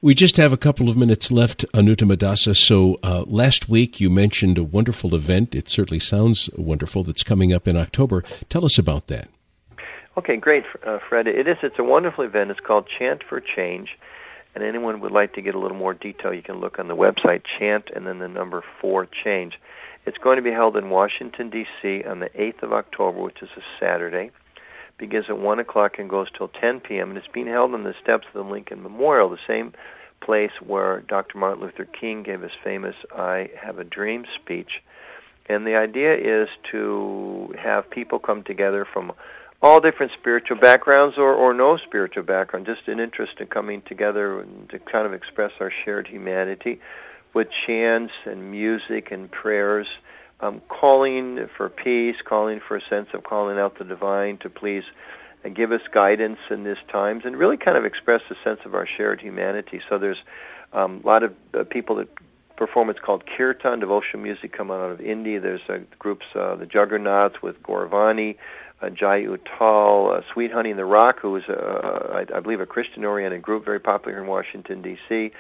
We 0.04 0.14
just 0.14 0.36
have 0.36 0.52
a 0.52 0.58
couple 0.58 0.90
of 0.90 0.98
minutes 0.98 1.32
left, 1.32 1.64
Anuttama 1.72 2.18
Dasa. 2.18 2.58
So 2.58 3.00
uh, 3.04 3.24
last 3.26 3.70
week 3.70 4.02
you 4.02 4.10
mentioned 4.10 4.58
a 4.58 4.64
wonderful 4.64 5.16
event. 5.16 5.56
It 5.56 5.70
certainly 5.70 6.00
sounds 6.00 6.50
wonderful 6.58 7.04
that's 7.04 7.24
coming 7.24 7.54
up 7.54 7.70
in 7.70 7.78
October. 7.78 8.22
Tell 8.50 8.66
us 8.66 8.78
about 8.78 9.08
that. 9.08 9.30
Okay, 10.18 10.36
great, 10.36 10.66
uh, 10.86 11.00
Fred. 11.08 11.26
It 11.28 11.48
is. 11.48 11.56
It's 11.64 11.80
a 11.80 11.86
wonderful 11.86 12.26
event. 12.26 12.52
It's 12.52 12.60
called 12.60 12.86
Chant 13.00 13.24
for 13.24 13.40
Change. 13.40 13.92
And 14.56 14.62
anyone 14.62 15.00
would 15.00 15.14
like 15.14 15.36
to 15.36 15.42
get 15.42 15.56
a 15.56 15.60
little 15.60 15.78
more 15.78 15.94
detail, 15.94 16.34
you 16.34 16.44
can 16.44 16.60
look 16.60 16.80
on 16.80 16.90
the 16.90 16.98
website, 16.98 17.44
chant 17.58 17.86
and 17.96 18.06
then 18.06 18.20
the 18.20 18.28
number 18.28 18.62
four 18.82 19.08
change. 19.24 19.54
It's 20.06 20.18
going 20.18 20.36
to 20.36 20.44
be 20.44 20.52
held 20.52 20.76
in 20.76 20.90
Washington, 20.90 21.50
D.C. 21.50 22.04
on 22.04 22.20
the 22.20 22.30
8th 22.38 22.62
of 22.62 22.74
October, 22.74 23.22
which 23.22 23.42
is 23.42 23.50
a 23.56 23.62
Saturday 23.80 24.32
begins 24.98 25.26
at 25.30 25.38
1 25.38 25.60
o'clock 25.60 26.00
and 26.00 26.10
goes 26.10 26.28
till 26.38 26.48
10 26.48 26.82
p.m. 26.82 27.10
And 27.10 27.18
it's 27.18 27.28
being 27.28 27.48
held 27.48 27.74
on 27.74 27.84
the 27.84 27.94
steps 28.02 28.28
of 28.28 28.46
the 28.46 28.50
Lincoln 28.50 28.82
Memorial, 28.82 29.30
the 29.30 29.38
same 29.48 29.74
place 30.22 30.52
where 30.66 31.02
Dr. 31.02 31.38
Martin 31.38 31.64
Luther 31.64 31.86
King 31.86 32.24
gave 32.24 32.42
his 32.42 32.52
famous 32.64 32.96
I 33.16 33.50
Have 33.62 33.80
a 33.80 33.84
Dream 33.84 34.26
speech. 34.42 34.82
And 35.48 35.68
the 35.68 35.76
idea 35.76 36.16
is 36.16 36.48
to 36.72 37.54
have 37.62 37.90
people 37.90 38.20
come 38.20 38.44
together 38.44 38.88
from 38.92 39.12
all 39.62 39.80
different 39.80 40.12
spiritual 40.20 40.58
backgrounds 40.58 41.18
or, 41.18 41.34
or 41.34 41.54
no 41.54 41.78
spiritual 41.78 42.24
background, 42.24 42.66
just 42.66 42.88
an 42.88 43.00
interest 43.00 43.34
in 43.40 43.48
coming 43.48 43.82
together 43.82 44.42
and 44.42 44.70
to 44.70 44.80
kind 44.80 45.06
of 45.06 45.14
express 45.14 45.52
our 45.60 45.72
shared 45.84 46.08
humanity 46.08 46.80
with 47.34 47.48
chants 47.66 48.14
and 48.26 48.52
music 48.52 49.12
and 49.12 49.32
prayers 49.32 49.88
um, 50.44 50.62
calling 50.68 51.48
for 51.56 51.70
peace, 51.70 52.18
calling 52.26 52.60
for 52.68 52.76
a 52.76 52.82
sense 52.90 53.08
of 53.14 53.24
calling 53.24 53.58
out 53.58 53.78
the 53.78 53.86
divine 53.86 54.38
to 54.40 54.50
please 54.50 54.84
uh, 55.46 55.50
give 55.50 55.72
us 55.72 55.82
guidance 55.94 56.40
in 56.50 56.66
these 56.66 56.76
times, 56.92 57.24
and 57.26 57.38
really 57.38 57.58
kind 57.58 57.78
of 57.78 57.86
express 57.86 58.22
a 58.30 58.36
sense 58.44 58.60
of 58.66 58.76
our 58.76 58.86
shared 58.86 59.22
humanity. 59.22 59.82
So 59.90 59.98
there's 59.98 60.18
um, 60.74 61.02
a 61.04 61.08
lot 61.08 61.24
of 61.24 61.34
uh, 61.54 61.64
people 61.64 61.96
that 61.96 62.10
perform 62.58 62.90
it's 62.90 63.00
called 63.00 63.24
kirtan, 63.26 63.80
devotional 63.80 64.22
music 64.22 64.52
coming 64.56 64.76
out 64.76 64.92
of 64.92 65.00
India. 65.00 65.40
There's 65.40 65.62
uh, 65.70 65.78
groups, 65.98 66.26
uh, 66.36 66.56
the 66.56 66.66
Juggernauts 66.66 67.42
with 67.42 67.62
Gauravani, 67.64 68.36
uh, 68.82 68.90
Jai 68.90 69.24
Uttal, 69.24 70.18
uh, 70.18 70.22
Sweet 70.34 70.52
Honey 70.52 70.72
in 70.72 70.78
the 70.78 70.86
Rock, 70.86 71.20
who 71.22 71.38
is, 71.38 71.44
I, 71.48 72.26
I 72.36 72.40
believe, 72.42 72.60
a 72.60 72.66
Christian-oriented 72.66 73.42
group, 73.42 73.64
very 73.64 73.80
popular 73.80 74.22
in 74.22 74.28
Washington 74.28 74.82
D.C. 74.82 75.32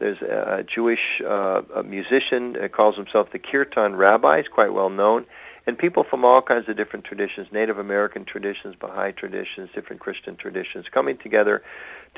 There's 0.00 0.22
a 0.22 0.64
Jewish 0.64 1.20
uh, 1.24 1.62
a 1.76 1.82
musician 1.82 2.54
that 2.54 2.72
calls 2.72 2.96
himself 2.96 3.28
the 3.32 3.38
Kirtan 3.38 3.96
Rabbi. 3.96 4.38
He's 4.38 4.48
quite 4.48 4.72
well 4.72 4.90
known. 4.90 5.26
And 5.66 5.76
people 5.76 6.04
from 6.08 6.24
all 6.24 6.40
kinds 6.40 6.68
of 6.70 6.76
different 6.76 7.04
traditions, 7.04 7.48
Native 7.52 7.78
American 7.78 8.24
traditions, 8.24 8.74
Baha'i 8.80 9.12
traditions, 9.12 9.68
different 9.74 10.00
Christian 10.00 10.34
traditions, 10.34 10.86
coming 10.90 11.18
together 11.18 11.62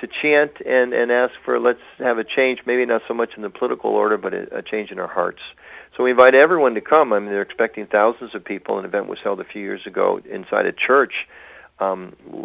to 0.01 0.07
chant 0.07 0.53
and, 0.65 0.95
and 0.95 1.11
ask 1.11 1.35
for 1.45 1.59
let's 1.59 1.81
have 1.99 2.19
a 2.19 2.25
change, 2.25 2.61
maybe 2.67 2.87
not 2.87 3.03
so 3.09 3.15
much 3.15 3.31
in 3.37 3.43
the 3.43 3.51
political 3.51 3.91
order, 3.91 4.17
but 4.17 4.33
a, 4.33 4.59
a 4.59 4.63
change 4.63 4.91
in 4.91 5.01
our 5.01 5.09
hearts. 5.09 5.41
So 5.97 6.05
we 6.05 6.13
invite 6.13 6.35
everyone 6.35 6.75
to 6.75 6.81
come. 6.81 7.13
I 7.13 7.19
mean, 7.19 7.31
they're 7.31 7.43
expecting 7.43 7.87
thousands 7.87 8.35
of 8.35 8.45
people. 8.45 8.79
An 8.79 8.85
event 8.85 9.09
was 9.09 9.19
held 9.23 9.41
a 9.41 9.45
few 9.45 9.61
years 9.61 9.87
ago 9.87 10.21
inside 10.31 10.67
a 10.67 10.73
church 10.73 11.27
um, 11.83 12.01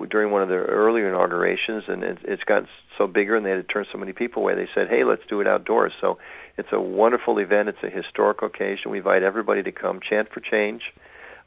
during 0.10 0.32
one 0.32 0.42
of 0.42 0.50
their 0.50 0.64
earlier 0.64 1.08
inaugurations, 1.08 1.84
and 1.88 2.04
it, 2.04 2.18
it's 2.24 2.44
gotten 2.44 2.68
so 2.98 3.08
bigger, 3.08 3.36
and 3.36 3.46
they 3.46 3.52
had 3.52 3.68
to 3.68 3.74
turn 3.74 3.86
so 3.92 3.98
many 3.98 4.14
people 4.14 4.42
away. 4.44 4.56
They 4.56 4.70
said, 4.74 4.88
"Hey, 4.90 5.04
let's 5.04 5.26
do 5.30 5.42
it 5.42 5.48
outdoors." 5.48 5.94
So 6.02 6.18
it's 6.58 6.70
a 6.72 6.82
wonderful 6.82 7.38
event. 7.38 7.70
It's 7.70 7.84
a 7.84 7.90
historic 7.90 8.42
occasion. 8.42 8.92
We 8.92 8.98
invite 8.98 9.24
everybody 9.24 9.64
to 9.64 9.72
come. 9.72 10.00
Chant 10.08 10.30
for 10.34 10.40
Change, 10.40 10.82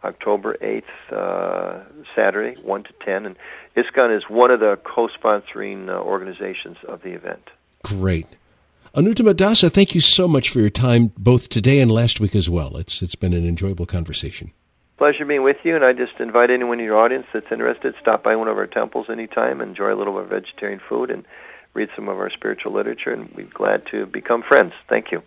October 0.04 0.56
eighth, 0.60 1.12
uh, 1.12 1.80
Saturday, 2.14 2.60
one 2.62 2.82
to 2.84 2.92
ten, 3.04 3.26
and 3.26 3.36
ISKCON 3.76 4.16
is 4.16 4.24
one 4.28 4.50
of 4.50 4.60
the 4.60 4.78
co-sponsoring 4.84 5.88
uh, 5.88 6.00
organizations 6.00 6.76
of 6.86 7.02
the 7.02 7.10
event. 7.10 7.50
Great. 7.82 8.26
Anuttama 8.94 9.34
Dasa, 9.34 9.70
thank 9.70 9.94
you 9.94 10.00
so 10.00 10.26
much 10.26 10.50
for 10.50 10.58
your 10.58 10.68
time, 10.70 11.12
both 11.16 11.48
today 11.48 11.80
and 11.80 11.92
last 11.92 12.18
week 12.18 12.34
as 12.34 12.50
well. 12.50 12.76
It's 12.76 13.02
it's 13.02 13.14
been 13.14 13.32
an 13.32 13.46
enjoyable 13.46 13.86
conversation. 13.86 14.52
Pleasure 15.00 15.24
being 15.24 15.42
with 15.42 15.56
you, 15.64 15.74
and 15.74 15.82
I 15.82 15.94
just 15.94 16.20
invite 16.20 16.50
anyone 16.50 16.78
in 16.78 16.84
your 16.84 16.98
audience 16.98 17.24
that's 17.32 17.50
interested, 17.50 17.94
stop 17.98 18.22
by 18.22 18.36
one 18.36 18.48
of 18.48 18.58
our 18.58 18.66
temples 18.66 19.06
anytime, 19.08 19.62
enjoy 19.62 19.94
a 19.94 19.96
little 19.96 20.18
of 20.18 20.30
our 20.30 20.40
vegetarian 20.40 20.78
food, 20.86 21.10
and 21.10 21.24
read 21.72 21.88
some 21.96 22.06
of 22.10 22.18
our 22.18 22.28
spiritual 22.28 22.74
literature, 22.74 23.10
and 23.10 23.32
we're 23.34 23.46
glad 23.46 23.86
to 23.86 24.04
become 24.04 24.42
friends. 24.42 24.74
Thank 24.90 25.10
you. 25.10 25.22